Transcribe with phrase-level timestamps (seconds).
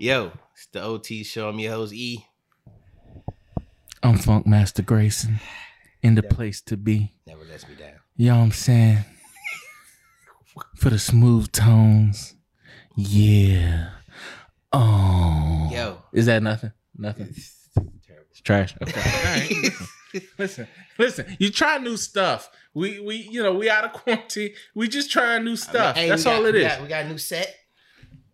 [0.00, 1.50] Yo, it's the OT show.
[1.50, 2.24] I'm your host E.
[4.02, 5.40] I'm Funk Master Grayson,
[6.02, 7.12] in the place to be.
[7.26, 7.96] Never lets me down.
[8.16, 9.04] You know what I'm saying?
[10.76, 12.34] For the smooth tones.
[12.96, 13.90] Yeah.
[14.72, 15.68] Oh.
[15.70, 15.98] Yo.
[16.14, 16.72] Is that nothing?
[16.96, 17.34] Nothing.
[18.06, 18.26] Terrible.
[18.30, 18.74] It's trash.
[18.80, 19.00] Okay.
[19.04, 19.72] All right.
[20.38, 20.66] Listen,
[20.98, 21.36] listen.
[21.38, 22.50] You try new stuff.
[22.74, 24.50] We we you know we out of quarantine.
[24.74, 25.94] We just trying new stuff.
[25.94, 26.72] Hey, That's we all got- it we is.
[26.72, 27.54] Got, we got a new set.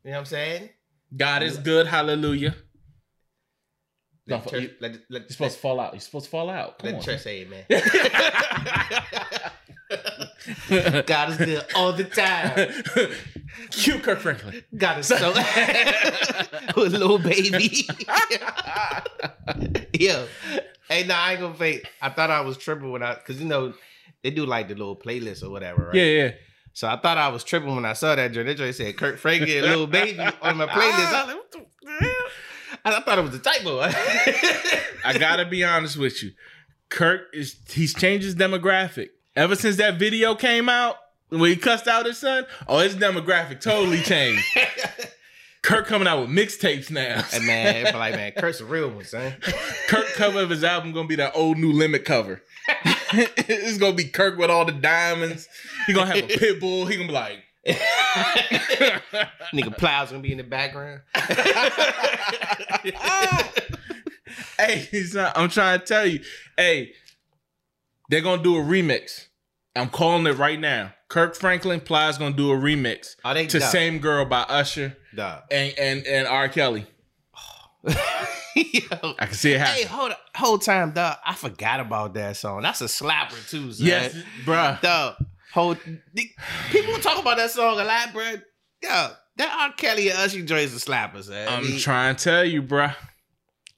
[0.02, 0.71] You know what I'm saying?
[1.15, 1.87] God is good.
[1.87, 2.55] Hallelujah.
[4.28, 5.92] Let, No, church, you, let, let, you're supposed to fall out.
[5.92, 6.79] You're supposed to fall out.
[6.79, 7.02] Come let on.
[7.02, 7.65] church say man.
[11.06, 12.69] God is good all the time.
[13.70, 14.65] Cue Kirk Franklin.
[14.77, 15.32] God is so
[16.77, 17.87] with Lil Baby.
[19.93, 20.27] Yo,
[20.88, 21.88] hey, nah, I ain't gonna fake.
[22.02, 23.74] I thought I was tripping when I, cause you know
[24.23, 25.95] they do like the little playlist or whatever, right?
[25.95, 26.30] Yeah, yeah.
[26.77, 28.49] So I thought I was tripping when I saw that joint.
[28.49, 31.07] That joint said Kirk Franklin and Lil Baby on my playlist.
[31.07, 32.13] I like, what the hell?
[32.85, 33.80] I thought it was a typo.
[35.02, 36.33] I gotta be honest with you.
[36.91, 39.09] Kirk is he's changed his demographic.
[39.35, 40.96] Ever since that video came out,
[41.30, 44.45] when he cussed out his son, oh, his demographic totally changed.
[45.63, 47.23] Kirk coming out with mixtapes now.
[47.23, 49.33] Hey, man, like, man, Kirk's a real one, son.
[49.88, 52.43] Kirk cover of his album gonna be that old No Limit cover.
[53.12, 55.49] it's gonna be Kirk with all the diamonds.
[55.87, 56.87] He gonna have a pit bull.
[56.87, 57.43] He gonna be like,
[59.52, 61.02] Nigga Plow's gonna be in the background.
[64.59, 66.21] hey, not, I'm trying to tell you,
[66.56, 66.93] hey,
[68.10, 69.27] they're gonna do a remix.
[69.75, 70.93] I'm calling it right now.
[71.09, 74.97] Kirk Franklin Plies gonna do a remix oh, they to dog, "Same Girl" by Usher
[75.50, 76.49] and and and R.
[76.49, 76.87] Kelly.
[78.72, 79.15] Yo.
[79.19, 79.97] I can see it Hey, happen.
[79.97, 81.17] hold up, whole time, dog.
[81.25, 82.62] I forgot about that song.
[82.62, 83.87] That's a slapper too, son.
[83.87, 84.81] yes, bruh.
[84.81, 85.17] dog.
[85.53, 85.75] Whole
[86.71, 88.25] people talk about that song a lot, bro.
[88.83, 89.72] Yo, that R.
[89.77, 91.47] Kelly and Usher joints a slapper, son.
[91.49, 92.94] I'm He- trying to tell you, bruh.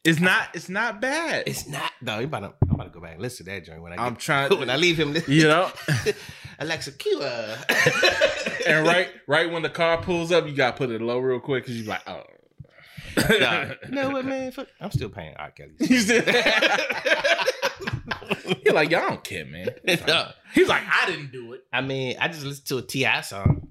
[0.05, 0.49] It's not.
[0.55, 1.45] It's not bad.
[1.49, 2.21] It's not though.
[2.21, 4.07] You about to, I'm about to go back and listen to that joint when I
[4.07, 4.51] I'm get, trying.
[4.59, 5.17] when I leave him.
[5.27, 5.71] You know.
[6.61, 11.19] Alexa, cue and right, right when the car pulls up, you gotta put it low
[11.19, 12.23] real quick because you're like, oh.
[13.41, 14.53] Nah, you know man?
[14.53, 15.51] Fuck, I'm still paying R.
[15.51, 15.73] Kelly.
[15.81, 16.27] You said-
[18.65, 19.69] You're like, y'all don't care, man.
[20.07, 20.31] No.
[20.55, 21.63] He's like, I didn't do it.
[21.73, 23.21] I mean, I just listened to a T.I.
[23.23, 23.69] song.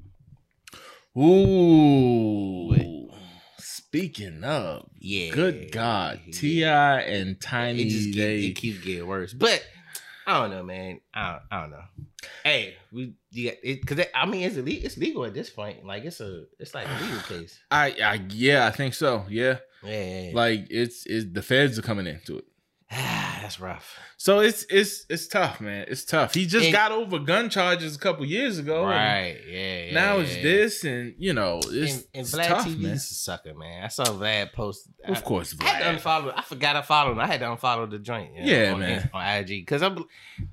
[1.18, 3.09] Ooh.
[3.57, 7.00] Speaking of, Yeah, good God, T.I.
[7.02, 9.34] and Tiny, it just keep, they it keeps getting worse.
[9.34, 9.63] But
[10.27, 10.99] I don't know, man.
[11.13, 11.83] I don't, I don't know.
[12.43, 14.85] Hey, we yeah, it because I mean it's illegal.
[14.85, 15.85] It's legal at this point.
[15.85, 17.57] Like it's a it's like a legal case.
[17.71, 19.23] I, I, yeah, I think so.
[19.29, 20.31] Yeah, Yeah, yeah, yeah.
[20.35, 22.45] like it's, it's the feds are coming into it.
[22.92, 23.98] that's rough.
[24.18, 25.86] So it's, it's, it's tough, man.
[25.90, 26.34] It's tough.
[26.34, 28.86] He just And- got over gun charges a couple years ago.
[28.86, 29.38] Right?
[29.48, 29.84] Yeah.
[29.86, 30.42] yeah Now yeah, it's yeah.
[30.44, 32.94] this, and you know, it's, And, and it's Vlad tough, TV's man.
[32.94, 33.84] a sucker, man.
[33.84, 34.90] I saw Vlad post.
[35.06, 36.02] Of I- course, I had to Vlad.
[36.24, 36.34] unfollow.
[36.36, 37.20] I forgot I followed him.
[37.20, 38.34] I had to unfollow the joint.
[38.36, 39.09] you know, Yeah, on, man.
[39.14, 40.06] On IG because I'm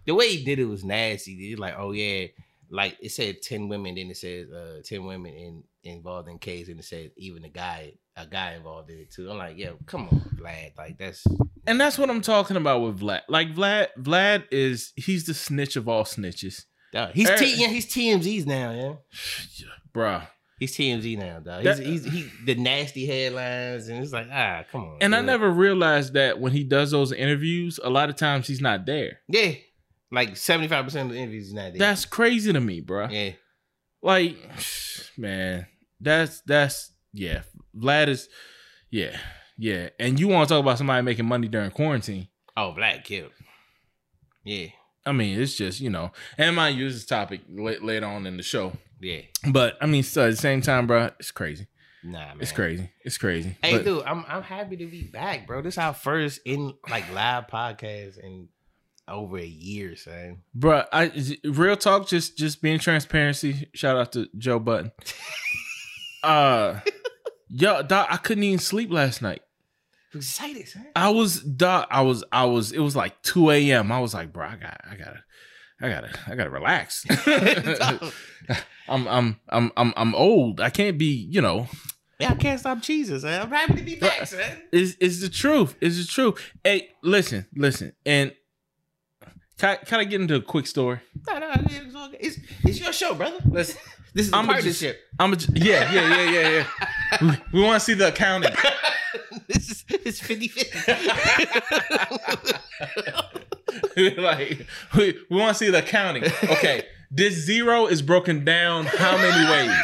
[0.05, 1.37] the way he did it was nasty.
[1.37, 2.27] He's like, oh yeah,
[2.69, 6.69] like it said ten women, then it says uh, ten women in involved in case,
[6.69, 9.30] and it said even the guy, a guy involved in it too.
[9.30, 10.76] I'm like, yeah, come on, Vlad.
[10.78, 11.25] Like that's
[11.66, 13.22] And that's what I'm talking about with Vlad.
[13.28, 17.10] Like Vlad, Vlad is he's the snitch of all snitches, dog.
[17.14, 18.94] He's Er- T, yeah, he's TMZ's now, yeah.
[19.94, 20.26] bruh.
[20.60, 21.64] He's TMZ now, dog.
[21.64, 24.98] That- He's, he's he the nasty headlines, and it's like, ah, come on.
[25.00, 28.60] And I never realized that when he does those interviews, a lot of times he's
[28.60, 29.19] not there.
[29.28, 29.53] yeah,
[30.12, 31.78] like seventy five percent of the interviews is not there.
[31.80, 33.08] That's crazy to me, bro.
[33.08, 33.30] yeah.
[34.00, 34.36] Like,
[35.19, 35.66] man,
[36.00, 37.42] that's that's yeah.
[37.75, 38.28] Vlad is,
[38.91, 39.16] yeah,
[39.56, 39.88] yeah.
[39.98, 42.28] And you want to talk about somebody making money during quarantine?
[42.56, 43.30] Oh, Vlad killed.
[44.44, 44.66] Yeah,
[45.06, 48.42] I mean, it's just you know, and mind use this topic later on in the
[48.42, 48.72] show.
[49.00, 49.20] yeah.
[49.50, 51.66] But I mean, so at the same time, bro, it's crazy.
[52.03, 52.36] Nah, man.
[52.41, 52.91] It's crazy.
[53.03, 53.56] It's crazy.
[53.62, 55.62] Hey, But- dude, I'm I'm happy to be back, bro.
[55.62, 58.48] This our first in like live podcast in
[59.09, 60.42] over a year, son.
[60.54, 61.10] Bro, I
[61.44, 63.68] real talk, just just being transparency.
[63.74, 64.92] Shout out to Joe Budden.
[66.24, 66.80] uh
[67.48, 69.42] yo, doc, I couldn't even sleep last night.
[70.15, 70.68] Excited.
[70.94, 73.91] I was doc, I was I was it was like 2 a.m.
[73.91, 75.24] I was like, bro, I got I gotta
[75.80, 77.04] I gotta I gotta relax.
[78.88, 80.60] I'm I'm I'm I'm I'm old.
[80.60, 81.66] I can't be, you know.
[82.21, 83.42] Yeah, I can't stop cheesing, son.
[83.42, 84.41] I'm happy to be back, son.
[84.72, 85.77] It's it's the truth.
[85.80, 86.41] It's the truth.
[86.62, 87.92] Hey, listen, listen.
[88.06, 88.32] And
[89.59, 91.00] can I, can I get into a quick story?
[91.28, 92.18] No, no, it's, all good.
[92.20, 93.38] it's it's your show, brother.
[93.47, 93.77] Let's
[94.15, 95.01] This is a I'ma partnership.
[95.19, 96.66] I'm a, yeah, yeah, yeah, yeah, yeah.
[97.21, 98.53] we we want to see the accounting.
[99.49, 100.93] this is it's 50 50.
[104.21, 104.66] like
[104.97, 106.25] we, we want to see the accounting.
[106.45, 109.77] Okay, this zero is broken down how many ways?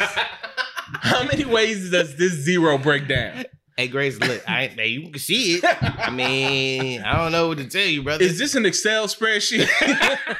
[1.01, 3.43] How many ways does this zero break down?
[3.75, 5.65] Hey Grace, look, I hey, you can see it.
[5.65, 8.23] I mean, I don't know what to tell you, brother.
[8.23, 9.67] Is this an Excel spreadsheet?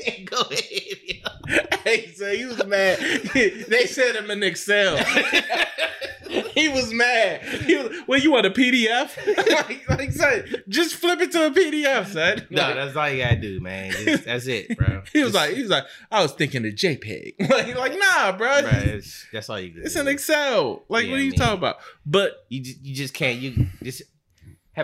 [0.24, 1.80] Go ahead.
[1.84, 2.98] hey, so he was mad.
[3.34, 4.96] they said him in Excel.
[6.54, 7.42] he was mad.
[7.42, 9.16] He was, well, you want a PDF?
[9.36, 12.46] like, like, son, just flip it to a PDF, son.
[12.50, 13.90] No, Like, that's all you gotta do, man.
[13.92, 15.02] Just- that's it, bro.
[15.12, 17.50] he was Just- like, he was like, I was thinking of JPEG.
[17.50, 18.58] like, like, nah, bro.
[18.58, 19.80] It's- that's all you do.
[19.82, 20.84] It's an Excel.
[20.88, 21.76] Like, Yeah, what are you talking about?
[22.06, 23.38] But You just, you just can't.
[23.40, 24.02] You just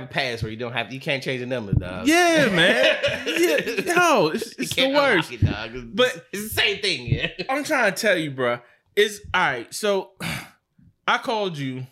[0.01, 0.51] have a password.
[0.53, 0.93] You don't have.
[0.93, 2.07] You can't change the number, dog.
[2.07, 2.97] yeah, man.
[3.27, 5.33] Yeah, no, it's, it's the worst.
[5.33, 5.71] It, dog.
[5.75, 7.07] It's- But- it's the same thing.
[7.07, 7.29] Yeah.
[7.49, 8.61] I'm trying to tell you, bro.
[8.95, 9.75] It's all right.
[9.75, 10.13] So
[11.09, 11.87] I called you.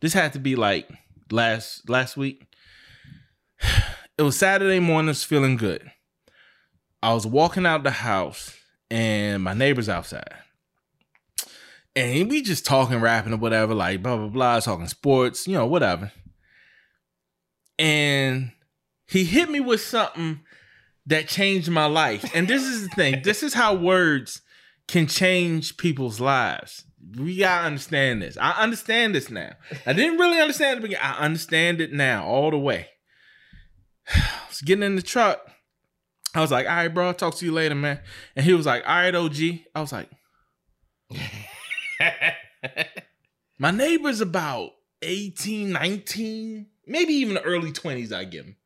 [0.00, 0.88] This had to be like
[1.30, 2.46] last last week.
[4.18, 5.08] It was Saturday morning.
[5.08, 5.90] I was feeling good.
[7.02, 8.54] I was walking out the house,
[8.90, 10.34] and my neighbor's outside,
[11.96, 15.66] and we just talking, rapping, or whatever, like blah blah blah, talking sports, you know,
[15.66, 16.12] whatever.
[17.80, 18.52] And
[19.06, 20.40] he hit me with something
[21.06, 22.30] that changed my life.
[22.34, 23.22] And this is the thing.
[23.24, 24.42] This is how words
[24.86, 26.84] can change people's lives.
[27.16, 28.36] We gotta understand this.
[28.38, 29.52] I understand this now.
[29.86, 31.04] I didn't really understand it beginning.
[31.04, 32.88] I understand it now, all the way.
[34.14, 35.40] I was getting in the truck.
[36.34, 38.00] I was like, all right, bro, I'll talk to you later, man.
[38.36, 39.36] And he was like, all right, OG.
[39.74, 40.10] I was like,
[43.58, 44.70] my neighbor's about
[45.02, 48.56] 18, 19, maybe even the early 20s, I give him.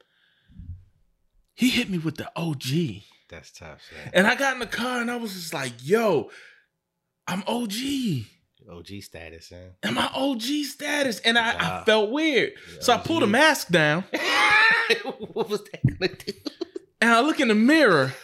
[1.54, 3.02] He hit me with the OG.
[3.28, 3.80] That's tough.
[4.12, 6.30] And I got in the car and I was just like, yo,
[7.28, 7.72] I'm OG.
[8.70, 9.70] OG status, man.
[9.82, 11.20] And my OG status.
[11.20, 12.54] And I, I felt weird.
[12.80, 14.04] So I pulled a mask down
[15.32, 16.32] what was that gonna do?
[17.00, 18.14] and I look in the mirror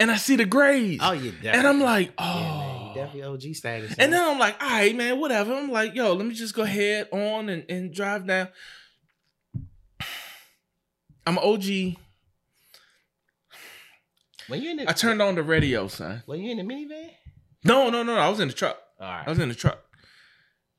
[0.00, 1.02] and I see the grades.
[1.02, 1.50] Oh, oh, definitely.
[1.50, 2.92] and I'm like, oh.
[2.94, 3.94] you definitely OG status.
[3.98, 5.54] and then I'm like, all right, man, whatever.
[5.54, 8.48] I'm like, yo, let me just go ahead on and, and drive down.
[11.28, 11.64] I'm OG.
[14.48, 16.22] when you in the, I turned on the radio, son.
[16.24, 17.10] When you in the minivan?
[17.64, 18.18] No, no, no, no.
[18.18, 18.78] I was in the truck.
[18.98, 19.24] All right.
[19.26, 19.78] I was in the truck.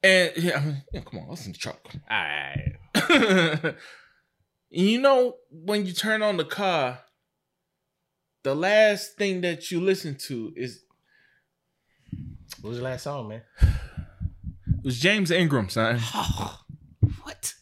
[0.02, 1.80] And yeah, I mean, yeah, come on, I was in the truck.
[2.10, 3.76] All right.
[4.72, 7.02] you know, when you turn on the car,
[8.42, 10.82] the last thing that you listen to is
[12.62, 13.44] What was the last song, man?
[14.80, 16.00] It was James Ingram, son.
[16.16, 16.62] Oh,
[17.22, 17.54] what?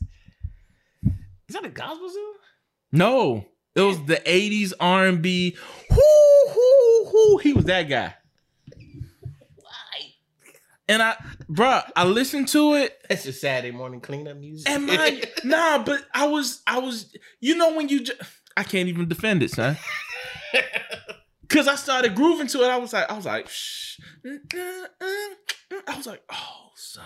[1.03, 2.33] Is that a gospel song?
[2.91, 3.45] No,
[3.75, 5.57] it was the '80s R&B.
[5.89, 5.97] Whoo,
[6.55, 7.37] whoo, whoo.
[7.37, 8.15] He was that guy.
[9.55, 10.13] Why?
[10.87, 11.15] And I,
[11.49, 12.97] bruh, I listened to it.
[13.09, 14.69] That's your Saturday morning cleanup music.
[14.69, 18.21] And my, nah, but I was, I was, you know, when you, just,
[18.55, 19.77] I can't even defend it, son.
[21.49, 22.67] Cause I started grooving to it.
[22.67, 23.99] I was like, I was like, shh.
[24.25, 27.03] I was like, oh, son,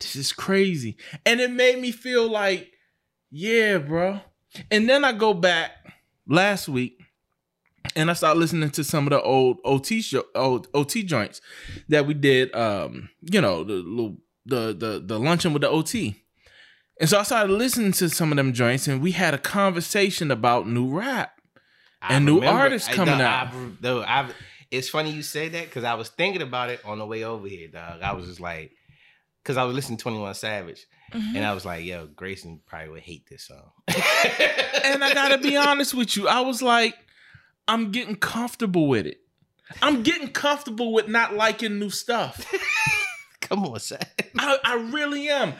[0.00, 0.96] this is crazy.
[1.24, 2.72] And it made me feel like,
[3.30, 4.20] yeah, bro.
[4.70, 5.72] And then I go back
[6.26, 7.00] last week
[7.96, 11.40] and I start listening to some of the old OT show, old OT joints
[11.88, 12.54] that we did.
[12.54, 14.16] Um, you know, the little
[14.46, 16.22] the the the luncheon with the OT.
[17.00, 20.30] And so I started listening to some of them joints, and we had a conversation
[20.32, 21.32] about new rap.
[22.02, 23.48] I and new remember- artists I- coming no, out.
[23.48, 24.34] I, though, I've,
[24.70, 27.46] it's funny you say that because I was thinking about it on the way over
[27.46, 28.02] here, dog.
[28.02, 28.72] I was just like,
[29.42, 31.36] because I was listening to Twenty One Savage, Mm-hmm.
[31.36, 33.70] and I was like, yo, Grayson probably would hate this song.
[33.88, 36.94] and I gotta be honest with you, I was like,
[37.66, 39.18] I'm getting comfortable with it.
[39.82, 42.46] I'm getting comfortable with not liking new stuff.
[43.40, 44.00] Come on, son.
[44.38, 45.54] I, I really am.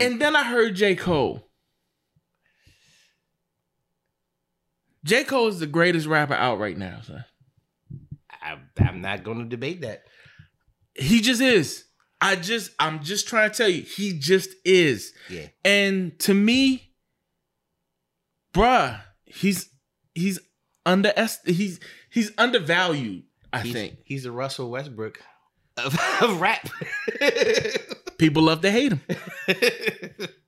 [0.00, 0.94] And then I heard J.
[0.94, 1.48] Cole.
[5.04, 5.24] J.
[5.24, 7.24] Cole is the greatest rapper out right now, son.
[8.30, 10.02] I, I'm not going to debate that.
[10.94, 11.85] He just is.
[12.20, 15.12] I just, I'm just trying to tell you, he just is.
[15.28, 15.48] Yeah.
[15.64, 16.92] And to me,
[18.54, 19.68] bruh, he's
[20.14, 20.38] he's
[20.84, 21.12] under
[21.44, 21.80] he's
[22.10, 23.24] he's undervalued.
[23.52, 25.20] I He's, think he's the Russell Westbrook
[25.76, 26.68] of, of rap.
[28.18, 29.00] people love to hate him.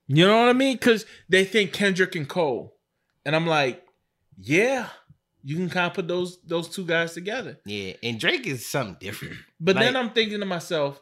[0.06, 0.76] You know what I mean?
[0.76, 2.74] Because they think Kendrick and Cole,
[3.26, 3.82] and I'm like,
[4.38, 4.88] yeah,
[5.42, 7.58] you can kind of put those those two guys together.
[7.66, 9.36] yeah, and Drake is something different.
[9.60, 11.00] But then I'm thinking to myself,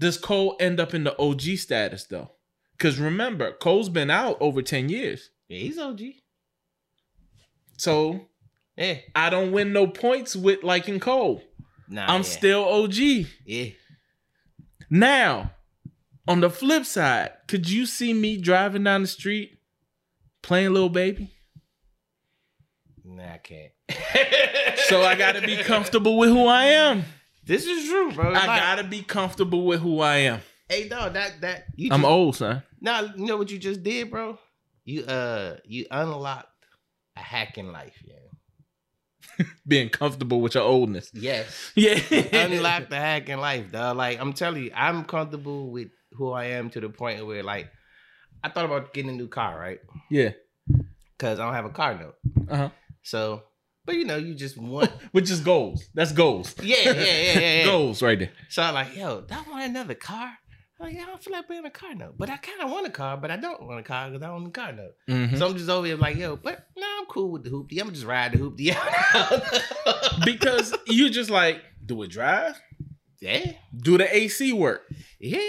[0.00, 2.32] does Cole end up in the OG status though?
[2.72, 6.00] Because remember, Cole's been out over ten years, Yeah, he's OG.
[7.76, 8.28] so
[8.76, 11.42] Yeah, I don't win no points with liking Cole.
[11.88, 12.22] nah, I'm yeah.
[12.22, 12.94] still OG.
[13.44, 13.70] yeah.
[14.90, 15.52] Now,
[16.26, 19.58] on the flip side, could you see me driving down the street
[20.42, 21.32] playing Lil Baby?
[23.04, 23.72] Nah, I can't.
[24.88, 27.04] So I gotta be comfortable with who I am.
[27.48, 28.28] This is true, bro.
[28.30, 30.40] I Like, gotta be comfortable with who I am.
[30.68, 32.62] Hey, dog, that that you I'm just, old, son.
[32.78, 34.38] Nah, you know what you just did, bro?
[34.84, 36.52] You uh you unlocked
[37.16, 39.44] a hacking life, yeah.
[39.66, 41.10] Being comfortable with your oldness.
[41.14, 41.72] Yes.
[41.74, 41.98] Yeah.
[42.32, 43.96] unlocked the hacking life, dog.
[43.96, 47.70] Like I'm telling you, I'm comfortable with who I am to the point where like
[48.44, 49.80] I thought about getting a new car, right?
[50.10, 50.32] Yeah.
[51.18, 52.14] Cause I don't have a car note.
[52.48, 52.68] Uh-huh.
[53.02, 53.42] So
[53.88, 55.88] but you know, you just want Which is goals.
[55.94, 56.54] That's goals.
[56.62, 57.64] Yeah, yeah, yeah, yeah, yeah.
[57.64, 58.30] goals right there.
[58.50, 60.30] So I'm like, yo, do I want another car?
[60.78, 62.14] I'm like, yeah, I don't feel like buying a car note.
[62.18, 64.42] But I kinda want a car, but I don't want a car because I don't
[64.42, 64.94] own a car note.
[65.08, 65.38] Mhm.
[65.38, 67.80] So I'm just over here like, yo, but no, I'm cool with the hoopty.
[67.80, 69.42] I'm just ride the hoopty out.
[70.26, 72.60] because you just like do it drive,
[73.20, 74.82] yeah, do the AC work,
[75.18, 75.40] yeah,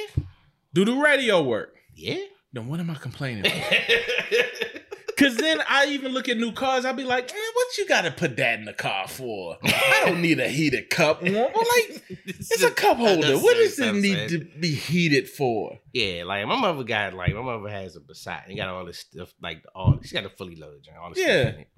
[0.73, 1.75] do the radio work.
[1.95, 2.23] yeah.
[2.51, 4.78] Then what am I complaining about?
[5.19, 8.09] Cause then I even look at new cars, I'll be like, man, what you gotta
[8.11, 9.57] put that in the car for?
[9.63, 11.21] I don't need a heated cup.
[11.21, 13.37] Well, like, it's a cup holder.
[13.37, 15.77] What does it need to be heated for?
[15.93, 18.99] Yeah, like my mother got like my mother has a Passat and got all this
[18.99, 21.41] stuff like all she got a fully loaded joint, all this Yeah.
[21.41, 21.69] stuff in it.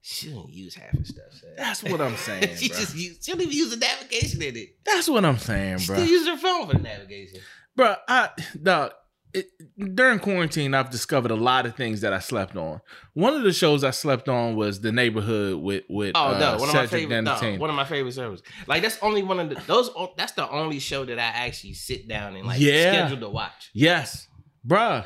[0.00, 1.24] She don't use half the stuff.
[1.56, 2.78] That's what I'm saying, she bro.
[2.78, 4.76] just use, she don't even use the navigation in it.
[4.84, 5.96] That's what I'm saying, She bro.
[5.96, 7.40] still use her phone for the navigation.
[7.76, 8.30] Bro, I
[8.62, 8.92] dog.
[9.34, 9.46] It,
[9.94, 12.80] during quarantine, I've discovered a lot of things that I slept on.
[13.12, 16.50] One of the shows I slept on was The Neighborhood with with Oh uh, no,
[16.58, 17.22] one of my Cedric favorite.
[17.22, 18.42] No, one of my favorite shows.
[18.66, 19.90] Like that's only one of the those.
[20.16, 22.92] That's the only show that I actually sit down and like Yeah.
[23.06, 23.70] schedule to watch.
[23.74, 24.28] Yes,
[24.66, 25.04] bruh,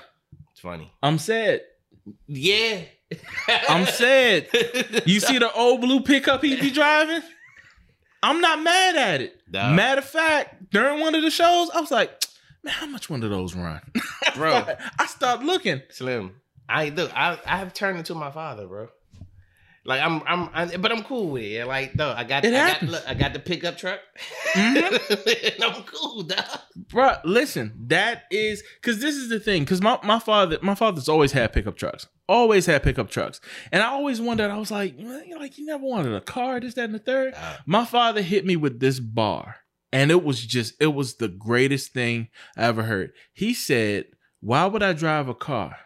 [0.52, 0.92] It's funny.
[1.02, 1.62] I'm sad.
[2.28, 2.82] Yeah,
[3.68, 4.48] I'm sad.
[5.06, 7.22] You see the old blue pickup he be driving?
[8.22, 9.34] I'm not mad at it.
[9.50, 9.72] Nah.
[9.72, 12.22] Matter of fact, during one of the shows, I was like,
[12.64, 13.80] man, how much one of those run?
[14.36, 14.66] Bro.
[14.98, 15.82] I started looking.
[15.90, 16.36] Slim.
[16.68, 17.10] I look.
[17.14, 18.88] I I have turned into my father, bro.
[19.84, 21.66] Like I'm, I'm, I, but I'm cool with it.
[21.66, 23.98] Like, though, I got, It I got, look, I got the pickup truck,
[24.52, 25.54] Mhm.
[25.56, 26.44] and I'm cool, dog.
[26.86, 29.64] Bruh, listen, that is because this is the thing.
[29.64, 32.06] Because my, my father, my father's always had pickup trucks.
[32.28, 33.40] Always had pickup trucks.
[33.72, 36.74] And I always wondered, I was like, you like you never wanted a car, this,
[36.74, 37.34] that, and the third.
[37.66, 39.56] My father hit me with this bar.
[39.92, 43.12] And it was just, it was the greatest thing I ever heard.
[43.32, 44.06] He said,
[44.40, 45.76] Why would I drive a car?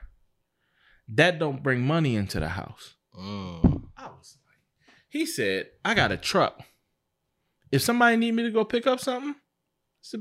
[1.08, 2.94] That don't bring money into the house.
[3.18, 3.82] mm.
[3.96, 4.58] I was like,
[5.08, 6.60] he said, I got a truck.
[7.72, 9.34] If somebody need me to go pick up something,
[10.00, 10.18] it's a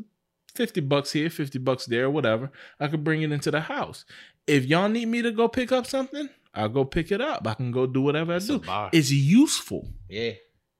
[0.56, 2.52] 50 bucks here, 50 bucks there, whatever.
[2.80, 4.06] I could bring it into the house.
[4.48, 7.48] If y'all need me to go pick up something, I'll go pick it up.
[7.48, 8.90] I can go do whatever I That's a do.
[8.94, 9.90] It's useful.
[10.10, 10.32] Yeah,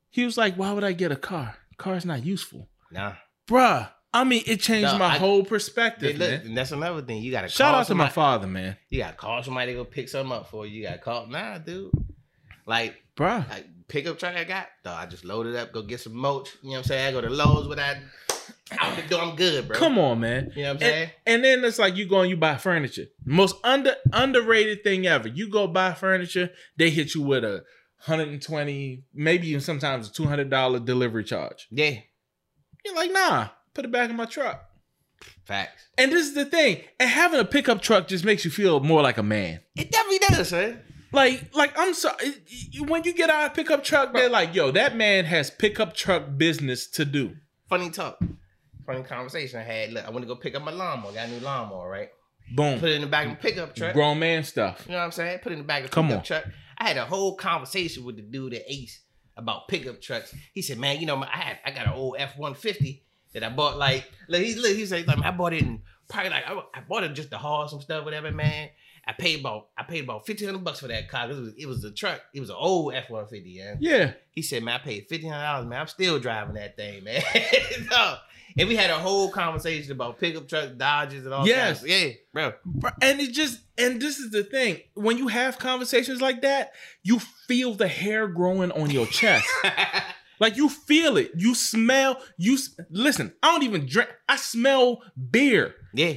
[0.10, 1.58] He was like, Why would I get a car?
[1.78, 2.70] Car's not useful.
[2.96, 3.14] Nah.
[3.48, 3.90] Bruh.
[4.14, 6.18] I mean, it changed No, my I- whole perspective.
[6.18, 6.42] look, man.
[6.48, 7.22] and that's another thing.
[7.22, 8.78] You gotta Shout call out to my father, man.
[8.90, 10.78] You gotta call somebody to go pick something up for you.
[10.82, 11.28] You gotta call.
[11.28, 11.92] Nah, dude.
[12.66, 13.48] Like, Bruh.
[13.50, 14.94] like pickup truck I got, though.
[14.94, 16.50] I just load it up, go get some mulch.
[16.64, 17.08] You know what I'm saying?
[17.08, 17.98] I go to Lowe's without
[18.80, 19.22] out the door.
[19.22, 19.78] I'm good, bro.
[19.78, 20.52] Come on, man.
[20.56, 21.10] You know what I'm saying?
[21.28, 23.06] And then it's like you go and you buy furniture.
[23.26, 25.28] Most under underrated thing ever.
[25.28, 27.64] You go buy furniture, they hit you with a
[28.06, 31.68] 120, maybe even sometimes a $200 delivery charge.
[31.70, 31.96] Yeah,
[32.86, 34.70] You're like, nah, put it back in my truck.
[35.46, 35.88] facts.
[35.98, 36.82] And this is the thing.
[37.00, 39.62] And having a pickup truck just makes you feel more like a man.
[39.76, 40.82] It definitely does, man.
[41.12, 42.34] Like, like I'm sorry.
[42.88, 45.94] When you get out of a pickup truck, they're like, yo, that man has pickup
[45.94, 47.36] truck business to do.
[47.70, 48.20] Funny talk.
[48.86, 49.94] Funny conversation I had.
[49.94, 51.14] Look, I want to go pick up my lawnmower.
[51.14, 52.10] Got a new lawnmower, right?
[52.56, 52.80] Boom.
[52.80, 53.94] Put it in the back of the pickup truck.
[53.94, 54.84] Grown man stuff.
[54.86, 55.40] You know what I'm saying?
[55.40, 56.26] Put it in the back of Come pickup on.
[56.26, 56.46] truck.
[56.78, 59.02] I had a whole conversation with the dude at Ace
[59.38, 60.34] about pickup trucks.
[60.54, 63.44] He said, "Man, you know, I had I got an old F one fifty that
[63.44, 63.78] I bought.
[63.78, 66.82] Like, look, he look, he said, like, I bought it in probably like I, I
[66.88, 68.70] bought it just to haul some stuff, whatever, man.
[69.08, 71.30] I paid about I paid about fifteen hundred bucks for that car.
[71.30, 72.22] It was it was a truck.
[72.34, 73.52] It was an old F one fifty.
[73.52, 73.76] Yeah.
[73.80, 74.14] Yeah.
[74.32, 75.82] He said, man, I paid fifteen hundred dollars, man.
[75.82, 77.22] I'm still driving that thing, man.
[77.92, 78.16] no.
[78.58, 81.46] And we had a whole conversation about pickup truck Dodges and all.
[81.46, 81.80] Yes.
[81.80, 81.92] kinds.
[81.92, 82.54] yeah, bro.
[82.66, 84.80] Bro, And it just and this is the thing.
[84.94, 86.72] When you have conversations like that,
[87.04, 89.46] you feel the hair growing on your chest.
[90.40, 91.32] like you feel it.
[91.36, 92.58] You smell you
[92.90, 94.10] listen, I don't even drink.
[94.30, 95.76] I smell beer.
[95.94, 96.14] yeah,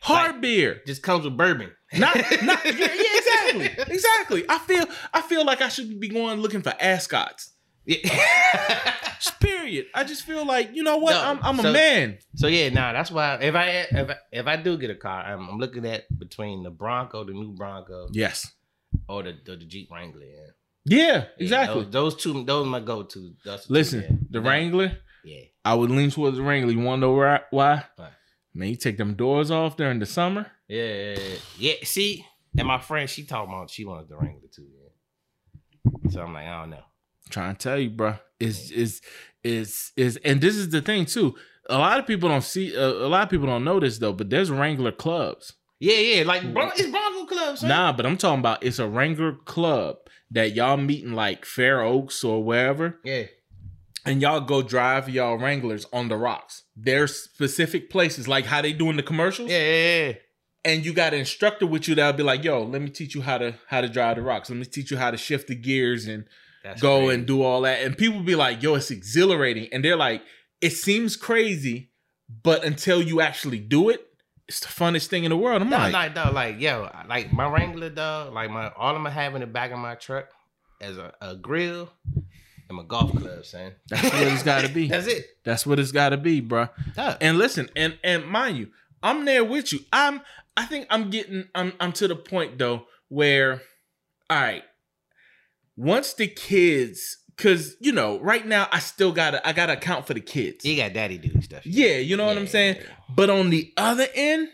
[0.00, 0.80] Hard Like- beer.
[0.86, 1.72] just comes with bourbon.
[1.92, 3.94] Not not yeah, yeah, exactly.
[3.94, 4.44] Exactly.
[4.48, 7.50] I feel I feel like I should be going looking for ascots.
[7.86, 8.92] Yeah.
[9.40, 9.86] Period.
[9.94, 11.12] I just feel like, you know what?
[11.12, 12.18] No, I'm I'm a man.
[12.34, 15.22] so yeah, nah, that's why if I if I, if I do get a car,
[15.24, 18.52] I'm, I'm looking at between the Bronco, the new Bronco, Yes.
[19.08, 20.24] or the the, the Jeep Wrangler.
[20.24, 20.36] Yeah,
[20.84, 21.82] Yeah, Yeah, exactly.
[21.84, 23.34] those, those two, those are my go to.
[23.68, 26.72] Listen, the Wrangler, Yeah, I would lean towards the Wrangler.
[26.72, 27.40] You want to know why?
[27.50, 27.84] why?
[28.54, 30.46] Man, you take them doors off during the summer.
[30.68, 31.34] yeah, yeah, yeah.
[31.58, 31.74] yeah.
[31.84, 32.24] See,
[32.56, 34.66] and my friend, she talking about she wanted the Wrangler too.
[34.70, 36.10] Yeah.
[36.10, 36.84] So I'm like, I don't know.
[37.30, 38.16] Trying to tell you, bro.
[38.40, 39.00] Is is
[39.42, 41.34] is is and this is the thing too.
[41.70, 42.76] a lot of people don't see.
[42.76, 45.52] Uh, a lot of people don't know this though, but there's Wrangler clubs.
[45.80, 46.52] Yeah, yeah, like it's
[46.90, 47.60] Bronco clubs.
[47.60, 47.68] Son.
[47.68, 49.96] Nah, but I'm talking about it's a Wrangler club
[50.30, 53.24] that y'all meet in like Fair Oaks or wherever, Yeah,
[54.04, 56.62] and y'all go drive y'all Wranglers on the rocks.
[56.76, 59.50] There's specific places like how they do in the commercials.
[59.50, 60.12] yeah, yeah, yeah.
[60.64, 63.22] and you got an instructor with you that'll be like, "Yo, let me teach you
[63.22, 64.48] how to how to drive the rocks.
[64.50, 66.24] Let me teach you how to shift the gears and
[66.64, 67.14] That's go crazy.
[67.14, 70.22] and do all that." And people be like, "Yo, it's exhilarating," and they're like,
[70.60, 71.92] "It seems crazy,
[72.42, 74.04] but until you actually do it,
[74.48, 77.32] it's the funnest thing in the world." I'm No, like, like dog, like yo, like
[77.32, 80.26] my Wrangler dog, like my all I'm gonna have in the back of my truck
[80.80, 81.90] as a, a grill
[82.68, 83.74] and my golf club, son.
[83.88, 84.88] "That's what it's got to be.
[84.94, 85.26] That's it.
[85.44, 87.18] That's what it's got to be, bruh." Dog.
[87.20, 88.70] And listen, and and mind you,
[89.02, 89.80] I'm there with you.
[89.92, 90.22] I'm
[90.56, 93.60] I think I'm getting I'm I'm to the point though where
[94.30, 94.62] all right,
[95.76, 99.72] once the kids cuz you know, right now I still got to I got to
[99.74, 100.64] account for the kids.
[100.64, 101.66] You got daddy do stuff.
[101.66, 102.48] Yeah, you know what I'm Yeah.
[102.50, 102.76] saying?
[103.14, 104.48] But on the other end,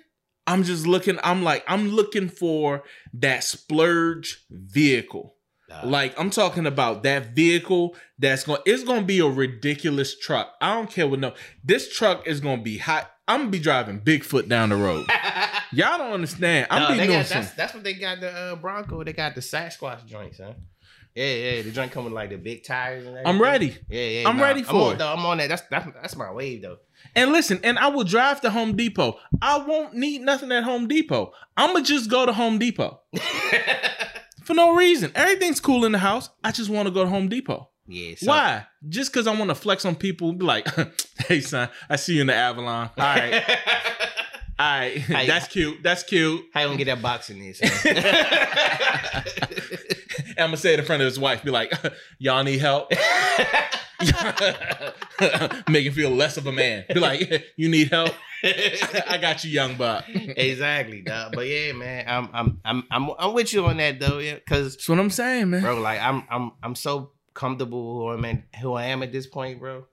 [0.46, 2.82] I'm just looking I'm like I'm looking for
[3.14, 5.36] that splurge vehicle.
[5.84, 10.54] Like I'm talking about that vehicle that's going it's going to be a ridiculous truck.
[10.60, 11.34] I don't care what no.
[11.62, 13.08] This truck is going to be hot.
[13.28, 15.06] I'm going to be driving Bigfoot down the road.
[15.72, 16.66] Y'all don't understand.
[16.70, 19.04] I'm Dog, be doing got, some that's, that's what they got the uh, Bronco.
[19.04, 20.54] They got the Sasquatch joints, huh?
[21.14, 21.62] Yeah, yeah.
[21.62, 23.26] The joint coming like the big tires and everything.
[23.26, 23.76] I'm ready.
[23.88, 24.28] Yeah, yeah.
[24.28, 24.98] I'm ready I'm for on, it.
[24.98, 25.48] dog, I'm on that.
[25.48, 26.78] That's that's that's my wave though.
[27.16, 29.18] And listen, and I will drive to Home Depot.
[29.42, 31.32] I won't need nothing at Home Depot.
[31.56, 33.00] I'm to just go to Home Depot
[34.44, 35.10] for no reason.
[35.14, 36.30] Everything's cool in the house.
[36.44, 37.68] I just want to go to Home Depot.
[37.88, 38.14] yeah.
[38.16, 38.66] So, Why?
[38.88, 40.32] Just because I want to flex on people.
[40.34, 40.68] Be like,
[41.26, 42.90] hey, son, I see you in the Avalon.
[42.98, 43.42] All right.
[44.58, 44.98] All right.
[44.98, 45.26] Hey.
[45.26, 45.82] That's cute.
[45.82, 46.44] That's cute.
[46.52, 47.54] How you gonna get that box in there?
[50.40, 50.44] Son?
[50.44, 51.72] I'm gonna say it in front of his wife, be like,
[52.18, 52.90] "Y'all need help."
[55.68, 56.84] Make him feel less of a man.
[56.92, 58.14] Be like, "You need help?
[58.42, 61.32] I got you, young buck." exactly, dog.
[61.34, 64.36] But yeah, man, I'm I'm I'm I'm I'm with you on that though, yeah.
[64.48, 65.60] Cause That's what I'm saying, man.
[65.62, 69.26] bro, like I'm I'm I'm so comfortable who I'm in, who I am at this
[69.26, 69.84] point, bro.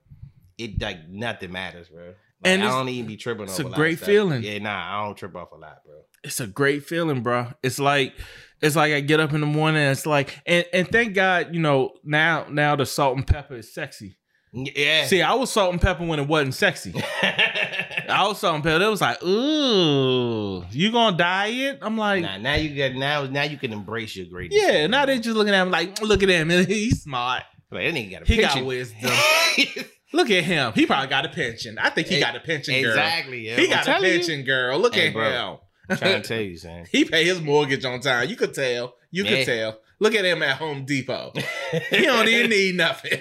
[0.58, 2.06] It like nothing matters, bro.
[2.06, 3.44] Like, And I don't even be tripping.
[3.46, 4.08] it's off a lot of great stuff.
[4.08, 4.44] feeling.
[4.44, 5.96] Yeah, nah, I don't trip off a lot, bro.
[6.24, 7.48] It's a great feeling, bro.
[7.62, 8.14] It's like
[8.62, 9.82] it's like I get up in the morning.
[9.82, 13.56] And it's like, and and thank God, you know, now now the salt and pepper
[13.56, 14.18] is sexy.
[14.54, 15.06] Yeah.
[15.06, 16.94] See, I was salt and pepper when it wasn't sexy.
[17.22, 18.84] I was salt and pepper.
[18.84, 21.80] It was like, ooh, you gonna diet?
[21.82, 24.62] I'm like, nah, now you get now now you can embrace your greatness.
[24.64, 24.88] yeah.
[24.88, 27.44] Now they're just looking at him like, look at him, he's smart.
[27.72, 28.60] like that nigga got a He pension.
[28.62, 29.12] got wisdom.
[30.14, 30.72] Look at him.
[30.74, 31.78] He probably got a pension.
[31.78, 32.92] I think he E- got a pension, girl.
[32.92, 33.46] exactly.
[33.46, 33.58] Yeah.
[33.58, 34.18] He I'm got a telling you.
[34.20, 34.80] pension, girl.
[34.80, 35.30] Look Hey, at bro.
[35.52, 35.58] him.
[35.90, 36.86] I'm trying to tell you, son.
[36.92, 38.30] he pay his mortgage on time.
[38.30, 38.96] You could tell.
[39.12, 39.30] You Yeah.
[39.38, 39.80] could tell.
[40.00, 41.34] Look at him at Home Depot.
[41.90, 43.20] he don't even need nothing.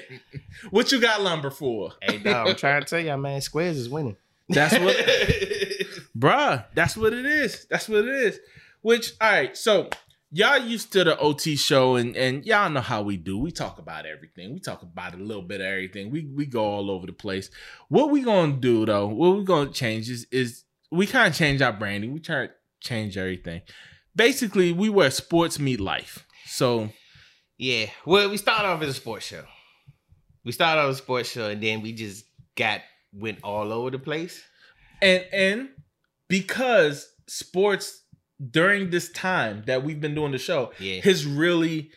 [0.71, 1.93] What you got lumber for?
[2.03, 3.41] hey, dog, I'm trying to tell y'all, man.
[3.41, 4.17] Squares is winning.
[4.49, 4.95] That's what,
[6.19, 6.65] bruh.
[6.75, 7.67] That's what it is.
[7.71, 8.41] That's what it is.
[8.83, 9.57] Which, all right.
[9.57, 9.89] So
[10.31, 13.39] y'all used to the OT show, and and y'all know how we do.
[13.39, 14.53] We talk about everything.
[14.55, 16.11] We talk about a little bit of everything.
[16.11, 17.51] We we go all over the place.
[17.89, 19.07] What we gonna do though?
[19.09, 22.13] What we gonna change is is we kind of change our branding.
[22.13, 23.63] We try to change everything.
[24.15, 26.25] Basically, we wear sports meet life.
[26.47, 26.91] So
[27.59, 27.87] Yeah.
[28.05, 29.45] Well, we started off as a sports show.
[30.45, 32.25] We started off as a sports show, and then we just
[32.57, 32.81] got
[33.13, 34.43] went all over the place.
[35.03, 35.69] and and
[36.29, 38.03] because sports
[38.51, 41.01] during this time that we've been doing the show Yeah.
[41.03, 41.91] has really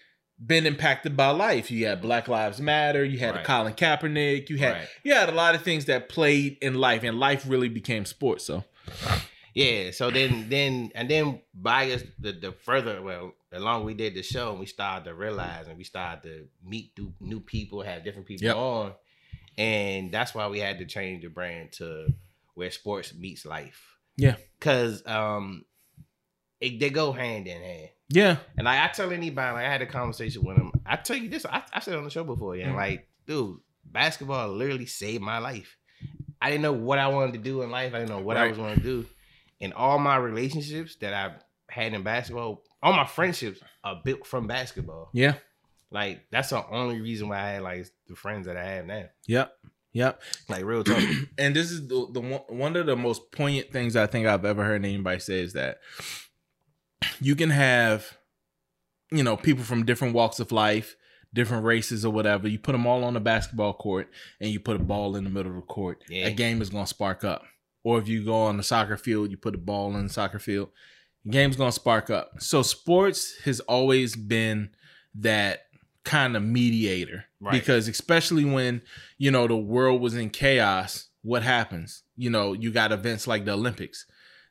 [0.46, 1.70] been impacted by life.
[1.70, 3.44] You had Black Lives Matter, you had Right.
[3.44, 4.88] Colin Kaepernick, you had Right.
[5.04, 8.46] you had a lot of things that played in life, and life really became sports.
[8.46, 8.64] So
[9.54, 9.92] Yeah.
[9.92, 14.14] So then, then, and then by us, the, the further, well, the longer we did
[14.14, 18.04] the show, we started to realize and we started to meet new, new people, have
[18.04, 18.56] different people Yep.
[18.56, 18.94] on.
[19.58, 22.14] And that's why we had to change the brand to
[22.54, 23.82] where sports meets life.
[24.18, 24.36] Yeah.
[24.60, 25.66] Cause, um,
[26.62, 27.90] it, they go hand in hand.
[28.10, 30.72] yeah, And like I tell anybody, like I had a conversation with him.
[30.86, 32.68] I tell you this, I, I said on the show before, yeah.
[32.70, 32.76] Mhm.
[32.76, 35.78] Like, dude, basketball literally saved my life.
[36.42, 37.94] I didn't know what I wanted to do in life.
[37.94, 39.06] I didn't know what I was going to do.
[39.62, 41.34] And all my relationships that I've
[41.70, 45.10] had in basketball, all my friendships are built from basketball.
[45.14, 45.34] yeah,
[45.92, 49.06] Like that's the only reason why I had like the friends that I have now.
[49.28, 49.52] yep,
[49.92, 50.22] yep.
[50.48, 51.04] Like real talk.
[51.38, 54.46] and this is the, the one, one of the most poignant things I think I've
[54.46, 55.80] ever heard anybody say is that
[57.20, 58.18] you can have,
[59.12, 60.96] you know, people from different walks of life,
[61.34, 62.48] different races or whatever.
[62.48, 65.30] You put them all on the basketball court and you put a ball in the
[65.30, 66.04] middle of the court.
[66.10, 66.28] Yeah.
[66.28, 67.44] A game is going to spark up.
[67.84, 70.40] Or if you go on the soccer field, you put a ball in the soccer
[70.40, 70.70] field,
[71.24, 72.32] the game's going to spark up.
[72.40, 74.70] So sports has always been
[75.16, 75.62] that
[76.04, 77.54] kind of mediator Right.
[77.54, 78.82] because especially when
[79.18, 82.04] you know the world was in chaos what happens?
[82.16, 84.06] You know, you got events like the Olympics.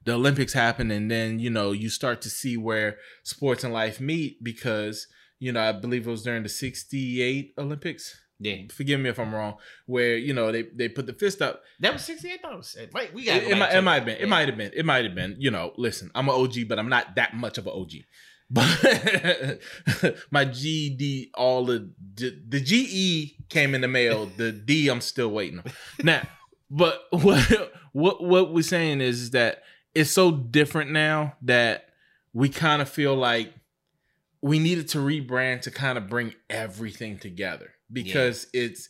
[0.04, 4.00] The Olympics happen, and then you know you start to see where sports and life
[4.00, 5.06] meet because
[5.38, 8.16] you know I believe it was during the '68 Olympics.
[8.40, 9.56] Yeah, Forgive me if I'm wrong.
[9.86, 11.62] Where you know they they put the fist up.
[11.80, 12.76] that was sixty eight dollars.
[12.94, 14.16] Wait, uh, we got It, it, might, it might have been.
[14.18, 14.70] It might have been.
[14.74, 15.34] It might have been.
[15.38, 17.92] You know, listen, I'm an OG, but I'm not that much of an OG.
[18.50, 18.64] But
[20.30, 24.30] my GD, all the the GE came in the mail.
[24.38, 25.62] The D, I'm still waiting.
[26.02, 26.22] Now,
[26.70, 31.88] but what what what we're saying is that it's so different now that
[32.32, 33.52] we kind of feel like
[34.42, 38.88] we needed to rebrand to kind of bring everything together because it's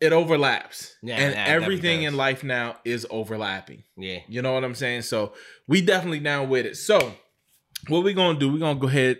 [0.00, 0.96] it overlaps.
[1.02, 3.84] Yeah, and yeah, everything in life now is overlapping.
[3.96, 5.02] Yeah, you know what i'm saying?
[5.02, 5.34] So
[5.68, 6.76] we definitely down with it.
[6.76, 7.14] So
[7.88, 9.18] what we gonna do we're gonna go ahead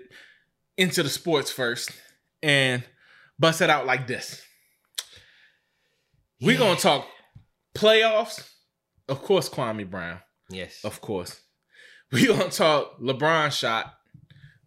[0.76, 1.90] into the sports first
[2.42, 2.82] and
[3.38, 4.42] bust it out like this.
[6.40, 6.58] We're Yeah.
[6.58, 7.06] gonna talk
[7.74, 8.46] playoffs.
[9.08, 10.20] Of course kwame brown.
[10.50, 10.84] Yes.
[10.84, 11.40] of course.
[12.12, 13.94] we gonna talk LeBron shot.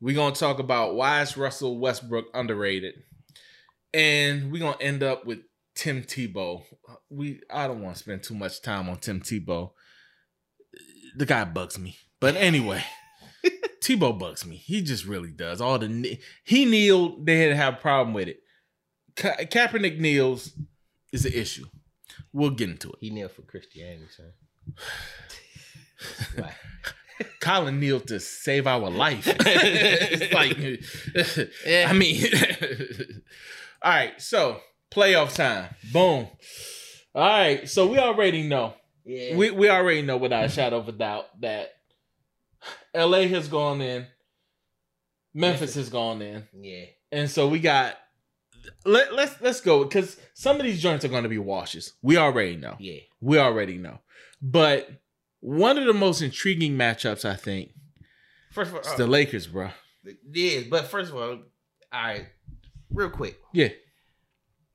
[0.04, 2.96] We gonna talk about why is Russell Westbrook underrated.
[3.94, 5.40] And we're gonna end up with
[5.76, 6.64] Tim Tebow.
[7.10, 9.72] We I don't want to spend too much time on Tim Tebow.
[11.16, 11.96] The guy bugs me.
[12.20, 12.84] But anyway,
[13.82, 14.58] Tebow bugs me.
[14.58, 15.62] He just really does.
[15.62, 18.40] All the he kneeled, they had to have a problem with it.
[19.16, 20.52] Ka- Kaepernick kneels
[21.14, 21.66] is an issue.
[22.34, 22.98] We'll get into it.
[23.00, 24.34] He kneeled for Christianity, son.
[27.40, 29.28] Colin kneeled to save our life.
[30.34, 30.58] like,
[31.66, 31.88] Yeah.
[31.90, 32.26] I mean,
[33.82, 34.22] all right.
[34.22, 34.60] So
[34.92, 35.70] playoff time.
[35.92, 36.28] Boom.
[37.16, 37.68] All right.
[37.68, 38.74] So we already know.
[39.06, 39.36] yeah.
[39.36, 41.74] We we already know without a shadow of a doubt that
[42.94, 43.28] L.A.
[43.28, 44.08] has gone in,
[45.34, 45.76] Memphis Memphis.
[45.76, 46.86] has gone in, yeah.
[47.12, 47.98] and so we got.
[48.86, 51.94] Let, let's let's go because some of these joints are going to be washes.
[52.02, 52.78] We already know.
[52.80, 53.00] Yeah.
[53.20, 54.00] We already know.
[54.42, 54.90] But
[55.46, 57.72] one of the most intriguing matchups, I think,
[58.52, 59.70] First of all, is the Lakers, bro.
[60.32, 61.40] yeah, but first of all, all
[61.92, 62.26] right,
[62.90, 63.38] real quick.
[63.54, 63.70] Yeah.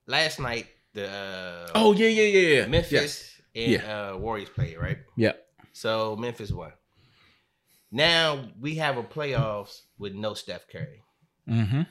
[0.06, 2.66] Last night, the uh, Oh yeah, yeah, yeah, yeah.
[2.66, 3.78] Memphis Yes.
[3.80, 4.98] and uh, Warriors played, right?
[5.16, 5.42] Yep.
[5.72, 6.72] So Memphis won.
[7.90, 11.02] Now we have a playoffs with no Steph Curry.
[11.48, 11.82] Mm-hmm.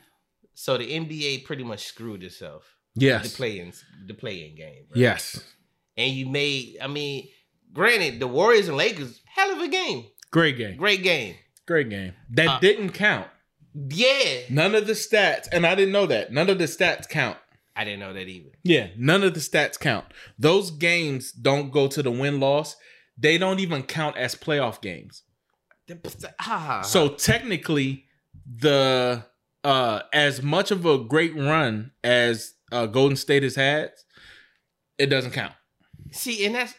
[0.54, 2.76] So the NBA pretty much screwed itself.
[2.96, 3.32] Yes.
[3.32, 3.74] The playing
[4.08, 4.86] the playing game.
[4.90, 4.98] right?
[4.98, 5.40] Yes.
[5.96, 7.28] And you made I mean,
[7.74, 10.06] granted, the Warriors and Lakers, hell of a game.
[10.32, 10.78] Great game.
[10.78, 11.36] Great game.
[11.66, 12.14] Great game.
[12.32, 13.28] That Uh, didn't count.
[13.90, 14.42] Yeah.
[14.50, 16.32] None of the stats, and I didn't know that.
[16.32, 17.38] None of the stats count.
[17.76, 18.50] I didn't know that either.
[18.64, 20.06] Yeah, none of the stats count.
[20.40, 22.76] Those games don't go to the win loss.
[23.18, 25.24] They don't even count as playoff games.
[26.40, 28.06] Ah, So technically,
[28.46, 29.26] the
[29.64, 33.92] uh as much of a great run as uh, Golden State has had,
[34.98, 35.54] it doesn't count.
[36.12, 36.74] see, and that's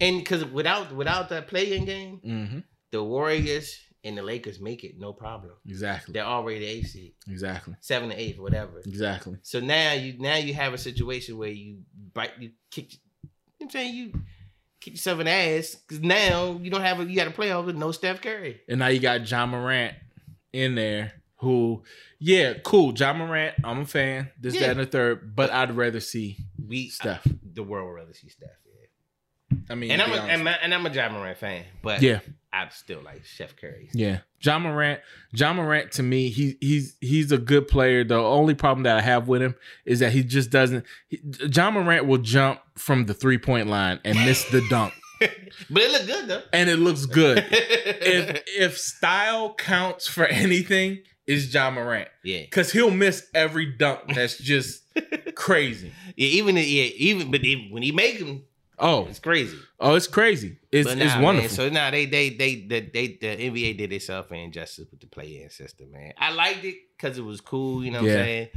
[0.00, 2.58] and because without without that playing game, Mm-hmm.
[2.92, 5.54] the Warriors and the Lakers make it no problem.
[5.66, 6.12] Exactly.
[6.12, 7.74] They're already the eighth seed, Exactly.
[7.80, 8.80] seven to eight, whatever.
[8.84, 9.38] Exactly.
[9.42, 11.78] So now you now you have a situation where you
[12.12, 12.92] bite you kick.
[12.92, 14.12] You know what I'm saying you
[14.80, 17.64] kick yourself in the ass because now you don't have a you got a playoff
[17.66, 18.60] with no Steph Curry.
[18.68, 19.94] And now you got Ja Morant
[20.52, 21.82] in there who,
[22.18, 22.92] yeah, cool.
[22.94, 24.30] Ja Morant, I'm a fan.
[24.40, 24.60] This, Yeah.
[24.60, 27.26] that, and the third, but I'd rather see We Steph.
[27.52, 28.50] the world would rather see Steph.
[29.50, 29.58] Yeah.
[29.70, 32.20] I mean, And I'm a, and, I- and I'm a Ja Morant fan, but yeah,
[32.52, 33.88] I still like Steph Curry.
[33.92, 34.18] yeah.
[34.40, 35.00] Ja Morant,
[35.32, 38.04] Ja Morant to me, he he's he's a good player.
[38.04, 39.54] The only problem that I have with him
[39.86, 40.84] is that he just doesn't.
[41.08, 41.20] He,
[41.54, 45.30] Ja Morant will jump from the three point line and miss the dunk, But
[45.82, 46.42] it looked good though.
[46.52, 47.38] and it looks good.
[47.50, 54.14] if if style counts for anything, is Ja Morant yeah, because he'll miss every dunk.
[54.14, 54.82] That's just
[55.34, 55.90] crazy.
[56.16, 58.42] yeah, even yeah, even but if, when he make them,
[58.78, 59.56] Oh, it's crazy.
[59.80, 60.58] oh, it's crazy.
[60.72, 61.48] It's But it's nah, wonderful.
[61.48, 65.00] Man, so now they they they they, they the NBA did itself an injustice with
[65.00, 66.12] the play-in system, man.
[66.18, 68.18] I liked it because it was cool, you know what Yeah.
[68.18, 68.48] I'm saying.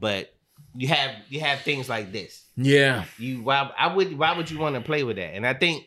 [0.00, 0.32] But
[0.74, 2.44] you have you have things like this.
[2.56, 5.34] yeah, You why I would why would you want to play with that?
[5.34, 5.84] And I think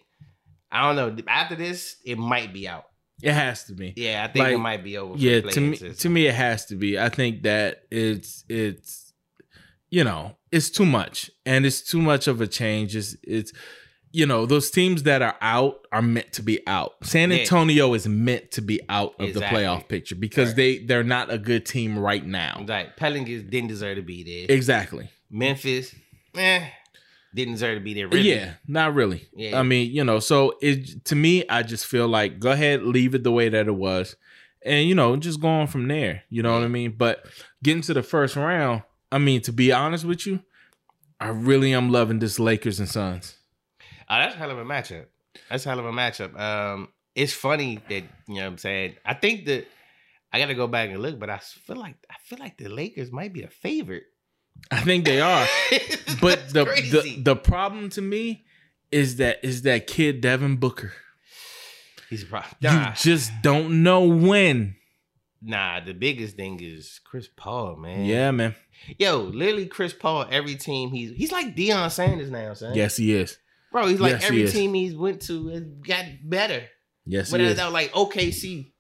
[0.72, 1.24] I don't know.
[1.28, 2.86] After this, it might be out.
[3.24, 3.94] it has to be.
[3.96, 5.14] Yeah, I think it might be over.
[5.16, 5.96] For yeah to me system.
[5.96, 9.14] to me it has to be i think that it's it's
[9.90, 13.52] you know it's too much and it's too much of a change it's it's
[14.12, 17.40] you know those teams that are out are meant to be out san Yeah.
[17.40, 19.62] antonio is meant to be out of Exactly.
[19.62, 20.56] the playoff picture because Right.
[20.56, 24.56] they they're not a good team right now Like Pelicans didn't deserve to be there.
[24.56, 25.94] exactly Memphis,
[26.36, 26.66] eh,
[27.36, 28.08] didn't deserve to be there.
[28.08, 28.30] Really.
[28.32, 29.60] yeah not really Yeah.
[29.60, 33.14] i mean you know so it to me i just feel like go ahead leave
[33.14, 34.16] it the way that it was
[34.66, 37.24] and you know just going from there you know what i mean but
[37.64, 40.40] getting to the first round i mean to be honest with you
[41.20, 43.36] i really am loving this lakers and suns
[44.10, 45.06] Oh, that's a hell of a matchup.
[45.50, 46.38] That's a hell of a matchup.
[46.40, 48.96] Um, it's funny that you know what I'm saying.
[49.06, 49.68] I think that
[50.32, 52.70] I got to go back and look, but I feel like I feel like the
[52.70, 54.04] Lakers might be a favorite.
[54.72, 55.48] I think they are.
[56.22, 57.22] but the, the crazy.
[57.22, 58.46] the problem to me
[58.92, 60.94] is that is that kid Devin Booker.
[62.10, 64.76] he's probably You nah, just don't know when.
[65.42, 65.80] nah.
[65.80, 68.06] The biggest thing is Chris Paul, man.
[68.06, 68.56] Yeah, man.
[68.98, 70.26] yo, literally Chris Paul.
[70.30, 72.76] Every team he's he's like Deion Sanders now, son.
[72.76, 73.38] Yes, he is.
[73.72, 73.88] Bro.
[73.88, 74.54] He's like Yes, every is.
[74.54, 76.64] team he's went to has got better.
[77.06, 77.58] Yes, he Whether is.
[77.58, 78.72] that like OKC,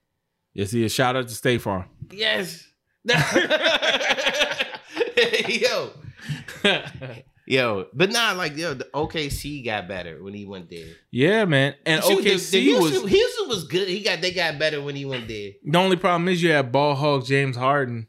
[0.53, 0.91] Yes, he is.
[0.93, 1.85] Shout out to State Farm.
[2.11, 2.65] yes.
[5.47, 5.91] yo,
[7.47, 10.87] yo, but nah, like yo, the OKC got better when he went there.
[11.11, 11.75] yeah, man.
[11.85, 13.87] And Shoot, the- OKC the Houston, was Houston was good.
[13.87, 15.51] He got they got better when he went there.
[15.63, 18.07] the only problem is you have ball hog James Harden,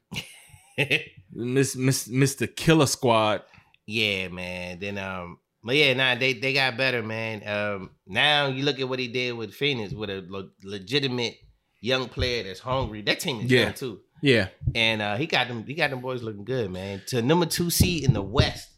[1.33, 2.55] Miss Miss Mr.
[2.55, 3.43] Killer Squad.
[3.87, 4.79] yeah, man.
[4.81, 7.47] Then um, but yeah, nah, they they got better, man.
[7.47, 11.37] Um, now you look at what he did with Phoenix with a le- legitimate
[11.81, 13.03] young player that's hungry.
[13.03, 13.63] That team is Yeah.
[13.65, 15.65] young too, Yeah, and uh, he got them.
[15.67, 17.03] He got them boys looking good, man.
[17.09, 18.69] To number two seed in the West.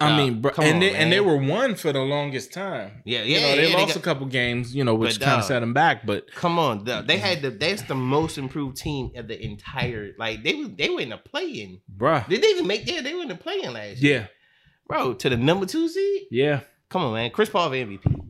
[0.00, 3.02] I Uh, mean, bro, and on, they and they were one for the longest time.
[3.04, 5.38] Yeah, You yeah, know, they yeah, lost got- a couple games, you know, which kind
[5.38, 6.04] of set them back.
[6.04, 10.12] But Come on, the- they had the that's the most improved team of the entire.
[10.18, 11.80] Like they was they were in the play in.
[11.96, 14.20] bruh, Did they even make yeah, they were in the play in last year.
[14.22, 14.26] yeah,
[14.86, 16.22] Bro, to the number two seed?
[16.30, 17.30] yeah, Come on, man.
[17.30, 18.20] Chris Paul for MVP.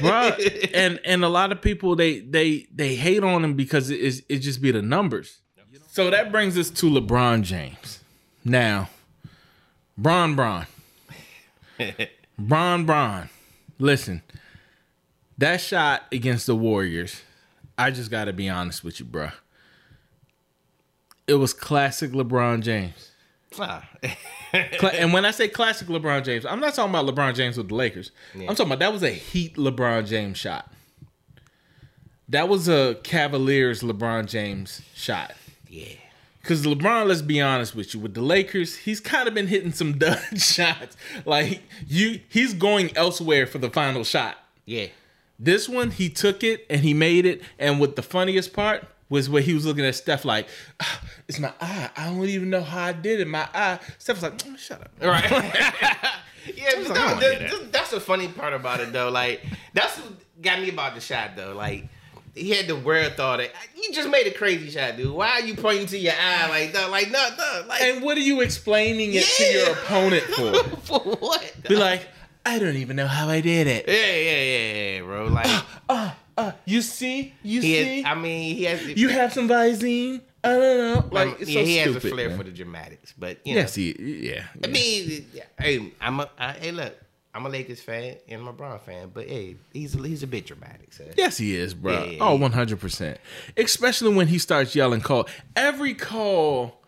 [0.00, 0.30] bro.
[0.74, 4.24] and and a lot of people they they they hate on him because it is
[4.28, 5.40] it just be the numbers.
[5.88, 8.00] So that brings us to LeBron James.
[8.44, 8.88] Now,
[9.98, 10.66] Bron Bron,
[12.38, 13.28] Bron Bron.
[13.78, 14.22] Listen,
[15.38, 17.22] that shot against the Warriors,
[17.78, 19.30] I just got to be honest with you, bro.
[21.26, 23.10] It was classic LeBron James.
[23.58, 23.88] Ah.
[24.94, 27.74] And when I say classic LeBron James, I'm not talking about LeBron James with the
[27.74, 28.10] Lakers.
[28.34, 28.48] Yeah.
[28.48, 30.70] I'm talking about that was a Heat LeBron James shot.
[32.28, 35.34] That was a Cavaliers LeBron James shot.
[35.68, 35.88] yeah.
[36.42, 39.72] Because LeBron, let's be honest with you, with the Lakers, he's kind of been hitting
[39.72, 40.96] some dud shots.
[41.24, 44.36] Like you, he's going elsewhere for the final shot.
[44.64, 44.86] Yeah.
[45.40, 47.42] This one, he took it and he made it.
[47.58, 50.48] And what the funniest part was where he was looking at Steph like,
[50.80, 51.90] "Ah, "It's my eye.
[51.96, 53.28] I don't even know how I did it.
[53.28, 55.30] My eye." Steph was like, "Oh, "Shut up." Right.
[56.54, 59.10] yeah, like, no, that- get that- that's the funny part about it though.
[59.10, 59.42] Like
[59.74, 61.54] that's what got me about the shot though.
[61.54, 61.88] Like
[62.34, 65.10] he had the wherewithal that you just made a crazy shot, dude.
[65.12, 66.90] Why are you pointing to your eye like that?
[66.90, 70.64] Like no, no, like And what are you explaining it to your opponent for?
[70.80, 71.52] for what?
[71.68, 72.06] Be like,
[72.44, 73.84] I don't even know how I did it.
[73.88, 75.26] yeah, yeah, yeah, yeah, bro.
[75.28, 78.86] Like Uh, uh, Uh, you see, you he see, I mean, he has.
[78.86, 80.20] you have some Visine.
[80.44, 80.60] I don't
[80.94, 81.08] know.
[81.10, 82.38] Like, it's yeah, so he has a flair man.
[82.38, 83.94] for the dramatics, but you know, Yes, he.
[83.98, 84.44] Yeah.
[84.62, 86.94] I mean, yeah, hey, I'm a I, hey, look,
[87.34, 90.26] I'm a Lakers fan and I'm a Brown fan, but hey, he's a, he's a
[90.26, 91.04] bit dramatic, so.
[91.16, 91.92] Yes, he is, bro.
[91.92, 93.18] Yeah, yeah, oh, one hundred percent.
[93.56, 95.28] Especially when he starts yelling call.
[95.54, 96.80] Every call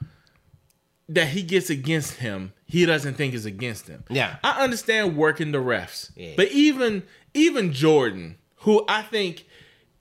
[1.09, 4.05] that he gets against him, he doesn't think is against him.
[4.09, 4.37] Yeah.
[4.43, 6.35] I understand working the refs, Yeah.
[6.37, 7.03] but even
[7.35, 9.47] even Jordan, who I think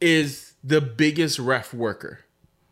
[0.02, 2.20] is the biggest ref worker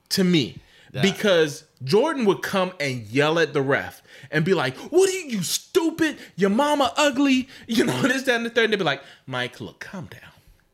[0.09, 0.57] to me,
[0.93, 1.01] Yeah.
[1.01, 5.25] because Jordan would come and yell at the ref and be like, "What are you,
[5.37, 6.17] you stupid?
[6.35, 7.47] Your mama ugly?
[7.67, 8.65] You know this, that, and the third.
[8.65, 10.21] And they'd be like, "Mike, look, calm down.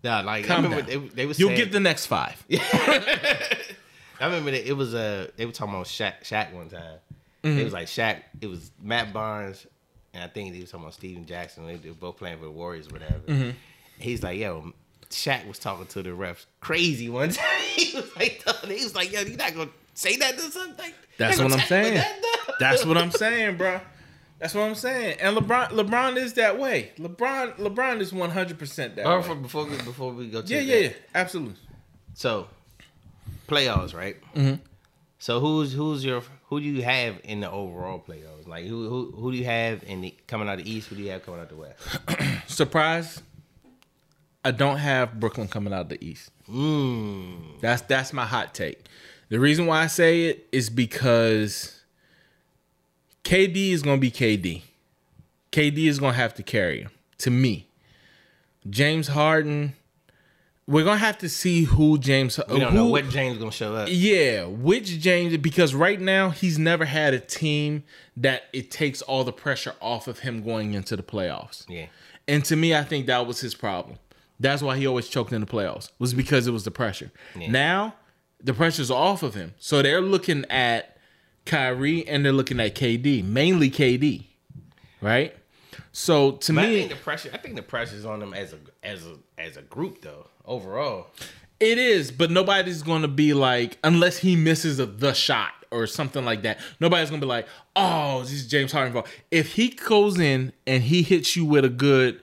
[0.03, 0.85] Nah, like Calm down.
[0.85, 2.43] they, they You'll saying, get the next five.
[2.51, 6.97] I remember that it was uh, they were talking about Shaq, Shaq one time.
[7.43, 7.59] Mm-hmm.
[7.59, 8.21] It was like Shaq.
[8.39, 9.65] It was Matt Barnes,
[10.13, 11.65] and I think they was talking about Stephen Jackson.
[11.65, 13.19] They were both playing for the Warriors, or whatever.
[13.27, 13.49] Mm-hmm.
[13.99, 14.73] He's like, yo,
[15.11, 17.59] Shaq was talking to the refs crazy one time.
[17.75, 20.91] he was like, he was like, yo, you not gonna say that to something?
[21.17, 21.93] That's what I'm saying.
[21.95, 22.21] that.
[22.59, 23.79] That's what I'm saying, bro.
[24.39, 25.17] That's what I'm saying.
[25.19, 26.91] And LeBron, LeBron is that way.
[26.97, 29.35] LeBron, LeBron is 100 percent that Or way.
[29.35, 31.55] before we before we go to Yeah, yeah, yeah, absolutely.
[32.15, 32.47] So
[33.47, 34.17] playoffs, right?
[34.35, 34.59] Mhm.
[35.19, 38.47] So who's who's your who do you have in the overall playoffs?
[38.47, 40.87] Like who who who do you have in the coming out of the East?
[40.87, 41.77] Who do you have coming out the West?
[42.47, 43.21] Surprise!
[44.43, 46.31] I don't have Brooklyn coming out of the East.
[46.49, 47.59] Mmm.
[47.61, 48.85] That's that's my hot take.
[49.29, 51.81] The reason why I say it is because
[53.23, 54.63] KD is gonna be KD.
[55.51, 56.91] KD is gonna have to carry him.
[57.19, 57.67] To me,
[58.69, 59.75] James Harden.
[60.67, 62.39] We're gonna have to see who James.
[62.49, 63.89] We don't who, know what James gonna show up.
[63.91, 65.35] Yeah, which James?
[65.37, 67.83] Because right now he's never had a team
[68.15, 71.65] that it takes all the pressure off of him going into the playoffs.
[71.67, 71.87] Yeah.
[72.27, 73.97] And to me, I think that was his problem.
[74.41, 75.89] That's why he always choked in the playoffs.
[75.99, 77.11] Was because it was the pressure.
[77.37, 77.49] Yeah.
[77.51, 77.95] Now
[78.43, 80.97] the pressure's off of him, so they're looking at
[81.45, 84.25] Kyrie and they're looking at KD, mainly KD,
[85.01, 85.35] right?
[85.91, 87.29] So to But I me, think the pressure.
[87.33, 90.27] I think the pressure's on them as a as a as a group though.
[90.45, 91.07] Overall,
[91.59, 95.85] It is, but nobody's going to be like, unless he misses a, the shot or
[95.85, 96.59] something like that.
[96.79, 98.91] Nobody's going to be like, oh, this is James Harden.
[98.91, 102.19] fault." If he goes in and he hits you with a good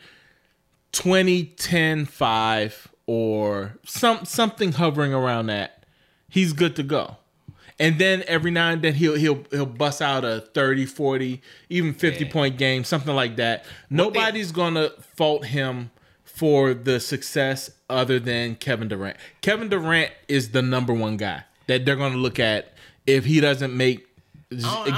[0.93, 5.85] 20, 10, 5 or some something hovering around that,
[6.29, 7.17] he's good to go.
[7.81, 11.95] And then every now and then he'll he'll he'll bust out a 30, 40, even
[11.95, 12.33] 50 Yeah.
[12.33, 13.65] point game, something like that.
[13.89, 15.91] Nobody's going to fault him
[16.25, 19.17] for the success other than Kevin Durant.
[19.43, 22.73] Kevin Durant is the number one guy that they're going to look at
[23.07, 24.07] if he doesn't make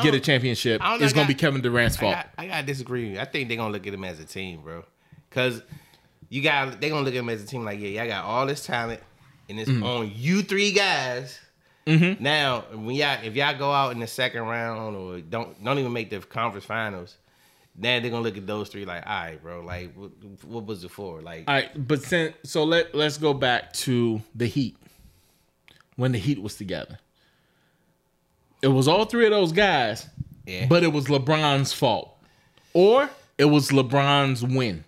[0.02, 0.80] get a championship.
[0.84, 2.14] It's going to I be Kevin Durant's I fault.
[2.14, 3.18] got, I gotta disagree.
[3.18, 4.84] I think they're gonna look at him as a team, bro.
[5.30, 5.62] Cause
[6.28, 7.64] you got they gonna look at him as a team.
[7.64, 9.00] Like, yeah, y'all got all this talent,
[9.48, 9.82] and it's Mm-hmm.
[9.82, 11.38] on you three guys.
[11.86, 15.92] Now, when y'all if y'all go out in the second round or don't don't even
[15.92, 17.16] make the conference finals,
[17.74, 19.60] then they're gonna look at those three like, all right, bro.
[19.64, 20.10] Like, what,
[20.44, 21.20] what was it for?
[21.20, 24.76] Like, All right, but since, so let let's go back to the Heat
[25.96, 26.98] when the Heat was together.
[28.62, 30.06] It was all three of those guys,
[30.46, 32.16] yeah, but it was LeBron's fault,
[32.72, 34.84] or it was LeBron's win.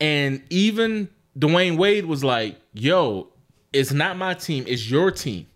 [0.00, 3.28] And even Dwyane Wade was like, "Yo,
[3.72, 5.46] it's not my team; it's your team.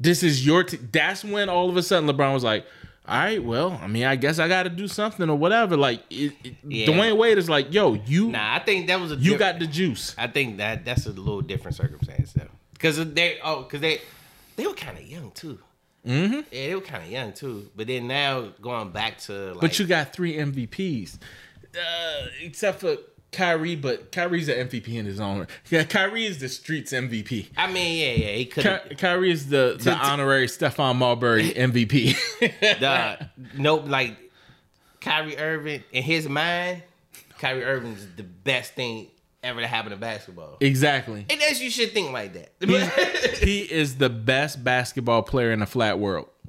[0.00, 2.64] This is your team." That's when all of a sudden LeBron was like,
[3.06, 6.02] "All right, well, I mean, I guess I got to do something or whatever." Like,
[6.10, 6.86] it, it- Yeah.
[6.86, 9.58] Dwyane Wade is like, "Yo, you nah, I think that was a you diff- got
[9.58, 13.80] the juice." I think that that's a little different circumstance though, because they oh, because
[13.80, 14.00] they
[14.56, 15.58] they were kind of young too.
[16.06, 16.34] Mm-hmm.
[16.34, 17.68] Yeah, they were kind of young too.
[17.76, 21.18] But then now going back to like, But you got three MVPs,
[21.76, 22.96] uh, except for
[23.32, 23.76] Kyrie.
[23.76, 25.46] But Kyrie's an MVP in his own.
[25.70, 27.48] Yeah, Kyrie is the streets MVP.
[27.56, 28.64] I mean, yeah, yeah, he could.
[28.88, 32.16] Ky- Kyrie is the, the honorary Stephon Marbury MVP.
[32.80, 34.16] the nope, like
[35.00, 36.82] Kyrie Irving in his mind,
[37.38, 39.08] Kyrie Irving is the best thing
[39.44, 40.56] ever to happen to basketball.
[40.60, 41.24] exactly.
[41.30, 43.38] And as you should think like that.
[43.40, 46.28] He is the best basketball player in the flat world.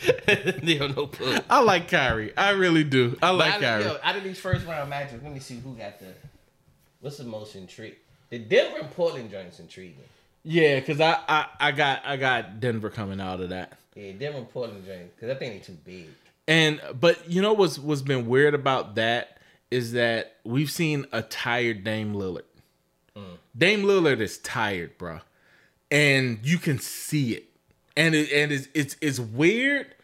[0.94, 1.38] don't pull.
[1.48, 2.36] I like Kyrie.
[2.36, 3.18] I really do.
[3.22, 3.84] I like out, Kyrie.
[3.84, 6.06] yo, out of these first round matches, let me see who got the
[7.00, 7.98] what's the most intriguing.
[8.30, 10.04] The Denver and Portland joints intriguing.
[10.44, 13.78] yeah, because I, I I got I got Denver coming out of that.
[13.94, 16.06] Yeah, Denver and Portland joints because I think they're too big.
[16.48, 19.38] And but you know what's what's been weird about that
[19.70, 22.42] is that we've seen a tired Dame Lillard.
[23.16, 23.36] Mm.
[23.56, 25.20] Dame Lillard is tired, bro,
[25.90, 27.49] and you can see it.
[27.96, 29.94] And it and it's it's, it's weird,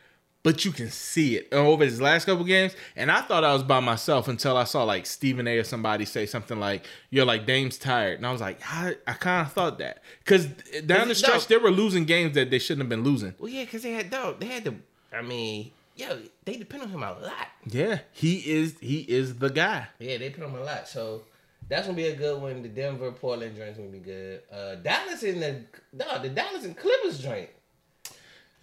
[0.42, 2.74] but you can see it over his last couple games.
[2.96, 5.58] And I thought I was by myself until I saw like Stephen A.
[5.58, 9.12] or somebody say something like, "You're like Dame's tired," and I was like, I, I
[9.14, 10.46] kind of thought that because
[10.84, 11.12] down the No.
[11.14, 13.34] stretch they were losing games that they shouldn't have been losing.
[13.38, 14.40] Well, yeah, because they had dog.
[14.40, 14.74] They had to.
[15.12, 17.48] I mean, yo, they depend on him a lot.
[17.66, 19.86] Yeah, he is he is the guy.
[20.00, 20.88] Yeah, they put him a lot.
[20.88, 21.22] So
[21.68, 22.62] that's gonna be a good one.
[22.62, 24.42] The Denver Portland joint's gonna be good.
[24.52, 27.48] Uh, Dallas in the no, the Dallas and Clippers joint.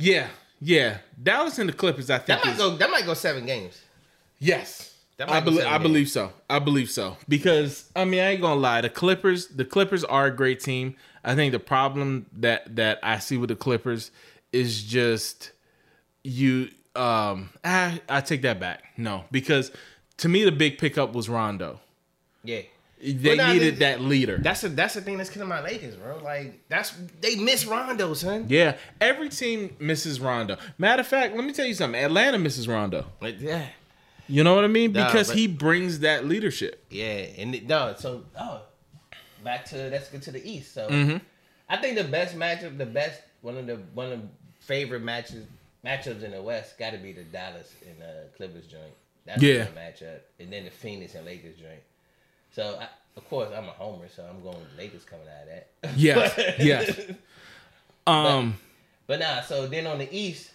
[0.03, 0.27] Yeah,
[0.59, 0.97] yeah.
[1.21, 2.27] Dallas and the Clippers, I think.
[2.27, 2.75] That might is- go.
[2.77, 3.79] That might go seven games.
[4.39, 6.31] yes, That might I be I believe so.
[6.49, 8.81] I believe so because I mean I ain't gonna lie.
[8.81, 10.95] The Clippers, the Clippers are a great team.
[11.23, 14.11] I think the problem that that I see with the Clippers
[14.51, 15.51] is just
[16.23, 16.69] you.
[16.95, 18.83] Um, I I take that back.
[18.97, 19.71] No, because
[20.17, 21.79] to me the big pickup was Rondo.
[22.43, 22.61] Yeah.
[23.03, 24.37] They nah, needed that leader.
[24.37, 26.19] That's a, that's the thing that's killing my Lakers, bro.
[26.23, 28.45] Like that's they miss Rondo, son.
[28.47, 30.57] yeah, every team misses Rondo.
[30.77, 32.01] Matter of fact, let me tell you something.
[32.01, 33.05] Atlanta misses Rondo.
[33.19, 33.65] Like, yeah,
[34.27, 34.93] You know what I mean?
[34.93, 36.85] Nah, Because but- he brings that leadership.
[36.89, 38.61] yeah, and it, no, so oh,
[39.43, 40.73] back to let's get to the East.
[40.73, 41.17] So Mm-hmm.
[41.69, 44.27] I think the best matchup, the best one of the one of the
[44.59, 45.45] favorite matches
[45.85, 48.93] matchups in the West got to be the Dallas and uh, Clippers joint.
[49.25, 49.65] That's Yeah.
[49.65, 51.81] the matchup, and then the Phoenix and Lakers joint.
[52.53, 52.87] So I,
[53.17, 55.97] of course I'm a homer, so I'm going with Lakers coming out of that.
[55.97, 56.99] Yes, But- yes.
[58.05, 58.57] Um,
[59.07, 60.51] But nah, so then on the East,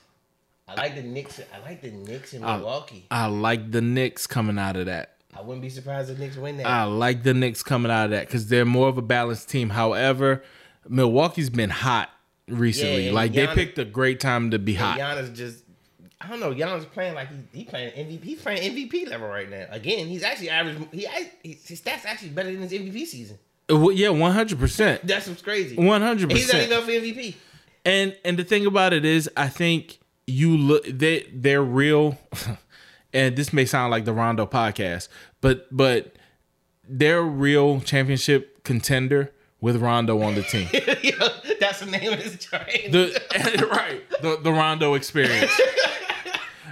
[0.69, 1.41] I like the Knicks.
[1.55, 3.07] I like the Knicks in Milwaukee.
[3.11, 5.15] I like the Knicks coming out of that.
[5.35, 6.67] I wouldn't be surprised if the Knicks win that.
[6.67, 9.71] I like the Knicks coming out of that because they're more of a balanced team.
[9.71, 10.43] However,
[10.89, 12.11] Milwaukee's been hot
[12.49, 13.07] recently.
[13.07, 14.99] Yeah, like they picked a great time to be hot.
[14.99, 15.65] Giannis just,
[16.21, 16.53] I don't know.
[16.53, 18.25] Giannis playing like he, he playing MVP.
[18.25, 19.67] He's playing MVP level right now.
[19.71, 20.77] Again, he's actually average.
[20.91, 21.07] He,
[21.43, 23.39] he his stats actually better than his MVP season.
[23.71, 25.77] Uh, well, Yeah, one hundred percent, That's what's crazy.
[25.77, 26.63] One hundred percent.
[26.63, 27.35] He's not even up for MVP.
[27.85, 32.19] And and the thing about it is, I think you look they they're real.
[33.11, 35.09] And this may sound like the Rondo podcast,
[35.41, 36.13] but but
[36.87, 40.69] they're a real championship contender with Rondo on the team.
[41.59, 42.91] That's the name of his train.
[42.93, 45.51] the right the, the Rondo experience.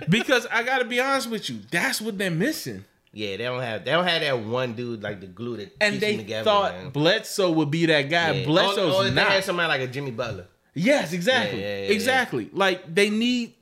[0.09, 2.84] Because I got to be honest with you, that's what they're missing.
[3.12, 5.99] Yeah, they don't have they don't have that one dude like the glue that And
[6.01, 6.44] they together.
[6.44, 6.90] thought man.
[6.90, 8.32] Bledsoe would be that guy.
[8.32, 8.47] Yeah.
[8.47, 9.28] Bledsoe's or, or if they not.
[9.32, 10.47] had somebody like a Jimmy Butler.
[10.74, 11.62] Yes, exactly.
[11.62, 12.51] Yeah, yeah, exactly.
[12.53, 13.55] Like they need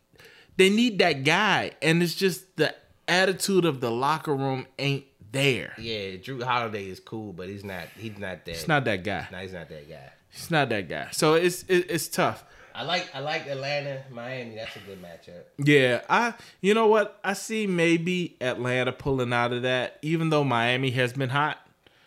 [0.56, 2.74] they need that guy and it's just the
[3.06, 5.74] attitude of the locker room ain't there.
[5.78, 7.84] Yeah, Jrue Holiday is cool, but he's not.
[7.96, 8.50] He's not that.
[8.50, 9.28] It's not that guy.
[9.30, 10.10] No, he's not that guy.
[10.32, 11.08] It's not that guy.
[11.12, 12.44] So it's it, it's tough.
[12.74, 14.56] I like I like Atlanta, Miami.
[14.56, 15.42] That's a good matchup.
[15.58, 17.20] Yeah, I you know what?
[17.22, 21.58] I see maybe Atlanta pulling out of that even though Miami has been hot.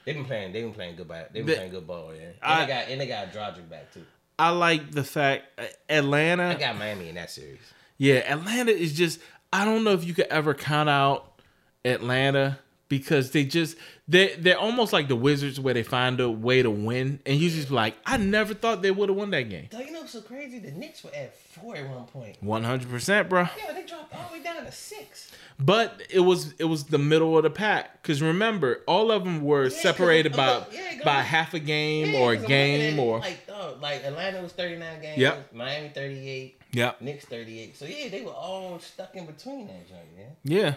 [0.05, 0.53] They've been playing.
[0.53, 1.07] They've been playing good.
[1.07, 2.13] Ball, They've been The- playing good ball.
[2.13, 4.03] Yeah, and I- they got and they got Dragic back too.
[4.39, 7.59] I like the fact uh, Atlanta I got Miami in that series.
[7.97, 9.19] Yeah, Atlanta is just
[9.53, 11.39] I don't know if you could ever count out
[11.85, 12.59] Atlanta
[12.89, 13.77] because they just
[14.07, 17.49] they they're almost like the Wizards where they find a way to win and you
[17.49, 19.67] just like I never thought they would have won that game.
[19.71, 20.59] Though you know what's so crazy?
[20.59, 22.37] The Knicks were at four at one point.
[22.43, 23.41] 100%, bro.
[23.57, 25.31] Yeah, they dropped all the way down to six.
[25.59, 29.41] But it was it was the middle of the pack cuz remember all of them
[29.43, 32.73] were 'cause separated by yeah, by half a game Yeah, or a 'cause I'm looking
[32.75, 35.17] at game or like dog, like Atlanta was thirty nine games.
[35.17, 35.53] Yep.
[35.53, 36.61] Miami thirty eight.
[36.73, 37.01] Yep.
[37.01, 37.75] Knicks thirty eight.
[37.75, 40.35] So yeah, they were all stuck in between that joint, man.
[40.43, 40.75] Yeah.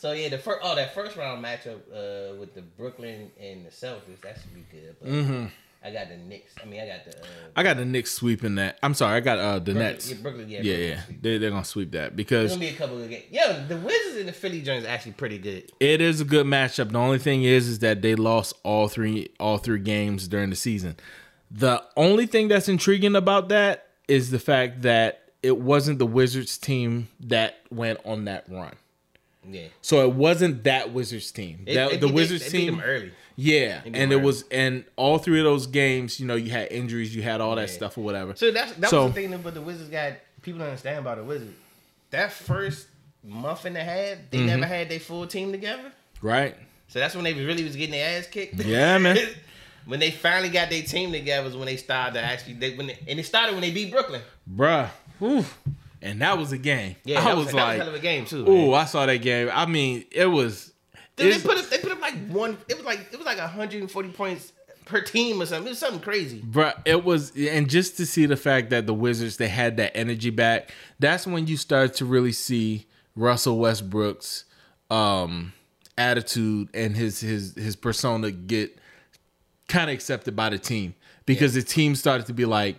[0.00, 3.70] So yeah, the first oh that first round matchup uh, with the Brooklyn and the
[3.70, 4.96] Celtics that should be good.
[4.98, 5.50] But Mhm.
[5.84, 6.54] I got the Knicks.
[6.62, 7.18] I mean, I got the.
[7.18, 7.26] Uh,
[7.56, 8.78] I got the Knicks sweeping that.
[8.82, 10.10] I'm sorry, I got uh the Brooklyn- Nets.
[10.10, 10.48] Yeah, Brooklyn.
[10.48, 11.16] Yeah, Yeah, Brooklyn yeah.
[11.20, 13.24] They they're going to sweep that because gonna be a couple of games.
[13.30, 15.70] Yo, the Wizards and the Philly joints actually pretty good.
[15.80, 16.92] It is a good matchup.
[16.92, 20.56] The only thing is, is that they lost all three all three games during the
[20.56, 20.96] season.
[21.50, 26.56] The only thing that's intriguing about that is the fact that it wasn't the Wizards
[26.56, 28.74] team that went on that run.
[29.48, 31.60] Yeah, So it wasn't that Wizards team.
[31.66, 33.12] It- That- it the beat- Wizards they, they beat team, them early.
[33.36, 37.14] yeah, and it was and all three of those games, you know, you had injuries,
[37.16, 37.74] you had all that Yeah.
[37.74, 38.34] stuff or whatever.
[38.36, 40.12] So that's that So- was the thing about the Wizards got
[40.42, 41.52] people don't understand about the Wizards.
[42.10, 42.86] That first
[43.24, 44.46] month and a half, they Mm-hmm.
[44.46, 45.92] never had their full team together.
[46.22, 46.54] Right?
[46.88, 48.62] So that's when they really was getting their ass kicked.
[48.62, 49.16] Yeah, man.
[49.86, 52.88] when they finally got their team together was when they started to actually they when
[52.88, 54.20] they, and it started when they beat Brooklyn.
[54.54, 54.90] Bruh.
[55.18, 55.44] Whew.
[56.02, 56.96] And that was a game.
[57.04, 58.44] Yeah, I that was, was, that was a like, hell of a game too.
[58.46, 58.74] oh, man.
[58.74, 59.50] I saw that game.
[59.52, 60.72] I mean, it was
[61.16, 62.56] Dude, they put up, they put up like one.
[62.68, 64.52] It was like it was like 140 points
[64.86, 65.66] per team or something.
[65.66, 66.40] It was something crazy.
[66.40, 69.96] Bruh, it was, and just to see the fact that the Wizards they had that
[69.96, 74.44] energy back, that's when you start to really see Russell Westbrook's
[74.90, 75.52] um,
[75.98, 78.78] attitude and his his his persona get
[79.68, 80.94] kind of accepted by the team
[81.26, 82.76] because the team started to be like,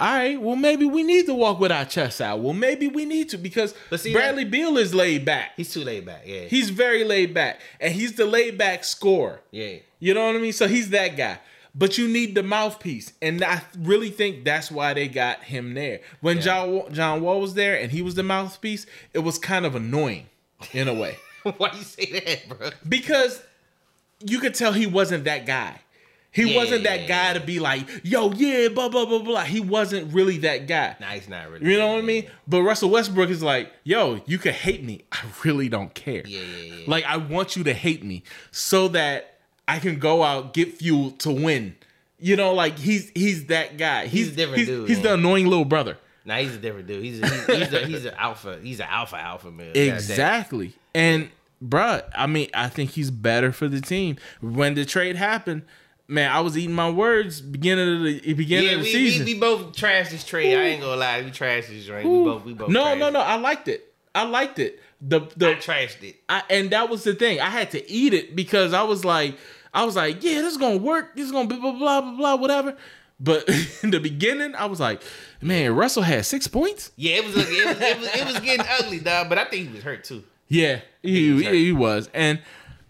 [0.00, 2.40] all right, well maybe we need to walk with our chests out.
[2.40, 5.52] Well maybe we need to because see, Bradley Beal is laid back.
[5.56, 6.22] He's too laid back.
[6.26, 9.40] Yeah, He's very laid back, and he's the laid back scorer.
[9.50, 9.76] yeah.
[10.00, 10.52] You know what I mean?
[10.52, 11.38] So he's that guy.
[11.74, 13.12] But you need the mouthpiece.
[13.22, 16.00] And I really think that's why they got him there.
[16.20, 19.74] When John, John Wall was there and he was the mouthpiece, it was kind of
[19.74, 20.26] annoying
[20.72, 21.16] in a way.
[21.56, 22.70] Why do you say that, bro?
[22.88, 23.42] because
[24.24, 25.80] you could tell he wasn't that guy.
[26.34, 29.44] He Yeah, wasn't that guy to be like, yo, yeah, blah, blah, blah, blah.
[29.44, 30.96] He wasn't really that guy.
[31.00, 31.70] Nah, he's not really.
[31.70, 32.26] You know what I mean?
[32.48, 35.04] But Russell Westbrook is like, yo, you could hate me.
[35.12, 36.26] I really don't care.
[36.26, 36.84] Yeah, yeah, yeah.
[36.88, 41.12] Like, I want you to hate me so that I can go out, get fuel
[41.12, 41.76] to win.
[42.18, 44.06] You know, like he's he's that guy.
[44.06, 45.98] He's, a different he's, dude, He's the annoying little brother.
[46.24, 47.04] Nah, he's a different dude.
[47.04, 48.58] He's a, he's he's, a, he's an alpha.
[48.62, 49.68] He's an alpha alpha man.
[49.68, 49.94] Goddamn.
[49.94, 50.72] Exactly.
[50.94, 51.28] And
[51.62, 54.16] bruh, I mean, I think he's better for the team.
[54.40, 55.62] When the trade happened,
[56.08, 59.26] man, I was eating my words beginning of the beginning Yeah, of the we, season.
[59.26, 60.56] we, we both trashed this trade.
[60.56, 62.06] I ain't gonna lie, we trashed this joint.
[62.08, 62.68] We both we both.
[62.68, 63.12] no, trashed no, it.
[63.12, 63.20] no.
[63.20, 63.92] I liked it.
[64.14, 64.80] I liked it.
[65.00, 66.16] The I the trashed it.
[66.28, 67.40] I, and that was the thing.
[67.40, 69.36] I had to eat it because I was like,
[69.72, 71.16] I was like, yeah, this is gonna work.
[71.16, 72.76] This is gonna be blah blah blah blah whatever.
[73.20, 73.48] But
[73.82, 75.02] in the beginning, I was like,
[75.40, 76.92] man, Russell had six points.
[76.96, 79.28] Yeah, it was, it was it was it was getting ugly, dog.
[79.28, 80.22] But I think he was hurt too.
[80.48, 81.54] Yeah, he, was he, hurt.
[81.54, 82.10] he was.
[82.14, 82.40] And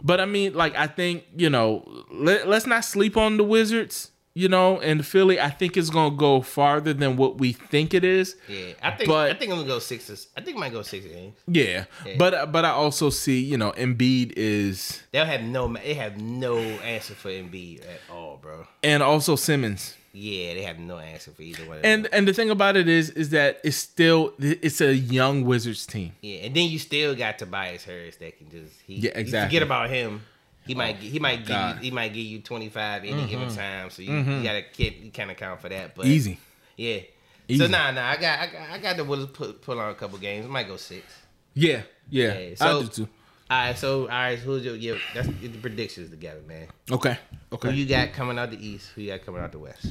[0.05, 4.11] but I mean, like, I think you know, let, let's not sleep on the Wizards.
[4.37, 8.03] You know, and Philly, I think is gonna go farther than what we think it
[8.03, 8.35] is.
[8.49, 10.27] Yeah, I think But- I think I'm gonna go six.
[10.35, 11.37] I think I might go six games.
[11.47, 12.15] Yeah, Yeah.
[12.17, 16.57] but but I also see, you know, Embiid is, They'll have no they have no
[16.57, 18.67] answer for Embiid at all, bro.
[18.83, 19.95] and also Simmons.
[20.17, 21.79] Yeah, they have no answer for either one.
[21.79, 25.43] Of And and the thing about it is, is that it's still it's a young
[25.43, 26.13] Wizards team.
[26.21, 29.49] yeah, and then you still got Tobias Harris that can just he, Yeah, exactly.
[29.49, 30.21] forget about him.
[30.65, 33.57] He oh might he might give you he might give you 25 any given mm-hmm.
[33.57, 33.89] time.
[33.89, 34.43] So you, you mm-hmm.
[34.43, 35.95] gotta you kind of count for that.
[35.95, 36.39] But Easy.
[36.77, 36.99] Yeah.
[37.47, 37.63] Easy.
[37.63, 39.95] So nah, nah, I got, I got, I got the Willis put pull on a
[39.95, 40.45] couple games.
[40.45, 41.05] I might go six.
[41.53, 43.09] Yeah, yeah, Yeah, I so- do too.
[43.47, 46.67] All right, so all right, so who's your yeah, that's get the predictions together, man.
[46.91, 47.15] Okay.
[47.53, 47.69] Okay.
[47.69, 48.89] Who you got coming out the east?
[48.95, 49.85] Who you got coming out the west?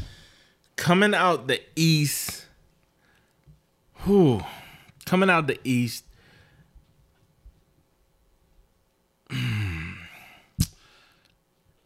[0.74, 2.46] Coming out the east.
[3.98, 4.40] Who?
[5.06, 6.04] Coming out the east.
[9.30, 9.92] Hmm.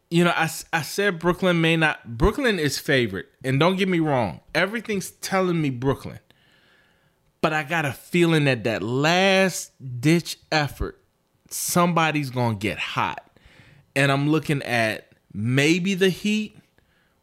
[0.09, 2.17] You know, I, I said Brooklyn may not.
[2.17, 3.27] Brooklyn is favorite.
[3.43, 4.39] And don't get me wrong.
[4.55, 6.19] Everything's telling me Brooklyn.
[7.41, 10.99] But I got a feeling that that last ditch effort
[11.49, 13.25] somebody's gonna get hot,
[13.95, 16.57] and I'm looking at maybe the Heat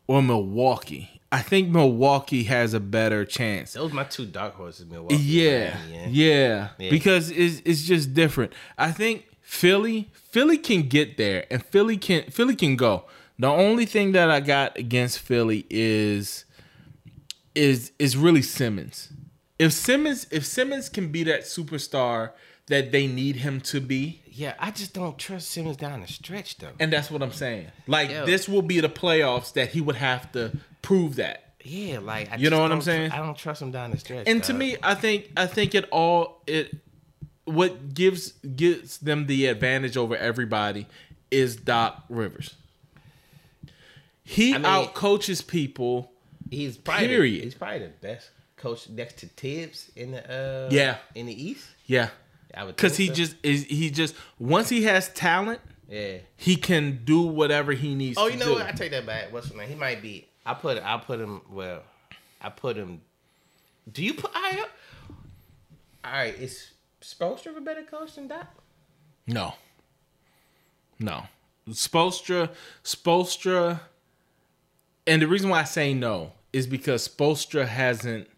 [0.07, 1.11] or Milwaukee.
[1.33, 3.73] I think Milwaukee has a better chance.
[3.73, 5.17] Those my two dark horses, Milwaukee.
[5.17, 5.77] Yeah,
[6.09, 6.91] yeah, Yeah.
[6.91, 8.53] because it's it's just different.
[8.79, 13.05] I think Philly, Philly can get there, and Philly can Philly can go.
[13.39, 16.45] The only thing that I got against Philly is
[17.55, 19.09] is is really Simmons.
[19.59, 22.31] If Simmons if Simmons can be that superstar
[22.69, 26.59] that they need him to be, Yeah, I just don't trust Simmons down the stretch
[26.59, 26.73] though.
[26.81, 27.69] and that's what I'm saying.
[27.87, 28.27] Like Yo.
[28.27, 31.43] this will be the playoffs that he would have to prove that.
[31.63, 33.11] Yeah, like I You know what I'm saying?
[33.13, 34.27] I don't trust him down the stretch.
[34.29, 36.75] And to me, I think I think it all it
[37.45, 40.87] what gives gives them the advantage over everybody
[41.31, 42.55] is Doc Rivers.
[44.25, 46.11] He I mean- out coaches people.
[46.51, 47.41] he's probably period.
[47.41, 50.97] The, he's probably the best coach next to Thibs in the uh Yeah.
[51.15, 51.67] in the East.
[51.87, 52.09] Yeah,
[52.55, 53.15] I would because he so.
[53.15, 53.65] just is.
[53.65, 56.19] He just once he has talent, yeah.
[56.37, 58.19] he can do whatever he needs.
[58.19, 58.53] Oh, to you know do.
[58.55, 58.67] what?
[58.67, 59.33] I take that back.
[59.33, 59.69] What's his name?
[59.69, 60.29] He might be.
[60.45, 60.83] I put.
[60.83, 61.43] I put him.
[61.51, 61.83] Well,
[62.41, 63.03] I put him.
[63.91, 64.31] Do you put?
[64.35, 64.65] I.
[66.05, 66.39] All right.
[66.39, 66.71] Is
[67.01, 68.47] Spoelstra a better coach than Doc?
[69.27, 69.55] No.
[70.99, 71.25] No.
[71.69, 72.51] Spoelstra,
[72.85, 73.81] Spoelstra,
[75.07, 78.29] and the reason why I say no is because Spoelstra hasn't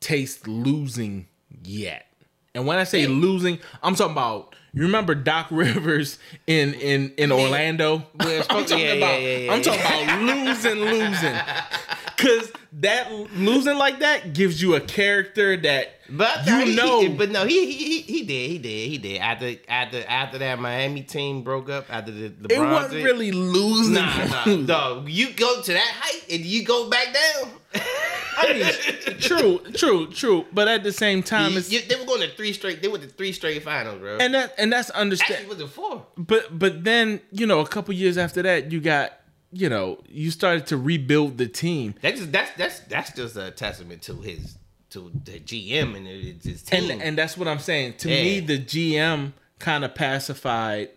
[0.00, 1.26] tasted losing
[1.62, 2.07] yet.
[2.54, 7.32] And when I say losing, I'm talking about you remember Doc Rivers in in in
[7.32, 8.06] Orlando?
[8.20, 9.64] I'm talking yeah, about yeah, yeah, I'm yeah.
[9.64, 11.36] talking about losing, losing.
[12.18, 12.50] Cause
[12.80, 17.30] that losing like that gives you a character that But you he- know he- but
[17.30, 19.18] no, he, he he did, he did, he did.
[19.18, 23.30] After after after that Miami team broke up, after the LeBron it wasn't thing- really
[23.32, 23.94] losing.
[23.94, 25.08] Nah, nah, dog.
[25.08, 27.52] You go to that height and you go back down.
[28.40, 30.44] I mean, true, true, true.
[30.52, 32.82] But at the same time, You- it's, you- they were going to three straight.
[32.82, 34.18] They were the three straight finals, bro.
[34.18, 35.42] and that and that's Actually, understand.
[35.44, 36.04] it was a four.
[36.16, 39.12] But but then you know, a couple years after that, you got
[39.52, 43.50] you know, you started to rebuild the team, That's just that's that's that's just a
[43.50, 44.56] testament to his
[44.90, 46.90] to the GM and his his team.
[46.90, 47.94] and and that's what I'm saying.
[47.98, 50.90] To me, the GM kind of pacified.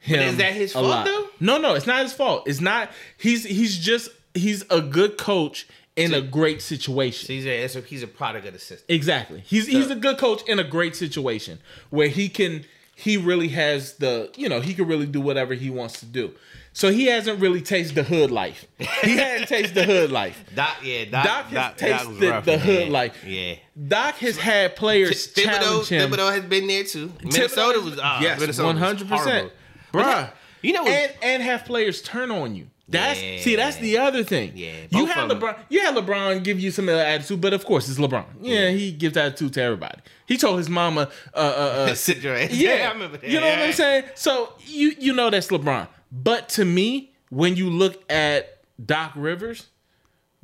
[0.00, 1.04] Him is that his fault, lot.
[1.06, 1.26] though?
[1.40, 2.46] No, no, it's not his fault.
[2.46, 2.90] It's not.
[3.16, 7.26] He's he's just he's a good coach in a great situation.
[7.26, 8.86] So he's a, a- he's a product of the system.
[8.88, 9.42] Exactly.
[9.44, 11.58] He's he's a good coach in a great situation
[11.90, 15.68] where he can he really has the you know he can really do whatever he
[15.70, 16.32] wants to do.
[16.78, 18.64] So he hasn't really tasted the hood life.
[19.02, 20.44] He hadn't tasted the hood life.
[20.54, 22.60] Doc, yeah, Doc, Doc has Doc, Doc tasted rough, the man.
[22.60, 23.24] hood life.
[23.26, 23.54] Yeah.
[23.88, 26.08] Doc has had players Thibodeau, challenge him.
[26.12, 27.12] Thibodeau has been there too.
[27.20, 29.50] Minnesota was uh, yes, one hundred percent,
[29.92, 30.30] bruh.
[30.62, 32.68] You know, what- and and have players turn on you.
[32.90, 33.40] That's Yeah.
[33.40, 34.52] see, that's the other thing.
[34.54, 35.28] Yeah, you had.
[35.28, 35.56] LeBron.
[35.68, 38.24] You had LeBron give you some attitude, but of course it's LeBron.
[38.40, 39.98] Yeah, he gives attitude to everybody.
[40.26, 41.40] He told his mama, uh, uh,
[41.90, 42.52] uh, sit your ass.
[42.52, 43.28] yeah, I remember that.
[43.28, 44.04] You know what I'm saying?
[44.14, 45.88] So you you know that's LeBron.
[46.10, 49.66] But to me, when you look at Doc Rivers,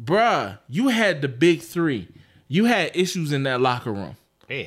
[0.02, 2.08] bruh, you had the big three.
[2.48, 4.16] You had issues in that locker room.
[4.48, 4.66] Yeah.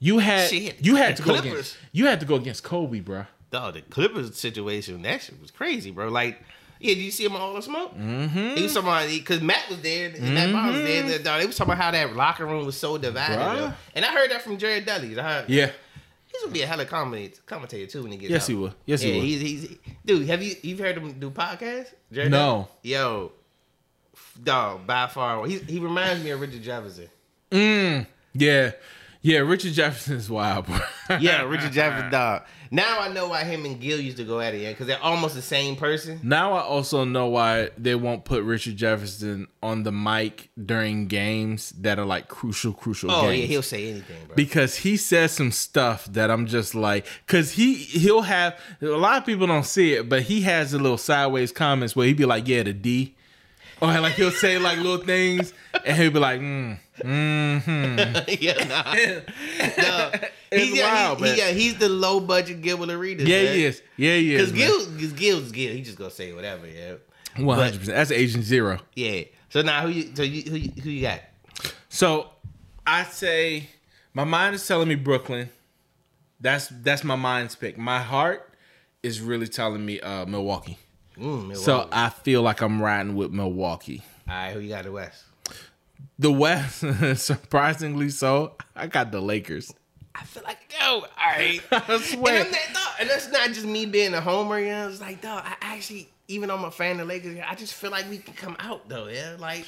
[0.00, 1.50] You had Shit, you had to go Clippers.
[1.52, 3.26] against you had to go against Kobe, bruh.
[3.50, 6.08] Dog, the Clippers situation, that shit was crazy, bro.
[6.08, 6.40] Like,
[6.78, 7.96] yeah, did you see him on all the smoke?
[7.96, 8.54] Mm-hmm.
[8.54, 11.04] He was talking about because Matt was there and Matt Barnes was there.
[11.04, 13.74] And, dog, they was talking about how that locker room was so divided.
[13.94, 15.18] And I heard that from Jared Dudley.
[15.18, 15.70] I heard, Yeah.
[16.38, 18.48] He's gonna be a hella commentator, commentator too when he gets Yes, out.
[18.48, 18.74] he will.
[18.86, 19.20] Yes, he will.
[19.20, 20.26] He's, he's dude.
[20.28, 21.92] Have you you've heard him do podcasts?
[22.12, 22.68] Jared No.
[22.82, 23.32] Yo,
[24.42, 27.08] dog, by far, he he reminds me of Richard Jefferson.
[27.50, 28.72] Mm, yeah.
[29.20, 30.78] Yeah, Richard Jefferson's wild, bro.
[31.18, 32.42] Yeah, Richard Jefferson, dog.
[32.70, 35.02] Now I know why him and Gil used to go at it yeah, because they're
[35.02, 36.20] almost the same person.
[36.22, 41.70] Now I also know why they won't put Richard Jefferson on the mic during games
[41.80, 43.40] that are like crucial, crucial Oh games.
[43.40, 44.36] yeah, he'll say anything, bro.
[44.36, 49.18] because he says some stuff that I'm just like, because he he'll have a lot
[49.18, 52.24] of people don't see it, but he has the little sideways comments where he'd be
[52.24, 53.14] like, "Yeah, the D,"
[53.80, 55.52] or like he'll say like little things,
[55.84, 58.34] and he'll be like, mm, mm-hmm.
[58.40, 58.92] yeah, nah.
[59.82, 60.10] no.
[60.50, 61.34] It's he's, yeah, wild, he, man.
[61.34, 63.28] he, yeah, he's the low budget Gilbert Arenas.
[63.28, 65.72] "Yeah, he is, yeah, he is." Because Gil, cause Gil's Gil.
[65.72, 66.66] He just gonna say whatever.
[66.66, 66.94] Yeah,
[67.36, 67.96] one hundred percent.
[67.96, 68.80] That's Agent Zero.
[68.94, 69.22] yeah.
[69.50, 71.20] So now who you so you who you, who you got?
[71.88, 72.30] So
[72.86, 73.68] I say
[74.14, 75.48] my mind is telling me Brooklyn.
[76.40, 77.78] That's that's my mind's pick.
[77.78, 78.52] My heart
[79.02, 80.78] is really telling me uh, Milwaukee.
[81.16, 81.54] Mm, Milwaukee.
[81.54, 84.02] So I feel like I'm riding with Milwaukee.
[84.28, 85.24] all right, who you got the West?
[86.18, 86.84] The West,
[87.16, 89.72] surprisingly so, I got the Lakers.
[90.14, 91.60] I feel like yo, all right.
[91.70, 92.44] I swear.
[92.44, 94.58] I'm that, dog, and that's not just me being a homer.
[94.58, 97.38] You know, it's like, dog, I actually, even though I'm a fan of the Lakers,
[97.46, 99.06] I just feel like we can come out though.
[99.06, 99.64] Yeah, like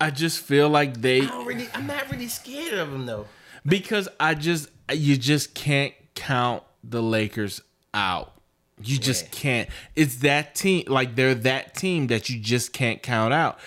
[0.00, 3.26] I just feel like they I don't really, I'm not really scared of them though.
[3.64, 7.60] because I just you just can't count the Lakers
[7.92, 8.32] out.
[8.82, 9.30] You just Yeah.
[9.32, 9.68] can't.
[9.94, 13.58] It's that team like they're that team that you just can't count out.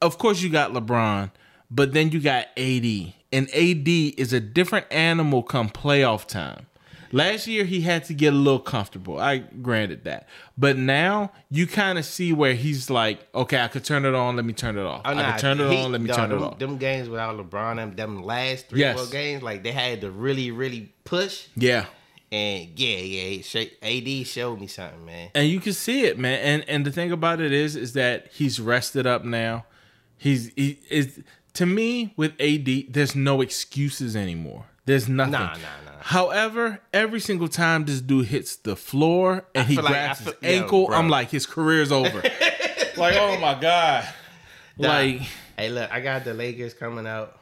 [0.00, 1.30] Of course you got LeBron,
[1.70, 3.12] but then you got AD.
[3.32, 6.66] And AD is a different animal come playoff time.
[7.10, 9.18] Last year he had to get a little comfortable.
[9.18, 10.28] I granted that.
[10.58, 14.36] But now you kind of see where he's like, okay, I could turn it on,
[14.36, 15.02] let me turn it off.
[15.04, 16.58] Oh, I nah, could turn it he- on, let me dog, turn it them, off.
[16.58, 18.98] Them games without LeBron, them, them last three, Yes.
[18.98, 21.46] four games, like they had to really, really push.
[21.56, 21.86] Yeah.
[22.30, 25.30] And yeah, yeah, AD showed me something, man.
[25.34, 26.38] and you can see it, man.
[26.40, 29.64] And and the thing about it is, is that he's rested up now.
[30.18, 31.20] He's he is
[31.54, 32.92] to me with AD.
[32.92, 34.66] There's no excuses anymore.
[34.84, 35.32] There's nothing.
[35.32, 35.92] Nah, nah, nah.
[36.00, 40.34] However, every single time this dude hits the floor and he feel like- grabs his
[40.34, 40.96] feel- yo, ankle, bro.
[40.96, 42.22] I'm like, his career's over.
[42.96, 44.08] like, oh my god.
[44.78, 44.88] Nah.
[44.88, 45.20] Like,
[45.56, 47.36] Hey, look, I got the Lakers coming out,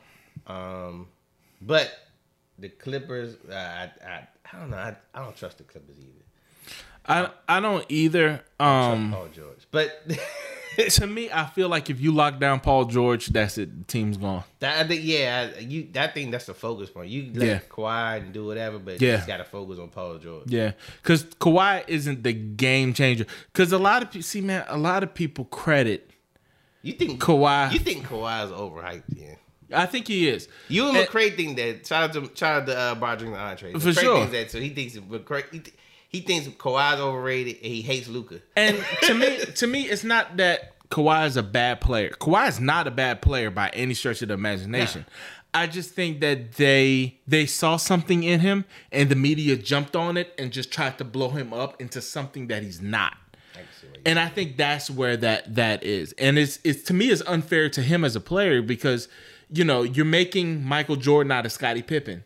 [0.47, 1.07] um,
[1.61, 1.93] but
[2.59, 6.73] the Clippers, uh, I, I, I don't know, I, I don't trust the Clippers either.
[7.09, 8.43] I I don't either.
[8.59, 10.03] Um, Paul George, but
[10.91, 13.77] to me, I feel like if you lock down Paul George, that's it.
[13.79, 14.45] The team's gone.
[14.61, 17.09] that, I think, yeah, you, that thing, that's the focus point.
[17.11, 17.59] You let Yeah.
[17.69, 19.11] Kawhi and do whatever, but Yeah.
[19.13, 20.45] you just got to focus on Paul George.
[20.51, 20.73] Yeah,
[21.03, 23.27] because Kawhi isn't the game changer.
[23.53, 26.11] Because a lot of people see, man, a lot of people credit
[26.83, 27.73] You think Kawhi.
[27.73, 29.03] You think Kawhi is overhyped?
[29.09, 29.35] Yeah.
[29.75, 30.47] I think he is.
[30.69, 31.85] You and And- McCray think that.
[31.87, 33.73] Shout out to shout out to uh, Broderick and Andre.
[33.73, 34.27] For McCray sure.
[34.27, 35.77] That, so he thinks McCray, he, th-
[36.09, 38.41] he thinks Kawhi's overrated and he hates Luka.
[38.55, 42.11] And to me, to me, it's not that Kawhi is a bad player.
[42.11, 45.05] Kawhi is not a bad player by any stretch of the imagination.
[45.53, 50.17] I just think that they they saw something in him, and the media jumped on
[50.17, 53.17] it and just tried to blow him up into something that he's not.
[54.05, 56.13] And I think that's where that that is.
[56.19, 59.09] And it's it's to me it's unfair to him as a player because
[59.51, 62.25] you know, you're making Michael Jordan out of Scottie Pippen.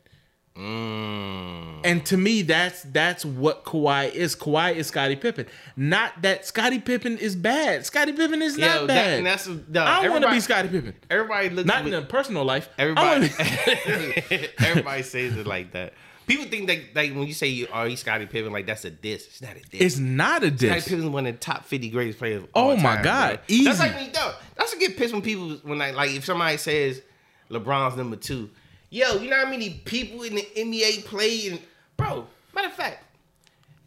[0.61, 1.80] Mm.
[1.84, 4.36] And to me, that's that's what Kawhi is.
[4.36, 5.46] Kawhi is Scottie Pippen.
[5.76, 7.86] Not that Scottie Pippen is bad.
[7.86, 9.18] Scottie Pippen is not that, bad.
[9.18, 10.94] and that's no, I want to be Scottie Pippen.
[11.08, 12.68] Everybody looks Not with- in a personal life.
[12.78, 13.30] Everybody,
[14.58, 15.94] everybody says it like that.
[16.26, 18.90] People think that like when you say you are you Scottie Pippen, like that's a
[18.90, 19.26] diss.
[19.26, 19.80] It's not a diss.
[19.80, 20.88] it's not a Scottie diss.
[20.88, 22.42] Pippen's one of the top fifty greatest players.
[22.44, 23.44] Of Oh all my time, God, bro.
[23.48, 23.64] easy.
[23.64, 24.34] That's like you don't.
[24.56, 27.02] That's what get pissed when people when I like if somebody says
[27.50, 28.50] LeBron's number two.
[28.91, 31.61] Yo, you know how many people in the NBA play and
[31.97, 32.26] bro.
[32.55, 33.05] Matter of fact,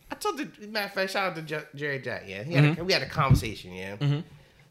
[0.10, 2.24] I told the matter of fact, shout out to Jer- Jerry Jack.
[2.26, 2.82] Yeah, he had Mm-hmm.
[2.82, 3.74] a, we had a conversation.
[3.74, 4.22] Yeah.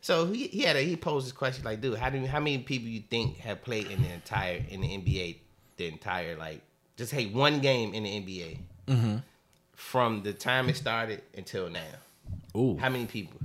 [0.01, 2.59] So he, he had a, he posed this question like, dude, how do how many
[2.59, 5.37] people you think have played in the entire in the NBA
[5.77, 6.61] the entire like
[6.97, 8.59] just hey one game in the NBA
[8.89, 9.17] Mm-hmm.
[9.75, 11.81] from the time it started until now?
[12.57, 13.39] Ooh, How many people?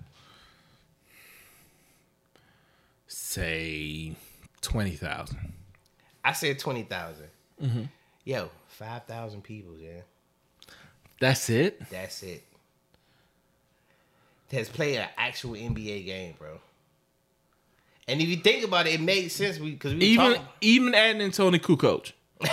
[3.07, 4.13] say
[4.61, 5.53] twenty thousand.
[6.27, 7.83] I said twenty Mm-hmm.
[8.25, 9.71] Yo, five thousand people.
[9.79, 10.01] Yeah,
[11.21, 11.81] That's it.
[11.89, 12.43] that's it.
[14.51, 16.59] Has played an actual NBA game, bro.
[18.09, 20.93] And if you think about it, it made sense because we, we Even talking- even
[20.95, 22.11] adding in Toni Kukoc.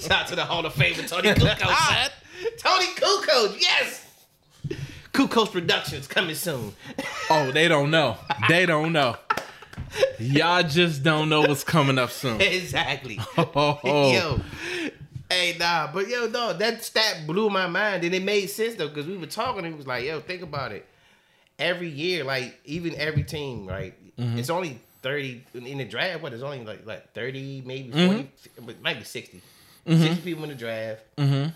[0.00, 2.10] Shout out to the Hall of Famer, Toni Kukoc, man.
[2.58, 4.06] Toni Kukoc, yes.
[5.12, 6.72] Kukoc Productions coming soon.
[7.30, 8.16] Oh, they don't know.
[8.48, 9.16] They don't know.
[10.20, 12.40] Y'all just don't know what's coming up soon.
[12.40, 13.18] exactly.
[13.36, 13.80] Oh.
[14.12, 14.40] Yo.
[15.28, 18.02] Hey, nah, but yo, no, that stat blew my mind.
[18.02, 20.42] And it made sense though, because we were talking, and it was like, yo, think
[20.42, 20.84] about it.
[21.56, 23.94] Every year, like even every team, right?
[24.18, 24.38] Mm-hmm.
[24.38, 28.14] It's only 30 in the draft, what it's only like like 30, maybe Mm-hmm.
[28.14, 28.30] 40,
[28.66, 29.40] but might be 60.
[29.86, 31.02] 60 people in the draft.
[31.16, 31.50] Mm-hmm.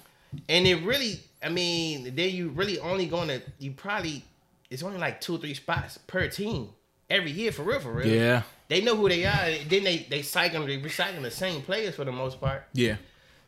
[0.48, 4.24] And it really, I mean, then you really only gonna you probably
[4.70, 6.68] it's only like two or three spots per team
[7.14, 8.06] every year for real, for real.
[8.06, 8.42] Yeah.
[8.68, 9.50] They know who they are.
[9.68, 12.64] Then they they cycle they recycling the same players for the most part.
[12.72, 12.96] Yeah.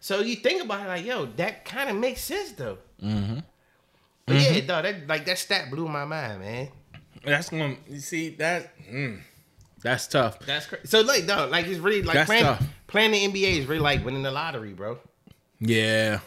[0.00, 2.78] So you think about it like, yo, that kind of makes sense though.
[3.02, 3.38] Mm-hmm.
[4.26, 6.68] But yeah, dog, that like that stat blew my mind, man.
[7.24, 9.20] That's going you see that mm,
[9.82, 10.38] that's tough.
[10.40, 10.86] That's crazy.
[10.86, 12.62] So like, dog, like it's really like That's playing, tough.
[12.86, 14.98] playing the NBA is really like winning the lottery, bro.
[15.60, 16.20] Yeah.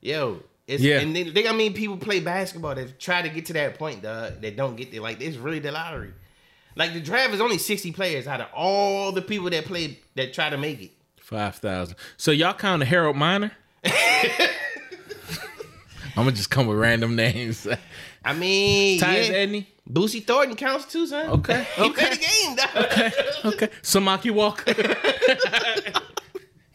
[0.00, 1.00] Yo, it's Yeah.
[1.00, 4.02] and they, they I mean people play basketball that try to get to that point,
[4.02, 5.00] dog, that don't get there.
[5.00, 6.12] Like it's really the lottery.
[6.76, 10.32] Like the draft is only sixty players out of all the people that play that
[10.32, 10.92] try to make it.
[11.16, 11.96] Five thousand.
[12.16, 13.52] So y'all count a Harold Miner?
[16.16, 17.66] I'm gonna just come with random names.
[18.24, 19.46] I mean, Tyus yeah.
[19.46, 19.66] Edney.
[19.90, 21.30] Boosie Thornton counts too, son.
[21.30, 21.92] Okay, he okay.
[21.92, 23.54] played the game, dog.
[23.54, 23.68] Okay.
[23.82, 24.72] Samaki Walker.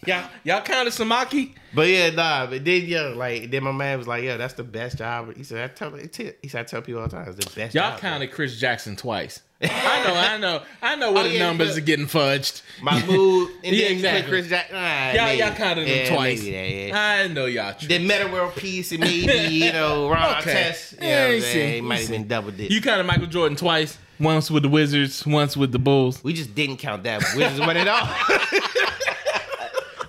[0.06, 1.54] y'all y'all counted Samaki?
[1.74, 2.46] But yeah, nah.
[2.46, 5.44] But then yeah, like then my man was like, "Yeah, that's the best job." He
[5.44, 7.92] said, "I tell he said I tell people all the time, it's the best." Y'all
[7.92, 9.42] job, counted Chris Jackson twice.
[9.64, 12.62] I know, I know, I know what Oh, the yeah, numbers are getting fudged.
[12.82, 14.30] Mahmoud, and Yeah, exactly.
[14.32, 14.76] Chris Jackson.
[14.80, 15.40] Ah, Y'all, maybe.
[15.40, 16.44] y'all counted him Yeah, twice.
[16.44, 17.00] maybe, yeah.
[17.24, 17.74] I know y'all.
[17.76, 17.88] True.
[17.88, 20.52] Then Metta World Peace and maybe you know Ron Okay.
[20.54, 20.96] Test.
[21.00, 22.72] Yeah, know you I'm see, might have been double dip.
[22.72, 23.98] You counted Michael Jordan twice.
[24.20, 26.24] Once with the Wizards, once with the Bulls.
[26.24, 27.24] we just didn't count that.
[27.36, 28.00] We just went it all.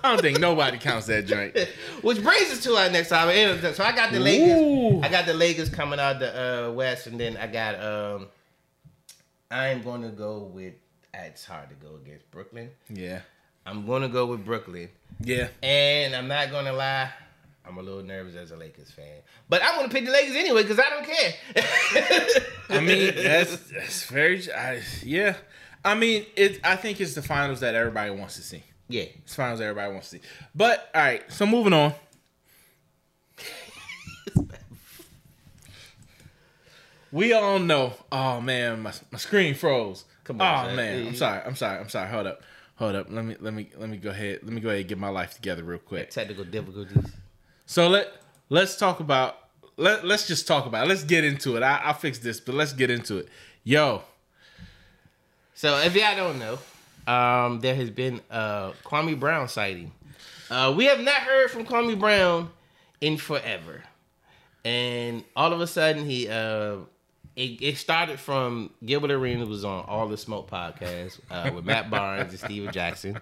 [0.05, 1.55] I don't think nobody counts that joint.
[2.01, 3.61] Which brings us to our next topic.
[3.75, 4.59] So I got the Lakers.
[4.61, 5.01] Ooh.
[5.01, 7.75] I got the Lakers coming out the uh, West, and then I got.
[7.81, 8.27] um
[9.53, 10.73] I'm going to go with.
[11.13, 12.71] It's hard to go against Brooklyn.
[12.89, 13.21] Yeah,
[13.67, 14.89] I'm going to go with Brooklyn,
[15.21, 15.49] yeah.
[15.61, 17.11] and I'm not going to lie.
[17.65, 20.35] I'm a little nervous as a Lakers fan, but I'm going to pick the Lakers
[20.35, 22.43] anyway because I don't care.
[22.69, 24.51] I mean, that's that's very.
[24.51, 25.35] I, yeah,
[25.85, 26.59] I mean, it.
[26.63, 28.63] I think it's the finals that everybody wants to see.
[28.89, 29.03] yeah.
[29.03, 30.23] It's finals that everybody wants to see.
[30.55, 31.93] But all right, so moving on.
[37.13, 37.93] We all know.
[38.11, 40.03] Oh man, my, my screen froze.
[40.23, 41.41] Come on, Oh man, I'm sorry.
[41.45, 41.79] I'm sorry.
[41.79, 42.09] I'm sorry.
[42.09, 42.41] Hold up.
[42.77, 43.07] Hold up.
[43.11, 44.39] Let me let me let me go ahead.
[44.41, 46.09] Let me go ahead and get my life together real quick.
[46.09, 47.11] Technical difficulties.
[47.67, 48.11] So let
[48.49, 49.37] let's talk about
[49.77, 50.89] let let's just talk about it.
[50.89, 51.61] Let's get into it.
[51.61, 53.29] I, I'll fix this, but let's get into it.
[53.63, 54.01] Yo,
[55.53, 56.57] So if y'all don't know,
[57.13, 59.91] um, there has been a Kwame Brown sighting.
[60.49, 62.49] Uh, we have not heard from Kwame Brown
[63.01, 63.83] in forever,
[64.65, 66.77] and all of a sudden he uh,
[67.35, 71.89] it, it started from Gilbert Arenas was on All the Smoke podcast uh, with Matt
[71.89, 73.19] Barnes and Stephen Jackson.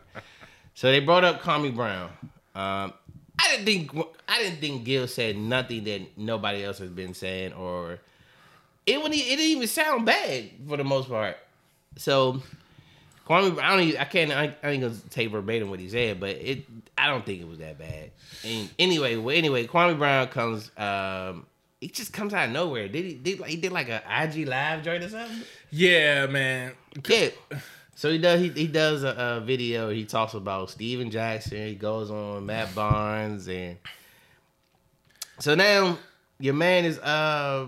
[0.74, 2.10] So they brought up Kwame Brown.
[2.56, 2.94] Um,
[3.40, 7.54] I didn't think I didn't think Gil said nothing that nobody else has been saying,
[7.54, 8.00] or
[8.86, 9.20] it wouldn't.
[9.20, 11.38] It didn't even sound bad for the most part.
[11.98, 12.42] So
[13.28, 14.00] Kwame, I don't.
[14.00, 14.32] I can't.
[14.32, 16.66] I, I ain't gonna take verbatim what he said, but it.
[16.98, 18.12] I don't think it was that bad.
[18.44, 20.70] And anyway, well, anyway, Kwame Brown comes.
[20.78, 21.46] Um,
[21.82, 22.88] he just comes out of nowhere.
[22.88, 23.14] Did he?
[23.16, 25.42] Did like he did like a IG live joint or something?
[25.72, 26.74] yeah, man.
[27.08, 27.30] Yeah.
[27.96, 28.40] So he does.
[28.40, 29.90] He, he does a, a video.
[29.90, 31.68] He talks about Stephen Jackson.
[31.68, 33.78] He goes on Matt Barnes and.
[35.40, 35.98] So now
[36.40, 37.68] your man is uh,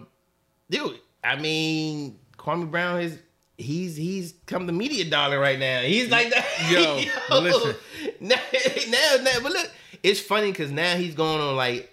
[0.69, 0.99] dude.
[1.23, 3.17] I mean, Kwame Brown is.
[3.55, 5.81] He's he's come the media dollar right now.
[5.81, 6.45] He's like that.
[7.29, 7.75] Yo, listen.
[8.19, 8.35] Now,
[8.89, 11.92] now, now, but look, it's funny because now he's going on like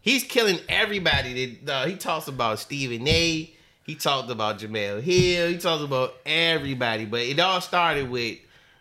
[0.00, 1.56] he's killing everybody.
[1.64, 3.52] That uh, he talks about Stephen A.
[3.84, 5.48] He talked about Jemele Hill.
[5.48, 7.04] He talks about everybody.
[7.06, 8.38] But it all started with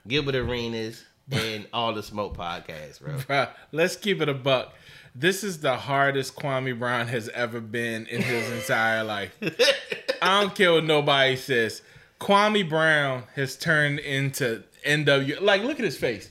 [0.08, 3.14] Gilbert Arenas and all the Smoke podcasts, bro.
[3.16, 4.74] Bruh, let's keep it a buck.
[5.16, 9.36] This is the hardest Kwame Brown has ever been in his entire life.
[10.22, 11.82] I don't care what nobody says.
[12.20, 15.42] Kwame Brown has turned into NW.
[15.42, 16.30] Like, look at his face.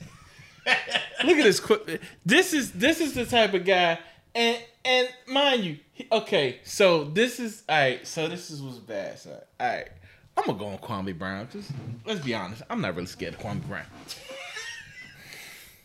[1.23, 1.59] look at his.
[1.59, 3.97] qu- This is this is the type of guy,
[4.35, 4.57] and
[4.87, 5.77] and mind you,
[6.11, 6.59] okay.
[6.63, 8.07] So this is all right.
[8.07, 9.19] So this is what's bad.
[9.19, 9.87] So all right,
[10.35, 11.47] I'm gonna go on Kwame Brown.
[11.51, 11.71] Just
[12.05, 12.61] let's be honest.
[12.69, 13.85] I'm not really scared of Kwame Brown.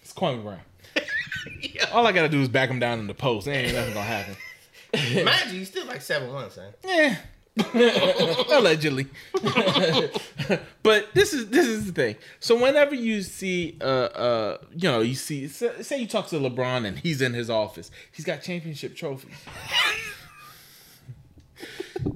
[0.02, 0.60] It's Kwame Brown.
[1.92, 3.48] All I gotta do is back him down in the post.
[3.48, 4.36] Ain't nothing gonna happen.
[5.24, 6.72] Mind you, he's still like seven one, son.
[6.84, 7.16] Yeah.
[8.50, 9.06] Allegedly.
[10.82, 12.16] but this is this is the thing.
[12.40, 16.86] So whenever you see uh uh you know, you see say, you talk to LeBron
[16.86, 17.90] and he's in his office.
[18.10, 19.34] He's got championship trophies.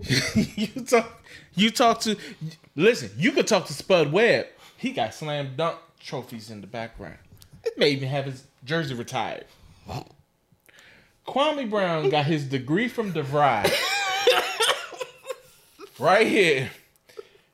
[0.56, 1.22] you talk
[1.54, 2.16] you talk to
[2.74, 4.46] listen, you could talk to Spud Webb.
[4.78, 7.18] He got slam dunk trophies in the background.
[7.62, 9.44] It may even have his jersey retired.
[11.26, 13.70] Kwame Brown got his degree from DeVry.
[15.98, 16.70] Right here.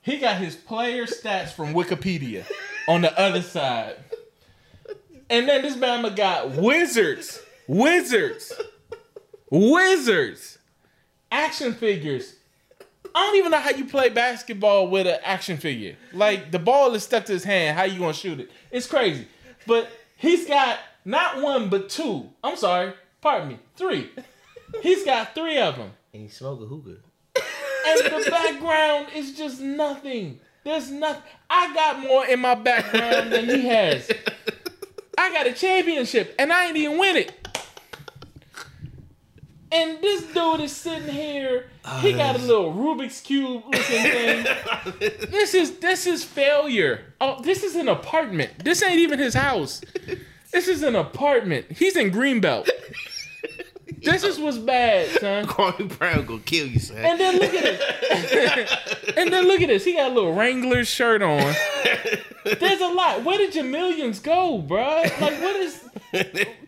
[0.00, 2.44] He got his player stats from Wikipedia
[2.88, 3.96] on the other side.
[5.30, 8.52] And then this Bama got wizards, wizards,
[9.50, 10.58] wizards,
[11.30, 12.34] action figures.
[13.14, 15.96] I don't even know how you play basketball with an action figure.
[16.12, 17.78] Like the ball is stuck to his hand.
[17.78, 18.50] How you gonna shoot it?
[18.70, 19.26] It's crazy.
[19.66, 22.28] But he's got not one but two.
[22.42, 22.94] I'm sorry.
[23.20, 23.58] Pardon me.
[23.76, 24.10] Three.
[24.82, 25.92] He's got three of them.
[26.12, 26.96] And he smoke a hookah.
[27.86, 30.40] And the background is just nothing.
[30.64, 31.22] There's nothing.
[31.50, 34.10] I got more in my background than he has.
[35.18, 37.42] I got a championship and I ain't even win it.
[39.72, 41.70] And this dude is sitting here.
[42.00, 44.46] He oh, got a little Rubik's cube looking thing.
[45.30, 47.06] This is this is failure.
[47.20, 48.64] Oh, this is an apartment.
[48.64, 49.80] This ain't even his house.
[50.52, 51.72] This is an apartment.
[51.72, 52.68] He's in Greenbelt.
[54.02, 55.46] This is what's bad, son.
[55.46, 56.96] Kwame Brown gonna kill you, son.
[56.96, 58.76] And then look at this.
[59.16, 59.84] and then look at this.
[59.84, 61.38] He got a little Wrangler shirt on.
[62.44, 63.24] There's a lot.
[63.24, 65.02] Where did your millions go, bro?
[65.20, 65.84] Like, what is?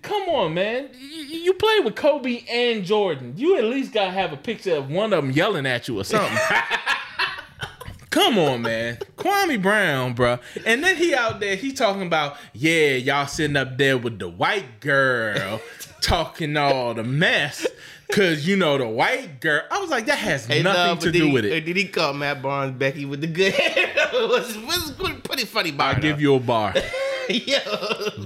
[0.02, 0.88] Come on, man.
[0.98, 3.34] You, you play with Kobe and Jordan.
[3.36, 6.04] You at least gotta have a picture of one of them yelling at you or
[6.04, 6.38] something.
[8.10, 8.98] Come on, man.
[9.16, 10.38] Kwame Brown, bro.
[10.64, 14.28] And then he out there, he talking about, yeah, y'all sitting up there with the
[14.28, 15.60] white girl
[16.04, 17.66] talking all the mess.
[18.12, 19.62] Cause you know the white girl.
[19.70, 21.64] I was like, that has Hey, nothing no, to do he, with it.
[21.64, 23.92] Did he call Matt Barnes Becky with the good hair?
[23.96, 24.92] it was, was
[25.22, 25.94] pretty funny bar.
[25.94, 26.74] I'll give you a bar.
[27.28, 27.58] Yo.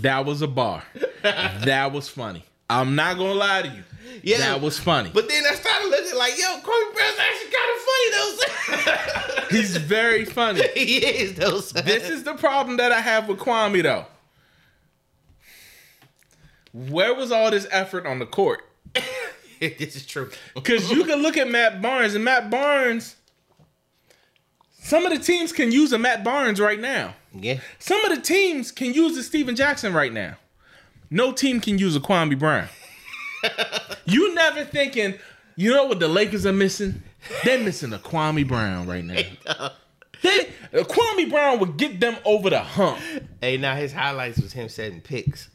[0.00, 0.82] That was a bar.
[1.22, 2.44] That was funny.
[2.68, 3.84] I'm not gonna lie to you.
[4.22, 4.38] Yeah.
[4.38, 5.10] That was funny.
[5.14, 9.56] But then I started looking like, yo, Kwame Brown's actually kind of funny though.
[9.56, 10.62] He's very funny.
[10.74, 11.60] he is though.
[11.60, 11.84] son.
[11.84, 14.06] This is the problem that I have with Kwame though.
[16.78, 18.60] Where was all this effort on the court?
[19.60, 20.30] this is true.
[20.54, 23.16] Because you can look at Matt Barnes and Matt Barnes.
[24.80, 27.14] Some of the teams can use a Matt Barnes right now.
[27.34, 27.58] Yeah.
[27.80, 30.36] Some of the teams can use a Stephen Jackson right now.
[31.10, 32.68] No team can use a Kwame Brown.
[34.04, 35.14] you never thinking,
[35.56, 37.02] you know what the Lakers are missing?
[37.44, 39.72] They're missing a Kwame Brown right now.
[40.22, 42.98] They, uh, Kwame Brown would get them over the hump.
[43.40, 45.48] Hey, now his highlights was him setting picks.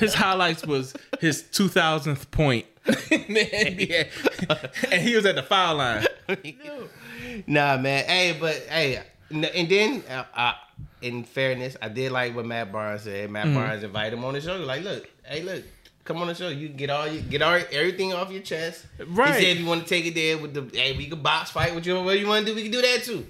[0.00, 2.64] His highlights was his 2000th point
[3.10, 4.90] in the NBA.
[4.90, 6.06] and he was at the foul line.
[7.46, 8.04] nah, man.
[8.06, 10.52] Hey, but hey, and then uh, uh,
[11.02, 13.30] in fairness, I did like what Matt Barnes said.
[13.30, 13.54] Matt Mm-hmm.
[13.54, 14.56] Barnes invited him on the show.
[14.56, 15.62] Like, look, hey, look,
[16.04, 16.48] come on the show.
[16.48, 18.86] You can get all you get all everything off your chest.
[19.06, 19.34] Right.
[19.34, 21.50] He said if you want to take it there with the hey, we can box
[21.50, 21.94] fight with you.
[21.94, 23.26] Whatever you want to do, we can do that too.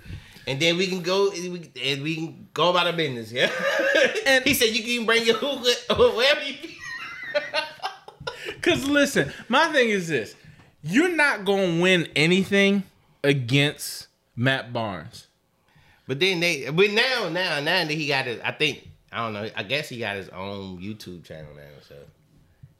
[0.46, 3.32] And then we can go and we, and we can go about our business.
[3.32, 3.50] Yeah.
[4.26, 6.56] And- he said you can even bring your hookah or wherever you.
[8.46, 10.34] Because listen, my thing is this
[10.82, 12.82] you're not going to win anything
[13.22, 15.28] against Matt Barnes.
[16.08, 19.32] But then they, but now, now, now that he got it, I think, I don't
[19.32, 19.48] know.
[19.56, 21.94] I guess he got his own YouTube channel now, so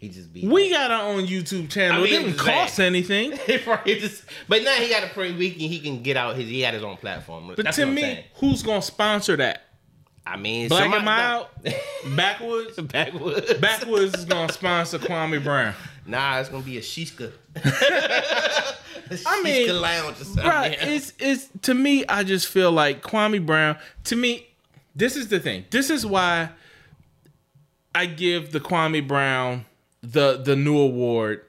[0.03, 0.47] he just be.
[0.47, 2.01] We got our own YouTube channel.
[2.01, 2.87] I mean, it didn't cost bad.
[2.87, 3.39] anything.
[3.67, 6.49] Right, just- but now he got a pretty week and he can get out his.
[6.49, 7.53] He got his own platform.
[7.55, 8.25] But That's to me, saying.
[8.35, 9.63] who's going to sponsor that?
[10.27, 11.51] I mean, Black somebody- him out?
[12.17, 12.77] Backwoods?
[12.81, 13.55] Backwoods.
[13.55, 15.75] Backwoods is going to sponsor Kwame Brown.
[16.05, 17.31] Nah, it's gonna be a Shishka.
[19.27, 20.45] I mean, lounge or something.
[20.45, 20.77] Right.
[20.81, 24.49] It's it's to me, I just feel like Kwame Brown, to me,
[24.97, 25.65] this is the thing.
[25.71, 26.51] This is why
[27.95, 29.65] I give the Kwame Brown
[30.03, 31.45] the the new award.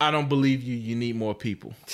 [0.00, 1.74] I don't believe you, you need more people.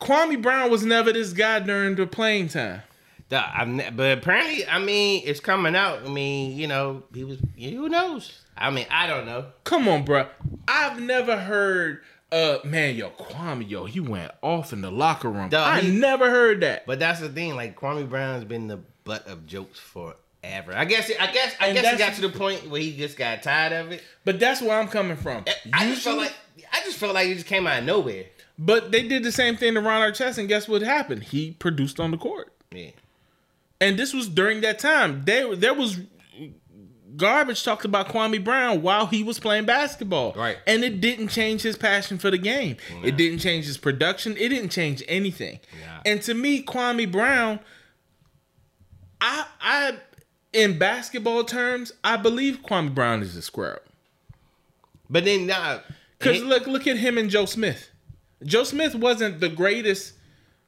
[0.00, 2.82] Kwame Brown was never this guy during the playing time.
[3.28, 6.00] Duh, I'm ne- but apparently, I mean, it's coming out.
[6.04, 7.38] I mean, you know, he was.
[7.58, 8.40] Who knows?
[8.56, 9.46] I mean, I don't know.
[9.64, 10.26] Come on, bro.
[10.68, 12.00] I've never heard
[12.32, 15.48] uh man, yo, Kwame, yo, he went off in the locker room.
[15.48, 16.84] Dog, I he- never heard that.
[16.86, 17.54] But that's the thing.
[17.54, 19.78] Like Kwame Brown's been the butt of jokes
[20.44, 20.74] forever.
[20.76, 21.10] I guess.
[21.20, 21.54] I guess.
[21.60, 24.02] I And guess he got to the point where he just got tired of it.
[24.24, 25.44] But that's where I'm coming from.
[25.72, 26.32] I just felt like.
[26.72, 28.24] I just felt like it just came out of nowhere.
[28.58, 31.24] But they did the same thing to Ron Artest, and guess what happened?
[31.24, 32.90] He produced on the court, Yeah.
[33.80, 35.22] and this was during that time.
[35.24, 35.98] There, there was
[37.16, 40.56] garbage talked about Kwame Brown while he was playing basketball, Right.
[40.68, 42.76] And it didn't change his passion for the game.
[43.02, 44.36] It didn't change his production.
[44.36, 45.58] It didn't change anything.
[45.84, 46.00] Nah.
[46.06, 47.58] And to me, Kwame Brown,
[49.20, 49.96] I, I,
[50.54, 53.80] in basketball terms, I believe Kwame Brown is a scrub.
[55.10, 55.80] But then nah.
[56.18, 57.90] Because look, look at him and Joe Smith.
[58.42, 60.14] Joe Smith wasn't the greatest,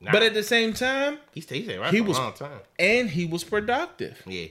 [0.00, 2.60] nah, but at the same time, he stayed right he for was- a long time.
[2.78, 4.20] and he was productive.
[4.26, 4.46] Yeah.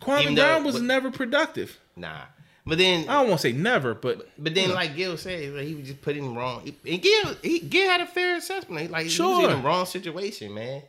[0.00, 1.78] Kwame Even though- Brown was but- never productive.
[1.96, 2.22] Nah.
[2.64, 3.08] But then.
[3.08, 5.86] I don't want to say never, but But then, like Gil said, like, he was
[5.88, 6.70] just put in the wrong.
[6.86, 8.90] And Gil, he, Gil had a fair assessment.
[8.90, 10.82] Like he was in the wrong situation, man.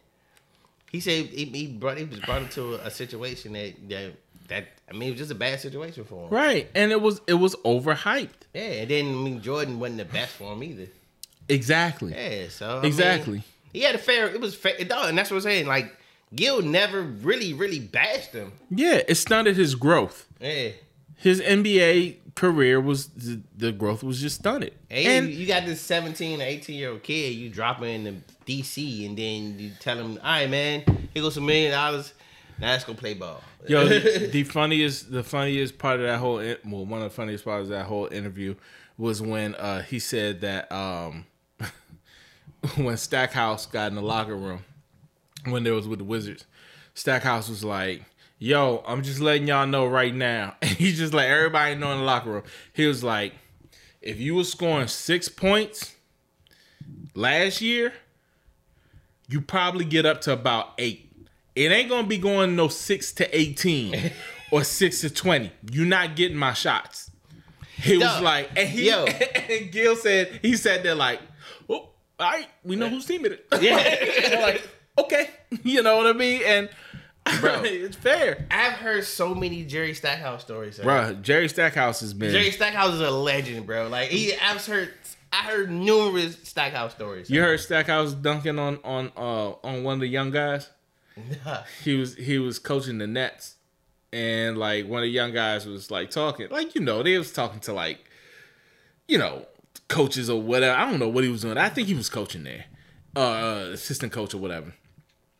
[0.91, 4.13] He said he, he brought he was brought into a, a situation that, that
[4.47, 6.33] that I mean it was just a bad situation for him.
[6.33, 8.29] right, and it was it was overhyped.
[8.53, 10.87] Yeah, and then I mean Jordan wasn't the best for him either.
[11.47, 12.13] Exactly.
[12.13, 13.43] Yeah, so I mean, Exactly.
[13.73, 14.27] he had a fair.
[14.27, 15.67] It was fair, dog, and that's what I'm saying.
[15.67, 15.95] Like
[16.35, 18.51] Gil never really, really bashed him.
[18.69, 20.27] Yeah, it stunted his growth.
[20.39, 20.69] Yeah.
[21.15, 24.73] His NBA career was the, the growth was just stunted.
[24.87, 27.85] Hey, and you, you got this 17 or 18 year old kid, you drop him
[27.85, 28.15] in the
[28.49, 30.83] DC, and then you tell him, all right, man,
[31.13, 32.13] here goes a million dollars.
[32.59, 33.41] Now let's go play ball.
[33.67, 37.45] Yo, the, the funniest, the funniest part of that whole, well, one of the funniest
[37.45, 38.55] parts of that whole interview
[38.97, 41.25] was when uh, he said that um,
[42.75, 44.65] when Stackhouse got in the locker room
[45.45, 46.45] when there was with the Wizards,
[46.95, 48.03] Stackhouse was like,
[48.39, 50.55] yo, I'm just letting y'all know right now.
[50.61, 52.43] And he just let everybody know in the locker room.
[52.73, 53.33] He was like,
[54.01, 55.95] if you were scoring six points
[57.13, 57.93] last year,
[59.29, 61.11] you probably get up to about eight.
[61.55, 64.11] It ain't gonna be going no six to eighteen
[64.51, 65.51] or six to twenty.
[65.71, 67.11] You're not getting my shots.
[67.75, 69.05] He was like, and he yo.
[69.49, 71.21] and Gil said he said that like,
[71.69, 73.61] oh, all right, we know whose team it is.
[73.61, 74.39] Yeah.
[74.41, 74.67] like,
[74.97, 75.29] okay,
[75.63, 76.41] you know what I mean?
[76.45, 76.69] And
[77.39, 77.61] Bro.
[77.63, 78.47] it's fair.
[78.49, 80.79] I've heard so many Jerry Stackhouse stories.
[80.79, 82.31] Bro, Jerry Stackhouse has been.
[82.31, 83.87] Jerry Stackhouse is a legend, bro.
[83.87, 84.93] Like he, I've heard,
[85.31, 87.29] I heard numerous Stackhouse stories.
[87.29, 90.69] you heard Stackhouse dunking on on uh on one of the young guys.
[91.83, 93.55] He was he was coaching the Nets,
[94.13, 97.31] and like one of the young guys was like talking, like you know they was
[97.33, 97.99] talking to like,
[99.07, 99.45] you know,
[99.89, 100.77] coaches or whatever.
[100.77, 101.57] I don't know what he was doing.
[101.57, 102.65] I think he was coaching there,
[103.15, 104.73] uh, assistant coach or whatever.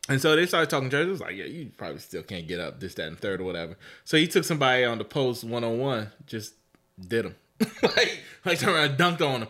[0.10, 1.08] And so they started talking to Jerry.
[1.08, 3.44] It was like, yeah, you probably still can't get up this, that, and third or
[3.44, 3.78] whatever.
[4.06, 6.56] So he took somebody on the post one on one, just
[7.00, 7.36] did him,
[7.84, 9.48] like like turned around dunked on him.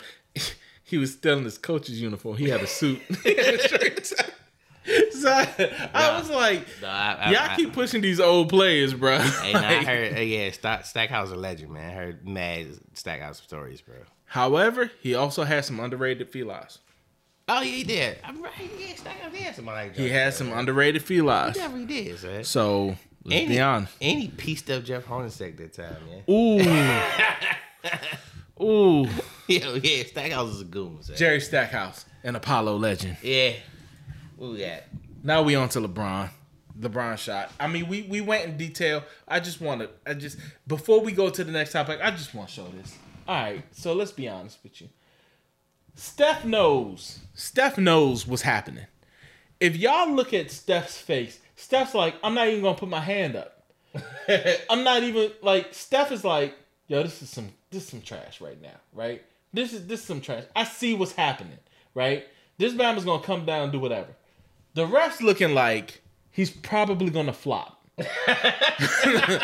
[0.89, 2.35] He was still in his coach's uniform.
[2.37, 2.99] He had a suit.
[3.23, 3.61] He had
[5.11, 9.19] so I, I was like, I, I, y'all keep pushing these old players, bro.
[9.19, 11.91] Hey, nah, I heard, uh, yeah, Stack, Stackhouse is a legend, man.
[11.91, 13.97] I heard mad Stackhouse stories, bro.
[14.25, 16.79] However, he also had some underrated felines.
[17.47, 18.17] Oh, yeah, he did.
[18.23, 18.51] I'm right.
[18.79, 21.55] Yeah, Stackhouse did some like He had some underrated felines.
[21.55, 22.43] He definitely did, son.
[22.45, 22.85] So
[23.25, 23.93] let's And be he, honest.
[24.01, 26.23] and he pieced up Jeff Hornacek that time, man.
[26.29, 26.57] Ooh,
[28.61, 29.07] ooh,
[29.49, 31.15] Yo, yeah, Stackhouse is a goon, son.
[31.15, 33.17] Jerry Stackhouse, an Apollo legend.
[33.23, 33.53] Yeah.
[34.37, 34.87] Who that?
[35.23, 36.29] Now we on to LeBron.
[36.79, 37.51] LeBron shot.
[37.59, 39.03] I mean, we we went in detail.
[39.27, 39.89] I just want to.
[40.05, 40.37] I just
[40.67, 42.95] before we go to the next topic, I just want to show this.
[43.27, 44.89] All right, so let's be honest with you.
[45.95, 47.19] Steph knows.
[47.33, 48.85] Steph knows what's happening.
[49.59, 53.35] If y'all look at Steph's face, Steph's like, I'm not even gonna put my hand
[53.35, 53.65] up.
[54.69, 56.55] I'm not even like Steph is like,
[56.87, 59.23] yo, this is some this is some trash right now, right?
[59.53, 60.43] This is this is some trash.
[60.55, 61.59] I see what's happening,
[61.93, 62.25] right?
[62.57, 64.09] This Bama's gonna come down and do whatever.
[64.73, 66.01] The ref's looking like
[66.31, 67.79] he's probably gonna flop.
[67.97, 69.41] the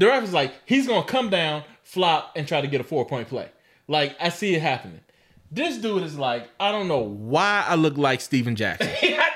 [0.00, 3.28] ref is like, he's gonna come down, flop, and try to get a four point
[3.28, 3.48] play.
[3.86, 5.00] Like, I see it happening.
[5.50, 8.90] This dude is like, I don't know why I look like Stephen Jackson.
[9.02, 9.34] yeah, I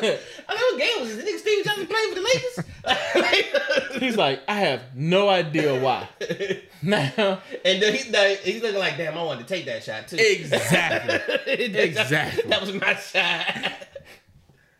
[0.00, 0.16] know.
[0.48, 1.24] I know what game was this.
[1.24, 2.69] Nigga Steve Johnson playing for the Lakers.
[3.98, 6.08] He's like, I have no idea why.
[6.82, 10.08] Now, and then he, now he's looking like, damn, I wanted to take that shot
[10.08, 10.16] too.
[10.18, 11.20] exactly.
[11.46, 12.44] Exactly.
[12.48, 13.74] That was my shot.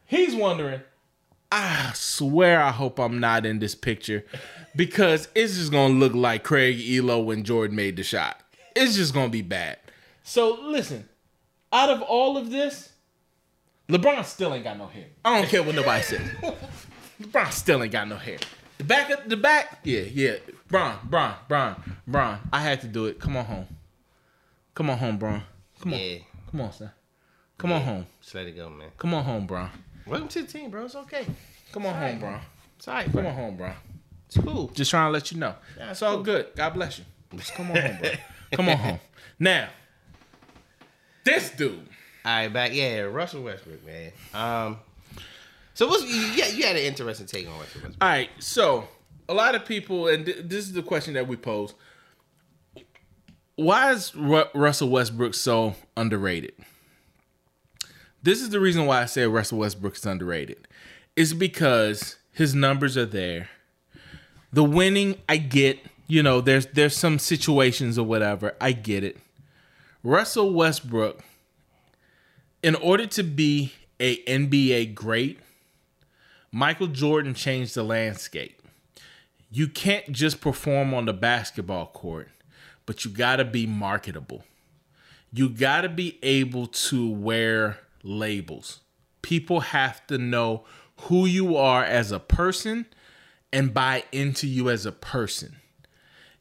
[0.07, 0.81] He's wondering,
[1.53, 4.25] I swear I hope I'm not in this picture
[4.75, 8.41] because it's just gonna look like Craig Ehlo when Jordan made the shot.
[8.75, 9.77] It's just gonna be bad.
[10.23, 11.07] So listen,
[11.71, 12.93] out of all of this,
[13.91, 15.07] LeBron still ain't got no hair.
[15.25, 16.31] I don't care what nobody says.
[17.21, 18.39] LeBron still ain't got no hair.
[18.79, 20.37] The back of the back, yeah, yeah.
[20.69, 22.39] Bron, Bron, Bron, Bron.
[22.53, 23.19] I had to do it.
[23.21, 23.67] Come on home.
[24.75, 25.43] Come on home, Bron.
[25.81, 25.99] Come on.
[26.01, 26.19] Yeah,
[26.51, 26.91] Come on, son.
[27.59, 28.07] Come on home.
[28.23, 28.89] just let it go, man.
[28.97, 29.69] Come on home, Bron.
[30.07, 30.87] Welcome to the team, bro.
[30.87, 31.27] It's okay.
[31.73, 32.41] Come on home, Bron.
[32.79, 33.27] It's all right, Come bro.
[33.27, 33.73] on home, bro.
[34.27, 34.69] It's cool.
[34.69, 35.55] Just trying to let you know.
[35.77, 36.23] Yeah, it's all cool.
[36.23, 36.47] good.
[36.57, 37.05] God bless you.
[37.37, 38.11] Just come on home, bro.
[38.53, 38.99] Come on home.
[39.39, 39.69] Now,
[41.25, 41.87] this dude.
[42.25, 42.73] All right, back.
[42.75, 44.13] Yeah, Russell Westbrook, man.
[44.35, 44.79] Um,
[45.81, 46.11] so what's you,
[46.45, 47.95] you had- an interesting take on Westbrook.
[48.03, 48.87] All right, so
[49.31, 51.73] a lot of people, and th- this is the question that we pose:
[53.55, 56.53] Why is Ru- Russell Westbrook so underrated?
[58.23, 60.69] This is the reason why I say Russell Westbrook is underrated.
[61.17, 63.49] Is because his numbers are there.
[64.53, 65.79] The winning, I get.
[66.09, 68.55] You know, there's there's some situations or whatever.
[68.61, 69.17] I get it.
[70.03, 71.21] Russell Westbrook,
[72.63, 75.39] in order to be a NBA great,
[76.53, 78.61] Michael Jordan changed the landscape.
[79.51, 82.29] You can't just perform on the basketball court,
[82.87, 84.45] but you got to be marketable.
[85.33, 88.81] You got to be able to wear labels.
[89.23, 90.65] People have to know
[91.03, 92.87] who you are as a person
[93.53, 95.57] and buy into you as a person.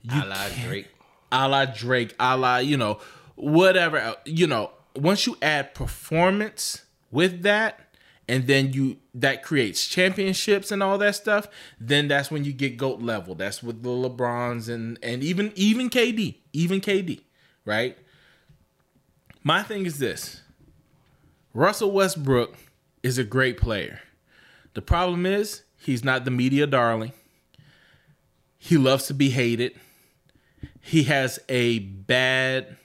[0.01, 0.87] You a la Drake.
[1.31, 2.99] a la Drake, a la, you know,
[3.35, 4.15] whatever.
[4.25, 7.88] You know, once you add performance with that,
[8.29, 11.47] and then you that creates championships and all that stuff,
[11.79, 13.35] then that's when you get GOAT level.
[13.35, 17.21] That's with the LeBrons and and even even KD, even KD,
[17.65, 17.97] right?
[19.43, 20.41] My thing is this.
[21.53, 22.55] Russell Westbrook
[23.03, 24.01] is a great player.
[24.75, 27.11] The problem is he's not the media darling.
[28.57, 29.73] He loves to be hated
[30.81, 32.77] he has a bad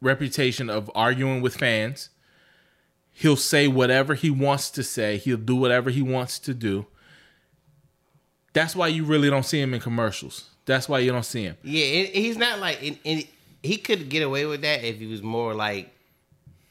[0.00, 2.10] reputation of arguing with fans.
[3.12, 5.18] He'll say whatever he wants to say.
[5.18, 6.86] He'll do whatever he wants to do.
[8.52, 10.48] That's why you really don't see him in commercials.
[10.66, 11.56] That's why you don't see him.
[11.62, 13.26] Yeah, and he's not like and, and
[13.62, 15.90] he could get away with that if he was more like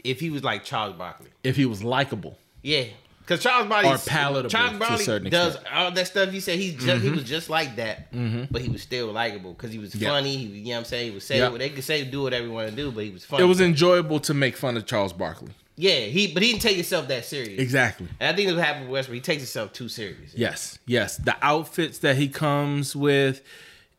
[0.04, 1.30] if he was like Charles Barkley.
[1.44, 2.38] If he was likable.
[2.64, 2.86] Yeah.
[3.20, 5.76] Because Charles Barkley Or palatable Charles Barkley does extent.
[5.76, 6.34] all that stuff.
[6.34, 8.48] You said he's just he was just like that, Mhm.
[8.52, 10.10] but he was still likable because he was Yeah.
[10.10, 10.38] funny.
[10.38, 11.10] He, you know what I'm saying?
[11.10, 11.50] He was say Yeah.
[11.50, 13.44] they could say do whatever you want to do, but he was funny.
[13.44, 15.52] It was enjoyable to make fun of Charles Barkley.
[15.82, 15.99] Yeah.
[16.01, 17.59] He but he didn't take himself that serious.
[17.59, 18.07] Exactly.
[18.19, 19.15] And I think that's what happened with Westbrook.
[19.15, 20.34] He takes himself too serious.
[20.36, 21.17] Yes, yes.
[21.17, 23.41] The outfits that he comes with,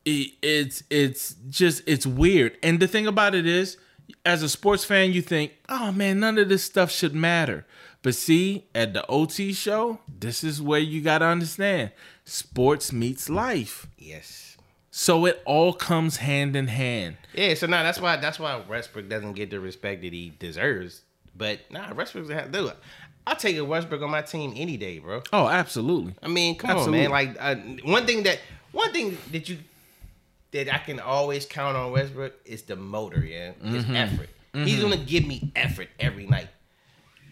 [0.07, 2.57] i- it's it's just it's weird.
[2.63, 3.77] And the thing about it is,
[4.25, 7.67] as a sports fan, you think, oh man, none of this stuff should matter.
[8.03, 11.93] But see, at the OT show, this is where you gotta understand:
[12.25, 13.87] sports meets life.
[13.99, 14.57] Yes.
[14.95, 17.17] So it all comes hand in hand.
[17.35, 17.55] Yeah.
[17.55, 21.03] So now that's why that's why Westbrook doesn't get the respect that he deserves.
[21.37, 22.77] But nah, Westbrook's gonna have to do it.
[23.27, 25.23] I'll take a Westbrook on my team any day, bro.
[25.33, 26.15] Oh, absolutely.
[26.23, 27.07] I mean, come Absolutely.
[27.07, 27.37] on, man.
[27.37, 27.55] Like uh,
[27.91, 28.41] one thing that
[28.73, 29.59] one thing that you
[30.51, 33.97] that I can always count on Westbrook is the motor, yeah, his Mm-hmm.
[33.97, 34.29] effort.
[34.55, 36.49] He's gonna give me effort every night,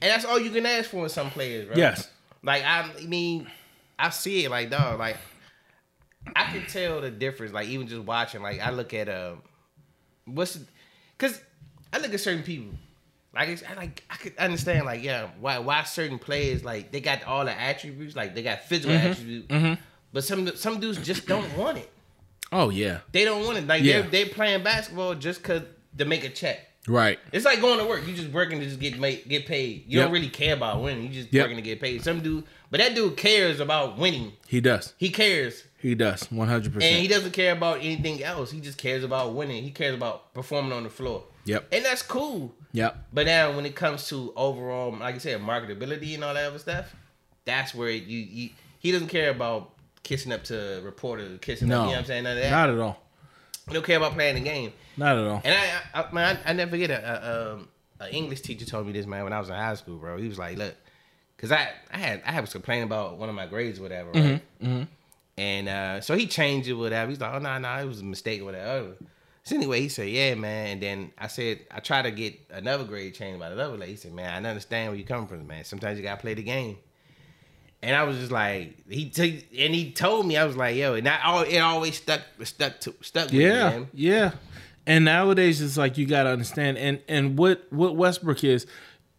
[0.01, 1.77] and that's all you can ask for in some players, bro.
[1.77, 2.09] Yes.
[2.43, 3.47] Like I, mean,
[3.99, 4.99] I see it like dog.
[4.99, 5.19] Like
[6.35, 7.53] I can tell the difference.
[7.53, 8.41] Like even just watching.
[8.41, 9.43] Like I look at um,
[10.25, 10.59] what's
[11.19, 11.39] because
[11.93, 12.73] I look at certain people.
[13.35, 17.01] Like it's, I like I could understand like yeah why why certain players like they
[17.01, 19.07] got all the attributes like they got physical Mm-hmm.
[19.11, 21.91] attributes, but some some dudes just don't want it.
[22.53, 23.01] Oh yeah.
[23.13, 23.67] They don't want it.
[23.69, 24.01] Like Yeah.
[24.03, 25.63] they're they playing basketball just cause
[25.99, 26.67] to make a check.
[26.89, 27.21] Right.
[27.31, 28.07] It's like going to work.
[28.07, 29.85] You just working to just get made, get paid.
[29.87, 30.07] You Yep.
[30.07, 31.05] don't really care about winning.
[31.05, 31.45] You just Yep.
[31.45, 32.03] working to get paid.
[32.03, 34.33] Some dude, but that dude cares about winning.
[34.49, 34.95] He does.
[34.97, 36.23] He cares, He does.
[36.33, 36.93] one hundred percent.
[36.95, 38.51] and he doesn't care about anything else.
[38.51, 39.63] He just cares about winning.
[39.63, 41.69] He cares about performing on the floor, Yep.
[41.71, 42.55] and that's cool.
[42.73, 43.09] Yep.
[43.13, 46.59] But now, when it comes to overall, like I said, marketability and all that other
[46.59, 46.95] stuff,
[47.45, 51.81] that's where you, you he doesn't care about kissing up to reporters, kissing No.
[51.81, 51.81] up.
[51.83, 52.25] You know what I'm saying?
[52.25, 52.51] None of that.
[52.51, 53.03] Not at all.
[53.69, 54.73] He don't care about playing the game.
[54.97, 55.41] Not at all.
[55.45, 55.55] And
[55.95, 57.69] I, I, man, I, I never forget a, a, um,
[58.01, 60.17] a English teacher told me this man when I was in high school, bro.
[60.19, 60.75] He was like, "Look,
[61.39, 64.87] cause I, I had, I was complaining about one of my grades or whatever, right?
[65.39, 67.11] And uh, so he changed it, whatever.
[67.11, 68.95] He's like, "Oh no, no, it was a mistake, or whatever."
[69.43, 72.85] So anyway, he said, "Yeah, man." And then I said, I try to get another
[72.85, 73.93] grade changed by the other lady.
[73.93, 75.65] He said, "Man, I understand where you coming from, man.
[75.65, 76.77] Sometimes you gotta play the game."
[77.83, 80.95] And I was just like, he took, and he told me, I was like, "Yo,"
[80.95, 84.31] and I, it always stuck, stuck to, stuck with me, Yeah, yeah.
[84.87, 88.67] And nowadays it's like you got to understand and and what what Westbrook is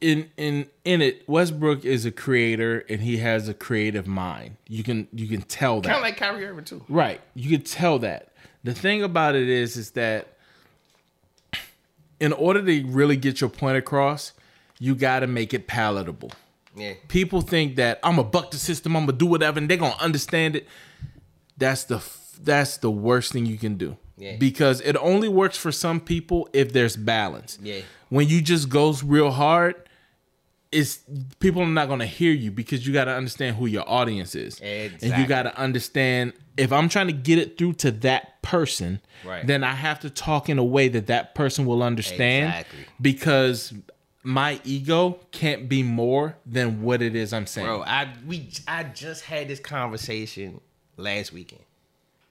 [0.02, 4.58] in in in it Westbrook is a creator and he has a creative mind.
[4.68, 5.88] You can you can tell that.
[5.88, 6.84] Kind of like Kyrie Irving too.
[6.90, 7.22] Right.
[7.36, 8.31] You can tell that.
[8.64, 10.38] The thing about it is is that
[12.20, 14.34] in order to really get your point across,
[14.80, 16.32] you got to make it palatable.
[16.76, 16.94] Yeah.
[17.08, 19.96] People think that I'm gonna buck the system, I'm gonna do whatever, and they're gonna
[20.00, 20.68] understand it.
[21.58, 22.02] That's the
[22.42, 23.98] that's the worst thing you can do.
[24.18, 24.38] Yeah.
[24.38, 27.58] Because it only works for some people if there's balance.
[27.62, 27.82] Yeah.
[28.10, 29.76] When you just goes real hard,
[30.72, 31.00] it's
[31.40, 34.60] people are not gonna hear you because you got to understand who your audience is,
[34.62, 39.02] and you got to understand if I'm trying to get it through to that person,
[39.26, 39.46] Right.
[39.46, 42.80] then I have to talk in a way that that person will understand Exactly.
[43.02, 43.74] because
[44.24, 47.68] my ego can't be more than what it is I'm saying.
[47.68, 50.62] Bro, I we I just had this conversation
[50.98, 51.64] last weekend.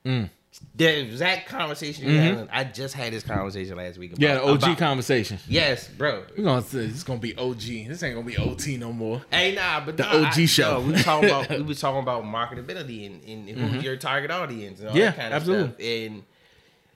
[0.05, 0.31] Mm.
[0.75, 4.13] The exact conversation you had, I just had this conversation last week.
[4.13, 4.23] About, Mm-hmm.
[4.23, 5.39] Yeah, the OG about- conversation.
[5.49, 6.25] Yes, bro.
[6.37, 7.61] We're gonna say it's gonna be OG.
[7.89, 9.23] This ain't gonna be OT no more.
[9.31, 10.81] Hey, nah, but The nah, OG I- show.
[10.83, 14.81] no, we talking about we was talking about marketability and, and who's your target audience
[14.81, 14.99] and all Mm-hmm.
[15.01, 15.69] Yeah, that kind of absolutely.
[15.69, 15.81] stuff.
[16.15, 16.23] And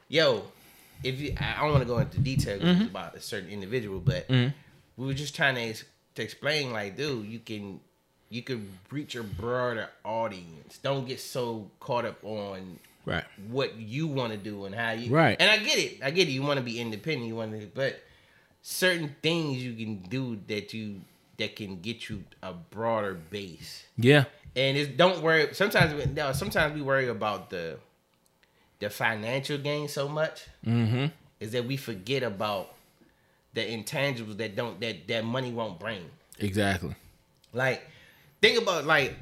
[0.08, 0.42] yo,
[1.04, 2.82] if you, I don't want to go into detail Mm-hmm.
[2.86, 4.52] about a certain individual, but we
[4.96, 5.74] were just trying to,
[6.16, 7.80] to explain, like, dude, you can
[8.30, 10.78] you can reach a broader audience.
[10.82, 13.24] Don't get so caught up on Right.
[13.48, 15.36] what you want to do and how you Right.
[15.38, 15.98] And I get it.
[16.02, 16.32] I get it.
[16.32, 17.26] You want to be independent.
[17.28, 18.00] You want to, but
[18.62, 21.02] certain things you can do that you
[21.36, 23.84] that can get you a broader base.
[23.96, 24.24] Yeah.
[24.56, 25.52] And it's don't worry.
[25.52, 27.78] Sometimes we, no, sometimes we worry about the
[28.78, 31.06] the financial gain so much Mm-hmm.
[31.40, 32.72] is that we forget about
[33.52, 36.04] the intangibles that don't that that money won't bring.
[36.38, 36.94] Exactly.
[37.52, 37.82] Like,
[38.40, 39.14] think about like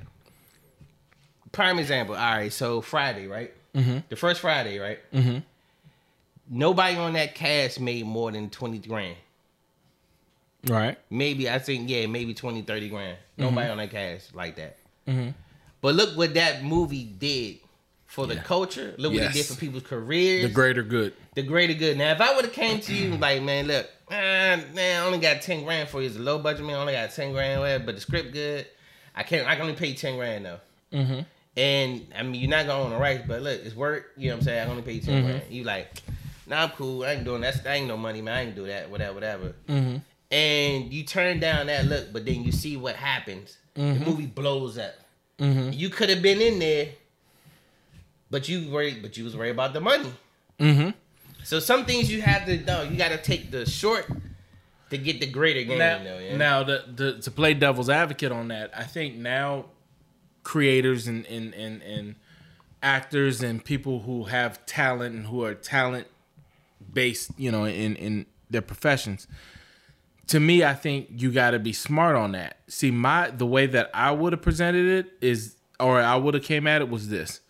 [1.50, 2.14] prime example.
[2.14, 3.52] All right, so Friday, right?
[3.74, 3.98] Mm-hmm.
[4.08, 4.98] The first Friday, right?
[5.12, 5.38] Mm-hmm.
[6.50, 9.16] Nobody on that cast made more than twenty grand.
[10.68, 10.96] Right.
[11.10, 13.18] Maybe I think yeah, maybe 20, 30 grand.
[13.36, 14.76] Nobody on that cast like that.
[15.08, 15.30] Mm-hmm.
[15.80, 17.58] But look what that movie did
[18.06, 18.42] for the Yeah.
[18.42, 18.94] culture.
[18.96, 20.44] Look what it did for people's careers.
[20.44, 21.14] The greater good.
[21.34, 21.98] the greater good.
[21.98, 25.18] Now, if I would have came to you like, man, look, man, man, I only
[25.18, 26.06] got ten grand for you.
[26.06, 26.76] It's a low budget man.
[26.76, 28.66] I only got ten grand, whatever, but the script good.
[29.16, 29.48] I can't.
[29.48, 30.60] I can only pay ten grand though.
[30.92, 31.20] Mm-hmm.
[31.56, 34.12] And I mean, you're not gonna own the rights, but look, it's work.
[34.16, 34.68] You know what I'm saying?
[34.68, 35.26] I only pay you 10 Mm-hmm.
[35.26, 35.42] grand.
[35.50, 36.02] You like,
[36.46, 37.04] nah, I'm cool.
[37.04, 37.62] I ain't doing that.
[37.62, 38.34] That ain't no money, man.
[38.34, 38.90] I ain't do that.
[38.90, 39.54] Whatever, whatever.
[39.68, 39.96] Mm-hmm.
[40.30, 43.58] And you turn down that look, but then you see what happens.
[43.76, 43.98] Mm-hmm.
[44.04, 44.94] The movie blows up.
[45.38, 46.90] You could have been in there,
[48.30, 49.02] but you worried.
[49.02, 50.12] But you was worried about the money.
[50.60, 50.90] Mm-hmm.
[51.42, 52.82] So some things you have to know.
[52.82, 54.06] You got to take the short
[54.90, 55.78] to get the greater game.
[55.78, 56.36] Now, though, yeah?
[56.36, 59.64] now the, the to play devil's advocate on that, I think now
[60.42, 62.14] creators and, and, and, and
[62.82, 66.06] actors and people who have talent and who are talent
[66.92, 69.26] based, you know, in, in their professions.
[70.28, 72.58] To me, I think you got to be smart on that.
[72.68, 76.44] See, my the way that I would have presented it is, or I would have
[76.44, 77.40] came at it was this.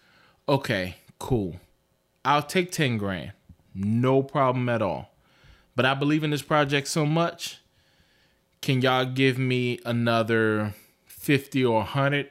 [0.48, 1.60] Okay, cool.
[2.24, 3.32] I'll take ten grand,
[3.74, 5.10] no problem at all.
[5.76, 7.58] But I believe in this project so much.
[8.60, 10.74] Can y'all give me another
[11.04, 12.30] fifty or hundred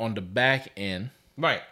[0.00, 1.10] on the back end?
[1.36, 1.62] right.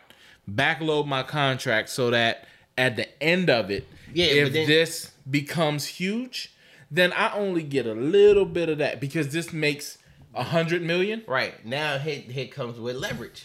[0.51, 2.47] backload my contract so that
[2.77, 6.55] at the end of it, Yeah, if then- this becomes huge,
[6.91, 9.99] then I only get a little bit of that because this makes
[10.35, 11.23] a hundred million.
[11.27, 13.45] Right now, here, here comes with leverage.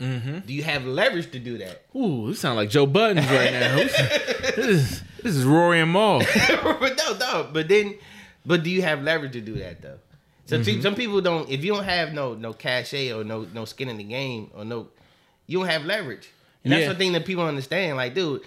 [0.00, 0.38] Mm-hmm.
[0.46, 1.82] Do you have leverage to do that?
[1.94, 3.76] Ooh, you sound like Joe Budden right now.
[3.76, 6.20] this, is, this is Rory and Mal.
[6.20, 7.50] but no, no.
[7.52, 7.98] But then,
[8.46, 9.98] but do you have leverage to do that though?
[10.52, 10.80] So Mm-hmm.
[10.82, 11.48] some people don't.
[11.48, 14.64] If you don't have no no cachet or no no skin in the game or
[14.64, 14.88] no,
[15.46, 16.28] you don't have leverage.
[16.64, 16.88] And that's Yeah.
[16.92, 17.96] the thing that people understand.
[17.96, 18.42] Like, dude,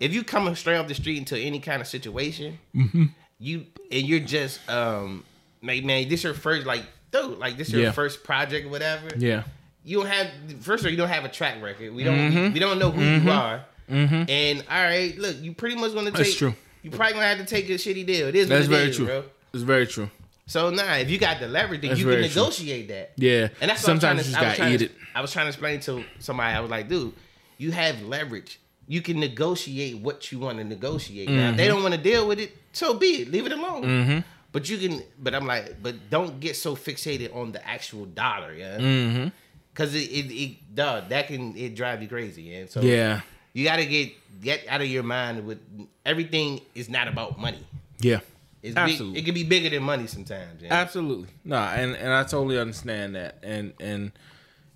[0.00, 3.04] if you coming straight off the street into any kind of situation, Mm-hmm.
[3.40, 5.24] you and you're just um,
[5.62, 7.90] like, man, this your first like, dude, like this your Yeah.
[7.92, 9.08] first project, or whatever.
[9.16, 9.42] Yeah.
[9.84, 10.28] you don't have
[10.60, 11.92] first of all you don't have a track record.
[11.94, 12.52] We don't Mm-hmm.
[12.54, 13.64] we don't know who you are.
[13.88, 16.18] And all right, look, you pretty much gonna take.
[16.18, 16.54] That's true.
[16.82, 18.28] You probably gonna have to take a shitty deal.
[18.28, 19.06] It is That's very is, true.
[19.06, 19.24] bro.
[19.52, 20.08] It's very true.
[20.48, 22.42] So nah, if you got the leverage, then That's you can very true.
[22.42, 23.12] negotiate that.
[23.16, 23.48] Yeah.
[23.60, 24.92] And that's what I was trying sometimes to, you I was trying eat to, it.
[25.14, 26.56] I was trying to explain to somebody.
[26.56, 27.12] I was like, dude,
[27.58, 28.58] you have leverage.
[28.86, 31.28] You can negotiate what you want to negotiate.
[31.28, 33.30] Now, if they don't want to deal with it, so be it.
[33.30, 33.82] Leave it alone.
[33.84, 34.18] Mm-hmm.
[34.50, 35.02] But you can.
[35.18, 38.78] But I'm like, but don't get so fixated on the actual dollar, yeah.
[38.78, 39.28] Mm-hmm.
[39.74, 42.64] Cause it, it, it, dog, that can it drive you crazy, yeah.
[42.68, 43.20] So Yeah.
[43.52, 44.12] you gotta get
[44.42, 45.58] get out of your mind with
[46.06, 47.64] everything is not about money.
[48.00, 48.20] Yeah.
[48.62, 49.14] It's Absolutely.
[49.14, 50.62] Big, it can be bigger than money sometimes.
[50.62, 50.74] Yeah.
[50.74, 51.28] Absolutely.
[51.44, 53.38] No, and and I totally understand that.
[53.42, 54.12] And and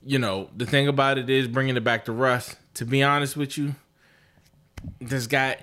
[0.05, 2.57] you know, the thing about it is bringing it back to Russ.
[2.75, 3.75] To be honest with you,
[5.01, 5.57] this guy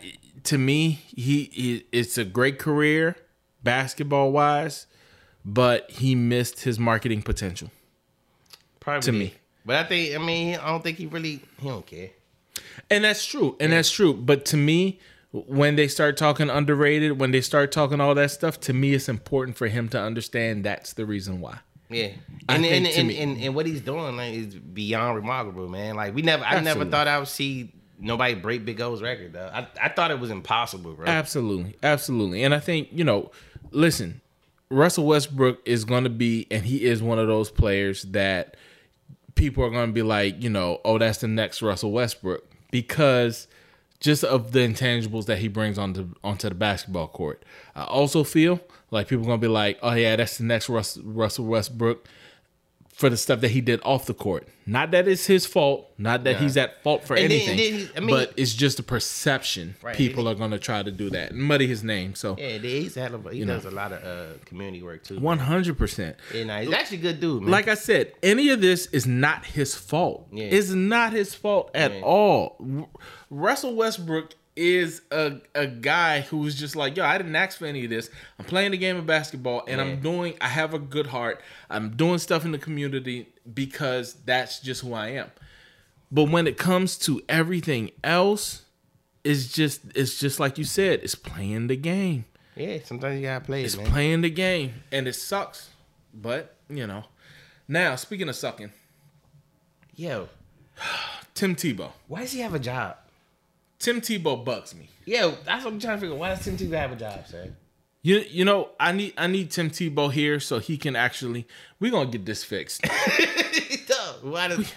[0.44, 3.16] to me, he, he it's a great career
[3.64, 4.88] basketball wise,
[5.44, 7.72] but he missed his marketing potential.
[8.80, 9.34] Probably to me.
[9.66, 12.10] But I think I mean I don't think he really he don't care.
[12.90, 13.56] And that's true.
[13.60, 14.14] And that's true.
[14.14, 15.00] But to me,
[15.32, 19.10] when they start talking underrated, when they start talking all that stuff, to me it's
[19.10, 21.60] important for him to understand that's the reason why.
[21.90, 22.12] Yeah.
[22.48, 25.96] And and, and, and, and what he's doing like is beyond remarkable, man.
[25.96, 29.50] Like we never I never thought I would see nobody break Big O's record though.
[29.54, 31.06] I, I thought it was impossible, bro.
[31.06, 32.44] Absolutely, absolutely.
[32.44, 33.32] And I think you know,
[33.72, 34.22] listen,
[34.70, 38.56] Russell Westbrook is going to be, and he is one of those players that
[39.36, 43.48] people are going to be like, you know, oh, that's the next Russell Westbrook because
[44.00, 47.44] just of the intangibles that he brings onto onto the basketball court.
[47.76, 48.62] I also feel
[48.92, 52.08] like people are to be like, oh yeah, that's the next Russ, Russell Westbrook
[53.00, 54.46] for the stuff that he did off the court.
[54.66, 56.40] Not that it's his fault, not that Nah.
[56.40, 59.76] he's at fault for And anything, then he- I mean- but it's just a perception.
[59.82, 59.96] Right.
[59.96, 62.14] People are going to try to do that and muddy his name.
[62.14, 63.56] So Yeah, he's had a, he know.
[63.56, 65.18] does a lot of uh, community work too.
[65.18, 66.18] one hundred percent.
[66.36, 67.52] Yeah, nah, he's actually a good dude, man.
[67.52, 70.28] Like I said, any of this is not his fault.
[70.34, 70.48] Yeah.
[70.48, 72.02] It's not his fault at Yeah.
[72.02, 72.90] all.
[73.30, 77.84] Russell Westbrook is a, a guy who's just like, yo, I didn't ask for any
[77.86, 78.10] of this.
[78.38, 79.84] I'm playing the game of basketball and Yeah.
[79.86, 81.42] I'm doing I have a good heart.
[81.70, 85.32] I'm doing stuff in the community because that's just who I am.
[86.12, 88.64] But when it comes to everything else,
[89.24, 92.26] it's just it's just like you said, it's playing the game.
[92.56, 93.92] yeah, sometimes you gotta play It's it, man.
[93.92, 95.70] playing the game, and it sucks.
[96.14, 97.04] But you know,
[97.68, 98.72] now speaking of sucking,
[99.96, 100.30] Yo,
[101.36, 101.92] Tim Tebow.
[102.08, 102.98] why does he have a job?
[103.80, 104.90] Tim Tebow bucks me.
[105.06, 106.16] Yo, that's what I'm trying to figure.
[106.16, 107.52] Why does Tim Tebow have a job, sir?
[108.02, 111.48] You you know I need I need Tim Tebow here so he can actually
[111.80, 112.86] we're gonna get this fixed.
[114.22, 114.74] Why does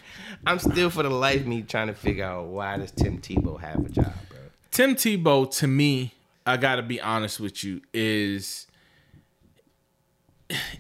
[0.47, 3.61] I'm still for the life of me trying to figure out why does Tim Tebow
[3.61, 4.39] have a job, bro?
[4.71, 6.15] Tim Tebow to me,
[6.47, 8.67] I gotta be honest with you, is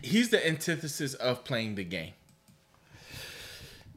[0.00, 2.12] he's the antithesis of playing the game.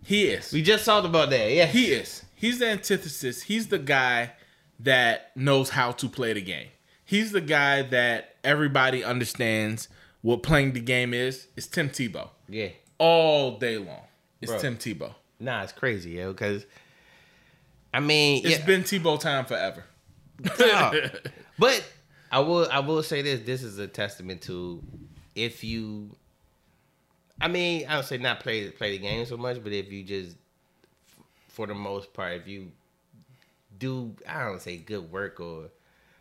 [0.04, 0.52] He is.
[0.54, 1.52] We just talked about that.
[1.52, 2.24] Yeah, He is.
[2.46, 3.42] He's the antithesis.
[3.42, 4.34] He's the guy
[4.80, 6.68] that knows how to play the game.
[7.04, 9.90] He's the guy that everybody understands
[10.22, 11.48] what playing the game is.
[11.56, 12.30] It's Tim Tebow.
[12.48, 12.68] yeah.
[13.00, 14.04] All day long.
[14.42, 14.62] It's Bro.
[14.62, 15.16] Tim Tebow.
[15.40, 16.34] Nah, it's crazy, yo.
[16.34, 16.68] Because
[17.92, 19.84] I mean, It's yeah, been Tebow time forever.
[21.58, 21.84] but
[22.32, 23.40] I will I will say this.
[23.40, 24.84] This is a testament to
[25.34, 26.16] if you.
[27.42, 30.04] I mean, I would say not play play the game so much, but if you
[30.04, 30.38] just,
[31.56, 32.72] for the most part, if you
[33.78, 35.70] do, I don't say good work or,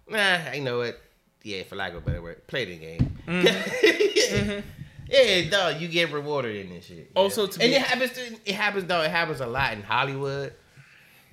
[0.09, 1.01] nah, you know what?
[1.43, 3.19] Yeah, for lack of a better word, play the game.
[3.27, 4.61] Mm-hmm.
[5.09, 7.11] yeah, dog, you get rewarded in this shit.
[7.17, 8.13] Also, to and it happens.
[8.13, 9.03] To, it happens though.
[9.03, 10.55] It happens a lot in Hollywood.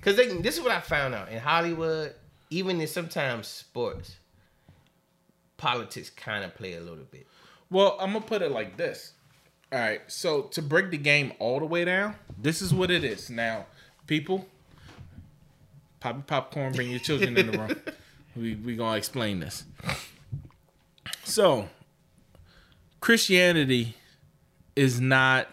[0.02, 2.14] Cause they, this is what I found out in Hollywood.
[2.50, 4.16] Even in sometimes sports,
[5.56, 7.26] politics kind of play a little bit.
[7.70, 9.12] Well, I'm gonna put it like this.
[9.72, 13.04] All right, so to break the game all the way down, this is what it
[13.04, 13.30] is.
[13.30, 13.64] Now,
[14.12, 14.46] people,
[15.98, 17.76] pop your popcorn, bring your children in the room.
[18.34, 19.64] We we gonna explain this.
[21.22, 21.68] So,
[23.00, 23.94] Christianity
[24.74, 25.48] is not.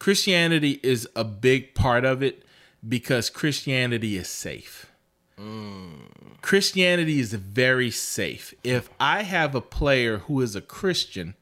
[0.00, 2.44] Christianity is a big part of it
[2.88, 4.90] because Christianity is safe.
[5.38, 6.40] Mm.
[6.40, 8.52] Christianity is very safe.
[8.64, 11.34] If I have a player who is a Christian,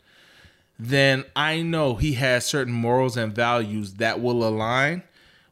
[0.79, 5.03] then I know he has certain morals and values that will align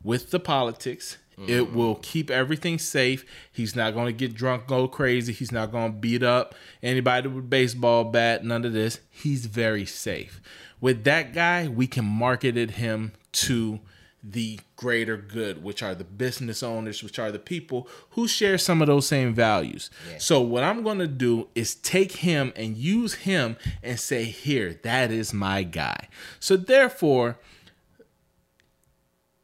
[0.08, 1.18] with the politics.
[1.36, 1.76] It mm-hmm.
[1.76, 3.26] will keep everything safe.
[3.52, 5.34] He's not going to get drunk, go crazy.
[5.34, 9.00] He's not going to beat up anybody with a baseball bat, none of this.
[9.10, 10.40] He's very safe.
[10.80, 13.80] With that guy, we can market it him to
[14.24, 18.80] the greater good, which are the business owners, which are the people who share some
[18.80, 19.90] of those same values.
[20.18, 24.80] So, what I'm going to do is take him and use him and say, Here,
[24.82, 26.08] that is my guy.
[26.40, 27.38] So, therefore,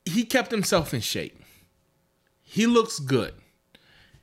[0.04, 1.40] he kept himself in shape.
[2.42, 3.34] He looks good.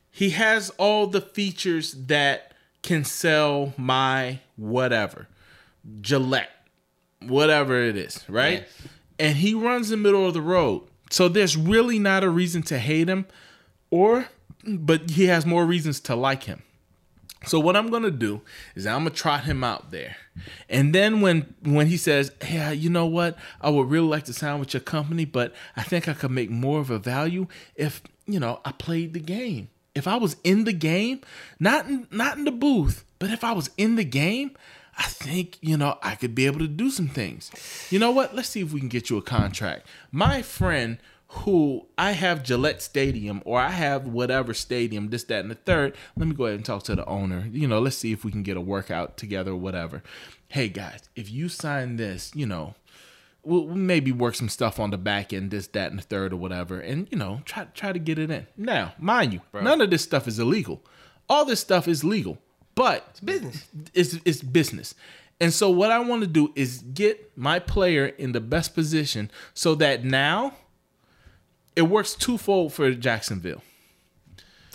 [0.09, 5.27] He has all the features that can sell my whatever,
[6.01, 6.49] Gillette,
[7.21, 8.59] whatever it is, right?
[8.59, 8.87] Yes.
[9.19, 10.83] And he runs the middle of the road.
[11.09, 13.25] So there's really not a reason to hate him
[13.89, 14.27] or
[14.63, 16.61] but he has more reasons to like him.
[17.45, 18.41] So what I'm gonna do
[18.75, 20.15] is I'm gonna trot him out there,
[20.69, 23.35] and then when when he says, "Yeah, you know what?
[23.59, 26.51] I would really like to sign with your company, but I think I could make
[26.51, 29.69] more of a value if you know I played the game.
[29.95, 31.21] If I was in the game,
[31.59, 34.51] not in, not in the booth, but if I was in the game,
[34.97, 37.49] I think you know I could be able to do some things.
[37.89, 38.35] You know what?
[38.35, 39.87] Let's see if we can get you a contract.
[40.11, 40.99] My friend
[41.33, 45.95] who I have Gillette Stadium or I have whatever stadium, this, that, and the third.
[46.17, 47.47] Let me go ahead and talk to the owner.
[47.49, 50.03] You know, let's see if we can get a workout together or whatever.
[50.49, 52.75] Hey guys, if you sign this, you know,
[53.43, 56.35] we'll maybe work some stuff on the back end, this, that, and the third or
[56.37, 58.47] whatever, and you know, try try to get it in.
[58.57, 60.83] Now, mind you, none of this stuff is illegal.
[61.29, 62.39] All this stuff is legal,
[62.75, 63.67] but it's Business.
[63.93, 64.95] it's it's business.
[65.39, 69.31] And so what I want to do is get my player in the best position
[69.55, 70.53] so that now
[71.75, 73.61] it works twofold for Jacksonville.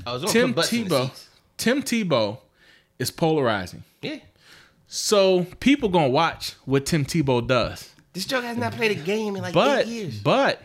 [0.06, 1.27] I was Tim put butts in the Tebow.
[1.56, 2.39] Tim Tebow
[2.98, 3.85] is polarizing.
[4.02, 4.18] Yeah.
[4.89, 7.90] So people gonna watch what Tim Tebow does.
[8.12, 10.20] This joke has not played a game in like But eight years.
[10.20, 10.62] but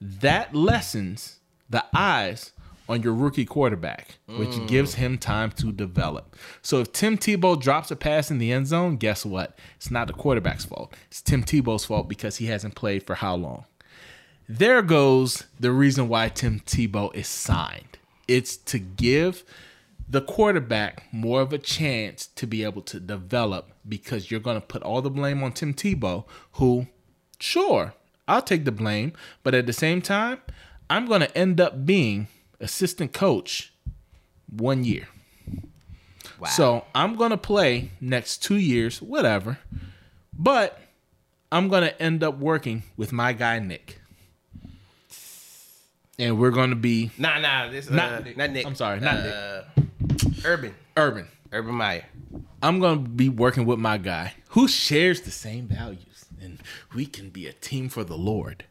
[0.00, 1.38] that lessens
[1.70, 2.52] the eyes
[2.88, 4.68] on your rookie quarterback, which Mm.
[4.68, 6.36] gives him time to develop.
[6.62, 9.58] So if Tim Tebow drops a pass in the end zone, guess what?
[9.76, 10.94] It's not the quarterback's fault.
[11.10, 13.64] It's Tim Tebow's fault because he hasn't played for how long?
[14.48, 17.98] There goes the reason why Tim Tebow is signed.
[18.26, 19.44] It's to give
[20.08, 24.66] the quarterback more of a chance to be able to develop because you're going to
[24.66, 26.86] put all the blame on Tim Tebow, who,
[27.38, 27.92] sure,
[28.26, 29.12] I'll take the blame,
[29.42, 30.40] but at the same time,
[30.88, 33.74] I'm going to end up being assistant coach
[34.50, 35.08] one year.
[36.40, 36.48] Wow.
[36.48, 39.58] So I'm going to play next two years, whatever,
[40.32, 40.80] but
[41.52, 43.97] I'm going to end up working with my guy, Nick.
[46.18, 48.36] And we're going to be nah, nah, this Not uh, Nick.
[48.36, 48.66] not Nick.
[48.66, 49.62] I'm sorry, not uh,
[50.44, 50.74] Urban.
[50.96, 51.28] urban.
[51.52, 52.04] Urban Meyer.
[52.60, 56.58] I'm gonna be working with my guy who shares the same values, and
[56.94, 58.64] we can be a team for the Lord.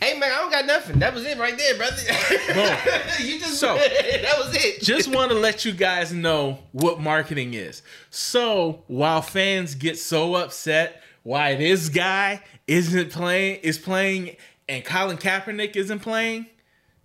[0.00, 0.98] Hey man, I don't got nothing.
[0.98, 1.96] That was it right there, brother.
[3.22, 4.80] you just So- that was it.
[4.82, 7.82] Just want to let you guys know what marketing is.
[8.10, 14.34] So while fans get so upset why this guy isn't playing, is playing,
[14.68, 16.46] and Colin Kaepernick isn't playing,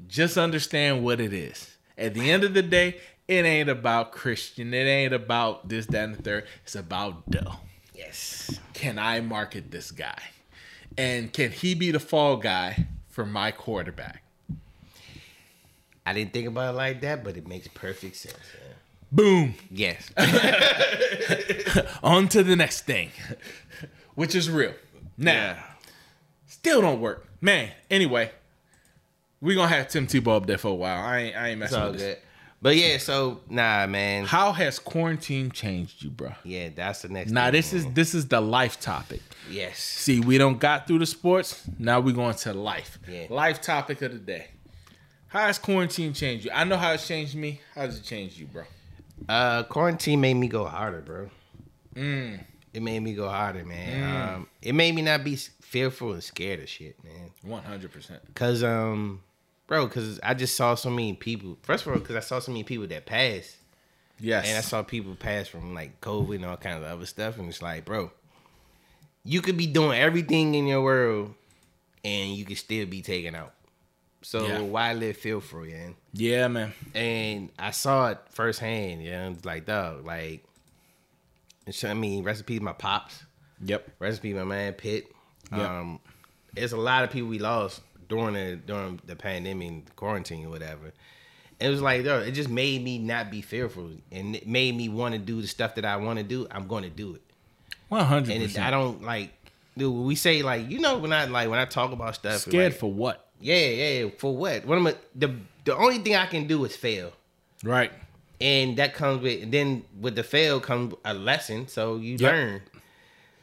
[0.07, 1.75] just understand what it is.
[1.97, 2.97] At the end of the day,
[3.27, 4.73] it ain't about Christian.
[4.73, 6.47] It ain't about this, that, and the third.
[6.63, 7.55] It's about dough.
[7.93, 8.59] yes.
[8.73, 10.21] can I market this guy?
[10.97, 14.23] And can he be the fall guy for my quarterback?
[16.05, 18.35] I didn't think about it like that, but it makes perfect sense.
[18.35, 18.75] man.
[19.11, 19.55] Boom.
[19.69, 20.09] Yes.
[22.03, 23.11] On to the next thing,
[24.15, 24.73] which is real.
[25.17, 25.57] Now,
[26.67, 27.71] Still don't work, man.
[27.89, 28.31] Anyway,
[29.41, 31.03] we gonna have Tim Tebow up there for a while.
[31.03, 32.17] I ain't, I ain't messing with good.
[32.59, 34.25] But yeah, so nah, man.
[34.25, 36.31] How has quarantine changed you, bro?
[36.43, 37.31] Yeah, that's the next.
[37.31, 39.21] Now this is this is the life topic.
[39.49, 39.77] yes.
[39.77, 41.63] See, we don't got through the sports.
[41.77, 42.97] Now we going to life.
[43.07, 43.27] Yeah.
[43.29, 44.47] Life topic of the day.
[45.27, 46.51] How has quarantine changed you?
[46.51, 47.61] I know how it's changed me.
[47.75, 48.63] How does it change you, bro?
[49.29, 51.29] Uh, quarantine made me go harder, bro.
[51.95, 52.39] Mm.
[52.73, 54.35] It made me go harder, man.
[54.35, 57.31] Um, it made me not be fearful and scared of shit, man.
[57.41, 58.21] One hundred percent.
[58.35, 59.21] Cause um,
[59.67, 61.57] bro, cause I just saw so many people.
[61.63, 63.55] First of all, cause I saw so many people that passed,
[64.19, 64.47] Yes.
[64.47, 67.47] and I saw people pass from like COVID and all kinds of other stuff, and
[67.49, 68.11] it's like, bro,
[69.23, 71.33] you could be doing everything in your world,
[72.03, 73.53] and you could still be taken out.
[74.21, 74.59] So Yeah.
[74.61, 75.95] why live fearful, man?
[76.13, 76.73] yeah, man.
[76.93, 79.01] and I saw it firsthand.
[79.03, 80.43] Yeah, it's like dog, like.
[81.67, 83.23] It's- I mean, recipe my pops,
[83.63, 83.89] Yep.
[83.99, 85.11] recipe my man Pitt.
[85.51, 85.79] Yeah.
[85.79, 85.99] Um,
[86.53, 90.49] there's a lot of people we lost during the during the pandemic, and quarantine, or
[90.49, 90.93] whatever.
[91.59, 94.89] And it was like, it just made me not be fearful, and it made me
[94.89, 96.47] want to do the stuff that I want to do.
[96.51, 97.21] I'm going to do it,
[97.89, 99.31] One hundred and I don't like.
[99.77, 102.73] Dude, we say like you know when I like when I talk about stuff, Scared
[102.73, 103.27] like, for what?
[103.39, 104.65] yeah, yeah, for what?
[104.65, 104.95] What am I?
[105.15, 105.35] The
[105.65, 107.11] the only thing I can do is fail
[107.63, 107.91] Right.
[108.39, 112.31] And that comes with and then with the fail comes a lesson so you Yep.
[112.31, 112.61] learn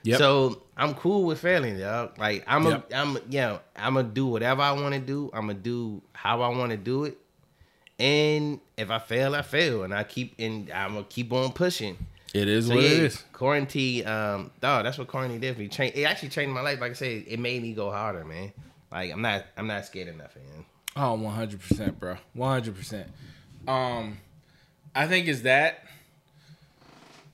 [0.04, 0.18] Yep.
[0.18, 2.90] so i'm cool with failing dog like i'm Yep.
[2.92, 5.54] a i'm a, you know i'm gonna do whatever i want to do i'm gonna
[5.54, 7.18] do how i want to do it
[7.98, 11.96] and if i fail i fail and i keep and i'm gonna keep on pushing
[12.34, 13.24] it is so what yeah, it is.
[13.32, 16.80] quarantine um dog that's what quarantine did for me Train, it actually changed my life
[16.80, 18.52] like i said it made me go harder man
[18.92, 20.64] like i'm not i'm not scared of nothing man.
[20.96, 22.16] Oh, 100%, bro.
[22.36, 23.06] 100%.
[23.66, 24.18] Um
[24.94, 25.84] I think is that.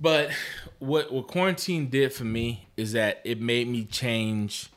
[0.00, 0.30] But
[0.78, 4.70] what what quarantine did for me is that it made me change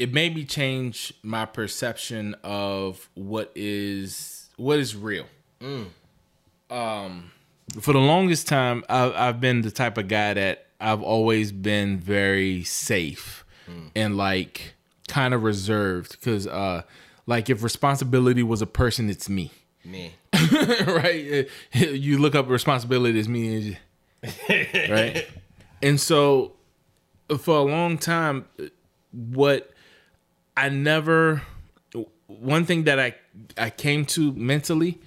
[0.00, 5.26] it made me change my perception of what is what is real.
[6.70, 7.30] Um
[7.78, 11.98] for the longest time I've, I've been the type of guy that I've always been
[11.98, 13.44] very safe
[13.94, 14.74] and like
[15.08, 16.82] kind of reserved because uh
[17.26, 19.50] like if responsibility was a person it's me
[19.84, 20.10] man
[20.86, 21.48] right?
[21.74, 23.76] You look up responsibility as me and you-
[24.92, 25.26] right?
[25.82, 26.52] And so
[27.38, 28.44] for a long time
[29.10, 29.70] what
[30.56, 31.42] i never
[32.26, 33.14] one thing that i
[33.56, 34.98] i came to mentally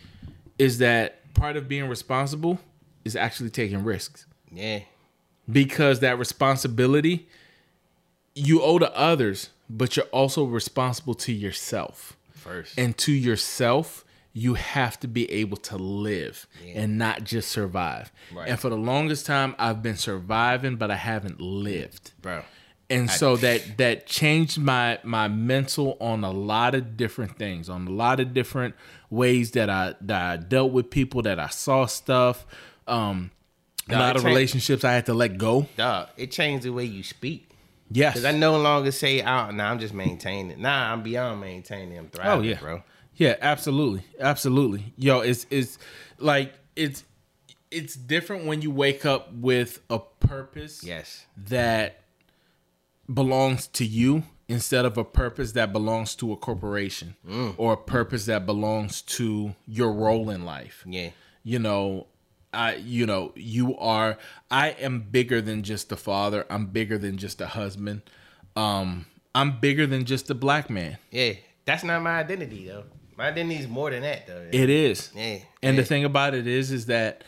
[0.58, 2.60] is that part of being responsible
[3.04, 4.26] is actually taking risks.
[4.52, 4.80] Yeah.
[5.52, 7.28] Because that responsibility
[8.34, 12.16] you owe to others but you're also responsible to yourself.
[12.34, 12.78] First.
[12.78, 14.05] And to yourself
[14.38, 16.82] you have to be able to live Yeah.
[16.82, 18.50] and not just survive Right.
[18.50, 22.44] and for the longest time i've been surviving but i haven't lived bro
[22.90, 27.88] and so that that changed my my mental on a lot of different things on
[27.88, 28.76] a lot of different
[29.10, 32.46] ways that i that i dealt with people that i saw stuff
[32.88, 33.32] um
[33.90, 36.84] a lot of cha- relationships i had to let go dog it changed the way
[36.84, 37.50] you speak
[37.90, 41.96] yes Cause I no longer say, "Oh, nah, I'm just maintaining." Nah, I'm beyond maintaining.
[42.00, 42.82] I'm thriving, Oh yeah, bro.
[43.16, 44.94] Yeah, absolutely, absolutely.
[44.98, 45.78] Yo, it's it's
[46.18, 47.04] like it's
[47.72, 52.02] it's different when you wake up with a purpose Yes, that
[53.12, 57.16] belongs to you instead of a purpose that belongs to a corporation
[57.58, 60.84] or a purpose that belongs to your role in life.
[60.88, 61.10] yeah,
[61.44, 62.08] You know,
[62.54, 64.18] I you know, you are
[64.52, 66.46] I am bigger than just a father.
[66.50, 68.02] I'm bigger than just a husband.
[68.56, 70.98] Um I'm bigger than just a black man.
[71.12, 71.34] yeah.
[71.66, 72.84] That's not my identity though.
[73.18, 74.46] My is more than that though.
[74.52, 75.12] It is.
[75.16, 75.82] yeah, And yeah.
[75.82, 77.24] the thing about it is, is that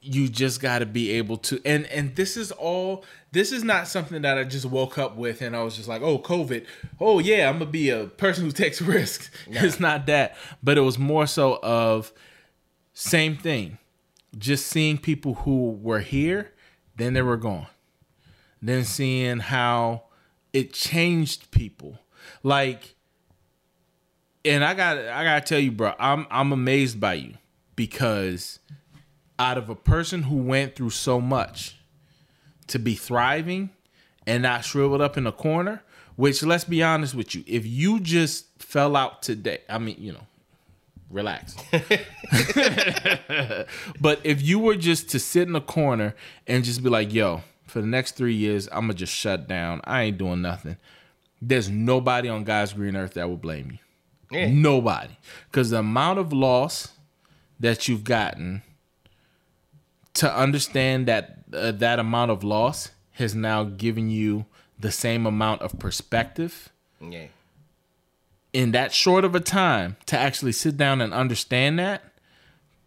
[0.00, 3.04] you just got to be able to, and and this is all.
[3.30, 6.00] This is not something that I just woke up with, and I was just like,
[6.00, 6.64] oh, COVID.
[6.98, 9.30] Oh yeah, I'm gonna be a person who takes risks.
[9.46, 12.12] It's not that, but it was more so of
[12.94, 13.78] same thing.
[14.36, 16.52] Just seeing people who were here,
[16.96, 17.66] then they were gone.
[18.60, 20.04] Then seeing how
[20.52, 21.98] it changed people,
[22.42, 22.94] like
[24.44, 27.34] and I got I gotta tell you, bro, I'm I'm amazed by you
[27.76, 28.58] because
[29.38, 31.76] out of a person who went through so much
[32.68, 33.70] to be thriving
[34.26, 35.82] and not shriveled up in a corner,
[36.16, 40.12] which let's be honest with you, if you just fell out today, I mean, you
[40.12, 40.26] know,
[41.10, 41.54] relax.
[44.00, 46.14] but if you were just to sit in a corner
[46.46, 49.80] and just be like, yo, for the next three years, I'm gonna just shut down.
[49.84, 50.76] I ain't doing nothing.
[51.40, 53.78] There's nobody on God's green earth that will blame you.
[54.30, 54.48] Yeah.
[54.50, 55.16] Nobody.
[55.50, 56.92] Because the amount of loss
[57.60, 58.62] that you've gotten
[60.14, 64.44] to understand that uh, that amount of loss has now given you
[64.78, 66.68] the same amount of perspective
[67.00, 67.26] Yeah.
[68.52, 72.02] in that short of a time to actually sit down and understand that,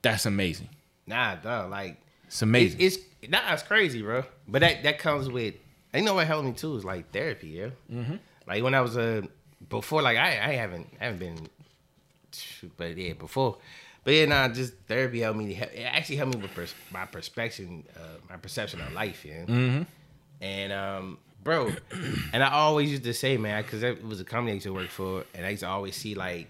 [0.02, 0.70] that's amazing.
[1.08, 1.70] Nah, dog.
[1.72, 1.98] Like
[2.28, 2.80] It's amazing.
[2.82, 4.24] It's, it's nah, it's crazy, bro.
[4.48, 5.56] But that that comes with.
[5.94, 7.70] You know what helped me too is like therapy, yeah.
[7.92, 8.16] Mm-hmm.
[8.48, 9.24] Like when I was a
[9.70, 11.50] before, like I I haven't haven't been,
[12.78, 13.58] but yeah, before.
[14.04, 15.54] But yeah, nah, just therapy helped me.
[15.54, 19.46] It actually helped me with pers- my perspective, uh, my perception of life, yeah.
[19.46, 19.84] Mm-hmm.
[20.42, 21.72] And um, bro,
[22.34, 24.74] and I always used to say, man, because it was a company I used to
[24.74, 26.48] work for, and I used to always see like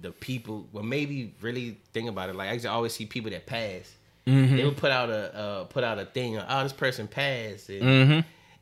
[0.00, 0.66] the people.
[0.72, 2.34] Well, maybe really think about it.
[2.34, 3.92] Like I used to always see people that pass.
[4.26, 4.56] Mm-hmm.
[4.56, 6.38] They would put out a uh, put out a thing.
[6.38, 8.20] Oh, this person passed, and, Mm-hmm.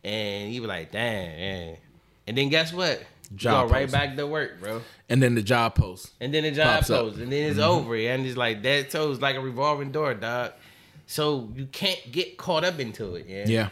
[0.09, 1.77] and you were like, damn.
[2.27, 3.01] And then guess what?
[3.31, 4.01] You Job go right posting.
[4.09, 4.83] back to work, bro.
[5.09, 6.11] and then the job post.
[6.21, 7.07] And then the job Pops up.
[7.17, 8.93] and then it's over, and it's like that.
[8.93, 10.53] So it's like a revolving door, dog.
[11.07, 13.45] So you can't get caught up into it, yeah.
[13.47, 13.69] Yeah.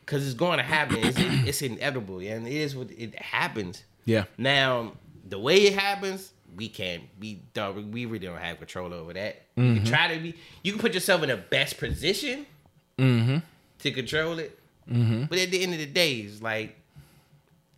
[0.00, 0.98] Because it's going to happen.
[1.00, 2.34] It's, it's inevitable, yeah.
[2.34, 3.82] And it is what it happens.
[4.04, 4.24] Yeah.
[4.38, 4.92] Now,
[5.28, 7.02] the way it happens, we can't.
[7.18, 9.42] We dog, we really don't have control over that.
[9.56, 9.76] You Mm-hmm.
[9.78, 10.34] can try to be.
[10.62, 12.46] You can put yourself in the best position
[12.98, 13.38] Mm-hmm.
[13.80, 14.58] to control it.
[14.90, 15.24] Mm-hmm.
[15.24, 16.76] But at the end of the day, it's like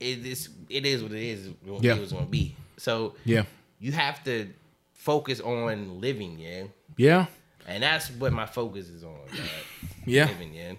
[0.00, 0.48] it is.
[0.68, 1.48] It is what it is.
[1.64, 1.94] What Yeah.
[1.96, 2.54] it was to be.
[2.76, 3.44] So Yeah.
[3.80, 4.48] you have to
[4.94, 6.64] focus on living, yeah.
[6.96, 7.26] Yeah.
[7.66, 9.14] And that's what my focus is on.
[9.26, 9.38] dog.
[10.06, 10.26] Yeah.
[10.26, 10.72] living, yeah.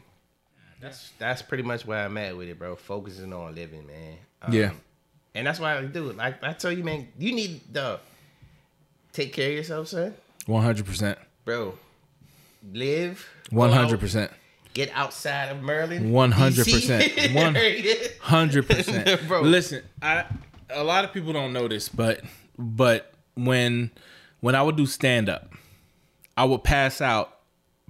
[0.82, 2.76] That's that's pretty much where I'm at with it, bro.
[2.76, 4.18] Focusing on living, man.
[4.42, 4.72] Um, Yeah.
[5.36, 6.18] And that's why I do it.
[6.18, 8.00] Like I tell you, man, you need to
[9.14, 10.14] take care of yourself, son.
[10.46, 11.20] One hundred percent.
[11.46, 11.78] Bro,
[12.74, 13.28] live.
[13.52, 14.32] Hundred out, percent.
[14.74, 16.14] Get outside of Maryland.
[16.14, 16.34] 100%.
[16.34, 17.34] DC.
[17.36, 18.10] One- Right there.
[18.22, 20.26] Hundred percent, Listen, I
[20.70, 22.22] a lot of people don't know this, but
[22.58, 23.92] but when
[24.42, 25.52] when I would do stand up,
[26.38, 27.36] I would pass out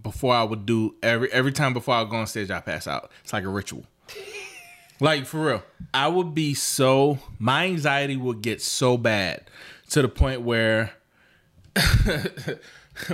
[0.02, 2.50] before I would do every every time before I go on stage.
[2.50, 3.12] I pass out.
[3.24, 3.84] It's like a ritual.
[5.02, 9.44] like for real, I would be so my anxiety would get so bad
[9.90, 10.94] to the point where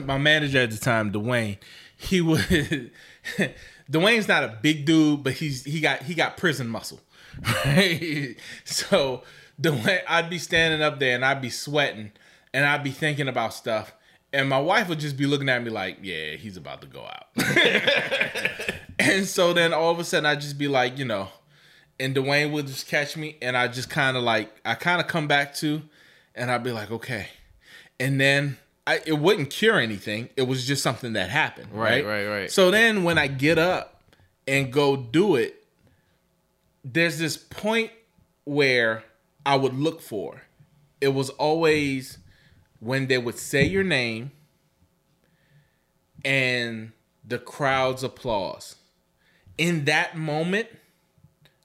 [0.04, 1.58] my manager at the time, Dwayne,
[1.98, 2.92] he would.
[3.92, 7.00] Dwayne's not a big dude, but he's he got he got prison muscle,
[7.66, 8.36] right?
[8.64, 9.24] So
[9.62, 12.12] Dwayne, I'd be standing up there and I'd be sweating
[12.54, 13.94] and I'd be thinking about stuff,
[14.34, 17.06] and my wife would just be looking at me like, "Yeah, he's about to go
[17.06, 17.28] out."
[19.00, 21.30] and so then all of a sudden I'd just be like, you know,
[22.00, 25.08] and Dwayne would just catch me, and I just kind of like I kind of
[25.08, 25.82] come back to,
[26.34, 27.28] and I'd be like, okay,
[28.00, 30.30] and then I, it wouldn't cure anything.
[30.36, 31.70] It was just something that happened.
[31.72, 32.52] Right, Right, right, right.
[32.52, 34.04] So then when I get up
[34.48, 35.66] and go do it,
[36.84, 37.92] there's this point
[38.44, 39.04] where
[39.46, 40.44] I would look for.
[41.02, 42.20] It was always
[42.80, 44.32] when they would say your name
[46.24, 46.92] and
[47.24, 48.76] the crowd's applause.
[49.58, 50.68] In that moment,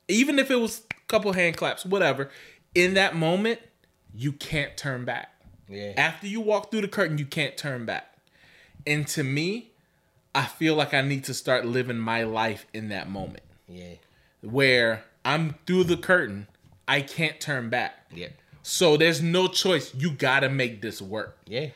[0.09, 2.31] even if it was a couple hand claps, whatever,
[2.75, 3.61] in that moment,
[4.15, 5.35] you can't turn back.
[5.71, 5.93] Yeah.
[5.97, 8.13] After you walk through the curtain, you can't turn back.
[8.87, 9.71] And to me,
[10.35, 13.95] I feel like I need to start living my life in that moment Yeah.
[14.43, 16.47] where I'm through the curtain,
[16.89, 17.95] I can't turn back.
[18.15, 18.29] Yeah.
[18.63, 19.95] So there's no choice.
[19.95, 21.39] You got to make this work.
[21.47, 21.69] Yeah.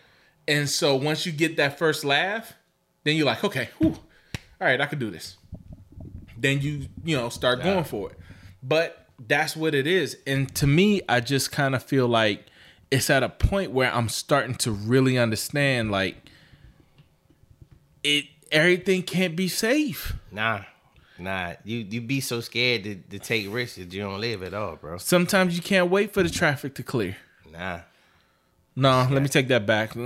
[0.48, 2.52] And so once you get that first laugh,
[3.04, 3.92] then you're like, okay, whew,
[4.60, 5.36] all right, I can do this.
[6.36, 8.18] Then you, you know, start going for it.
[8.62, 10.16] But that's what it is.
[10.26, 12.46] And to me, I just kind of feel like
[12.90, 16.16] it's at a point where I'm starting to really understand like
[18.02, 20.14] it everything can't be safe.
[20.30, 20.62] Nah.
[21.18, 21.54] Nah.
[21.64, 24.76] You you be so scared to, to take risks that you don't live at all,
[24.76, 24.98] bro.
[24.98, 27.16] Sometimes you can't wait for the traffic to clear.
[27.50, 27.80] Nah.
[28.76, 29.94] No, let me take that back.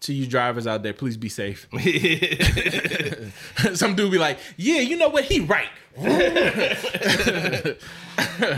[0.00, 1.66] To you drivers out there, please be safe.
[3.74, 5.24] Some dude be like, "Yeah, you know what?
[5.24, 5.70] He right."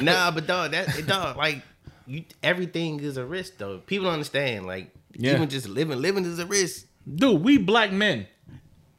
[0.03, 1.63] nah, but dog, that dog, like
[2.07, 3.79] you, everything is a risk, though.
[3.79, 5.35] People don't understand, like Yeah.
[5.35, 6.87] even just living, living is a risk.
[7.13, 8.27] Dude, we black men.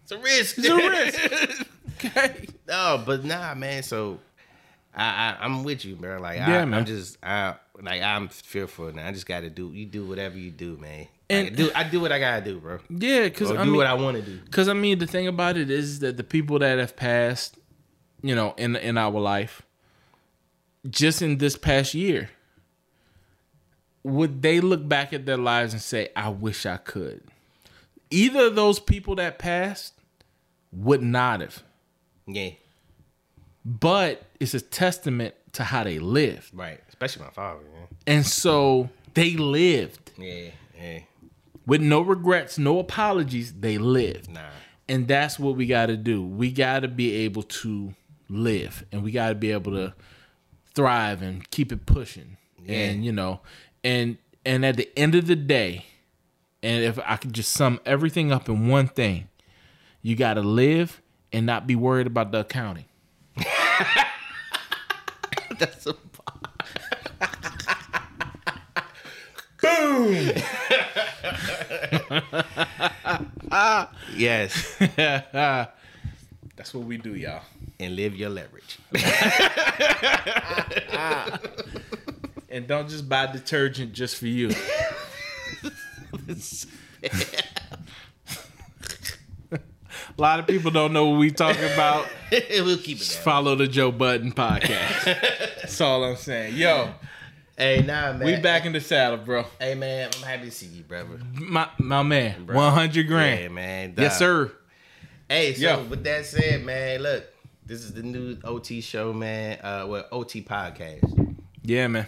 [0.04, 0.58] It's a risk.
[0.58, 0.76] It's a
[1.56, 1.68] risk.
[2.06, 2.48] Okay.
[2.68, 3.84] no, but nah, man.
[3.84, 4.20] So
[4.96, 5.06] I,
[5.40, 6.20] I I'm with you, bro.
[6.20, 6.80] Like Yeah, I, man.
[6.80, 9.08] I'm just I like I'm fearful now.
[9.08, 9.72] I just got to do.
[9.74, 11.08] You do whatever you do, man.
[11.30, 12.80] And- And do I do what I gotta do, bro.
[12.90, 14.38] Yeah, because I do mean, what I want to do.
[14.46, 17.58] Because I mean, the thing about it is that the people that have passed,
[18.22, 19.62] you know, in in our life,
[20.90, 22.30] just in this past year,
[24.08, 27.22] would they look back at their lives and say, "I wish I could"?
[28.10, 29.94] Either of those people that passed
[30.72, 31.64] would not have,
[32.26, 32.52] Yeah,
[33.66, 36.80] but it's a testament to how they lived, right.
[36.90, 37.62] Especially my father.
[37.74, 37.88] Man.
[38.06, 41.00] and so they lived Yeah, yeah.
[41.66, 43.54] with no regrets, no apologies.
[43.54, 44.30] They lived.
[44.32, 44.42] Nah.
[44.90, 46.24] And that's what we got to do.
[46.26, 47.94] We got to be able to
[48.30, 49.94] live and we got to be able to
[50.74, 52.38] thrive and keep it pushing.
[52.64, 52.78] Yeah.
[52.90, 53.40] and you know,
[53.88, 55.85] and and at the end of the day,
[56.61, 59.30] and if I could just sum everything up in one thing,
[60.01, 61.01] you got to live
[61.31, 62.84] and not be worried about the accounting.
[65.57, 65.93] That's a
[69.61, 70.14] Boom.
[74.15, 74.76] yes.
[76.55, 77.41] That's what we do, y'all.
[77.80, 78.77] and live your leverage.
[82.49, 84.52] And don't just buy detergent just for you.
[89.52, 92.07] A lot of people don't know what we talking about.
[92.32, 93.24] we'll keep it Just down.
[93.24, 95.03] follow the Joe Budden podcast.
[95.61, 96.56] That's all I'm saying.
[96.56, 96.90] Yo,
[97.57, 98.24] Hey, nah, man.
[98.24, 99.45] we back in the saddle, bro.
[99.60, 101.19] Hey, man, I'm happy to see you, brother.
[101.34, 102.56] My my man, Bro.
[102.56, 103.41] 100 grand.
[103.41, 103.94] Yeah, man.
[103.98, 104.52] Yes, sir.
[105.30, 105.84] Hey, so Yo.
[105.86, 107.26] with that said, man, look,
[107.65, 109.60] this is the new OT show, man.
[109.61, 112.07] Uh, well, OT podcast, Yeah, man.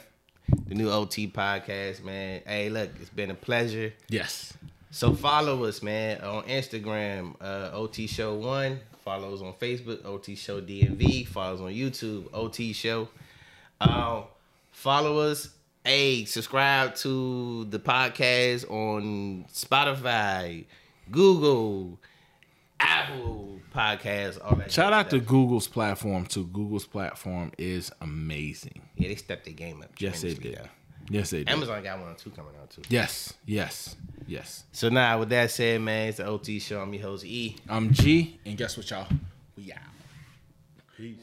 [0.68, 2.42] The new OT podcast, man.
[2.46, 3.94] Hey, look, it's been a pleasure.
[4.08, 4.54] Yes.
[4.92, 8.80] So follow us, man, on Instagram, uh, OT Show One.
[9.04, 11.28] Follow us on Facebook, OT Show DMV.
[11.28, 13.08] Follow us on YouTube, OT Show.
[13.82, 14.24] Um,
[14.72, 15.50] follow us.
[15.84, 20.66] Hey, subscribe to the podcast on Spotify,
[21.10, 22.00] Google,
[22.80, 24.72] Apple Podcasts, all that.
[24.72, 25.20] Shout out to.
[25.20, 26.46] Google's platform too.
[26.48, 28.82] Google's platform is amazing.
[28.96, 29.90] yeah, they stepped their game up.
[30.00, 30.56] Yes, they did.
[30.58, 30.70] though.
[31.10, 31.50] Yes, they did.
[31.50, 32.82] Amazon got one or two coming out too.
[32.90, 33.96] Yes, yes,
[34.28, 34.64] yes.
[34.72, 36.82] So now, with that said, man, it's the OT Show.
[36.82, 37.56] I'm your host E.
[37.68, 39.08] I'm G, and guess what, y'all?
[39.58, 39.80] We out.
[40.98, 41.18] Peace.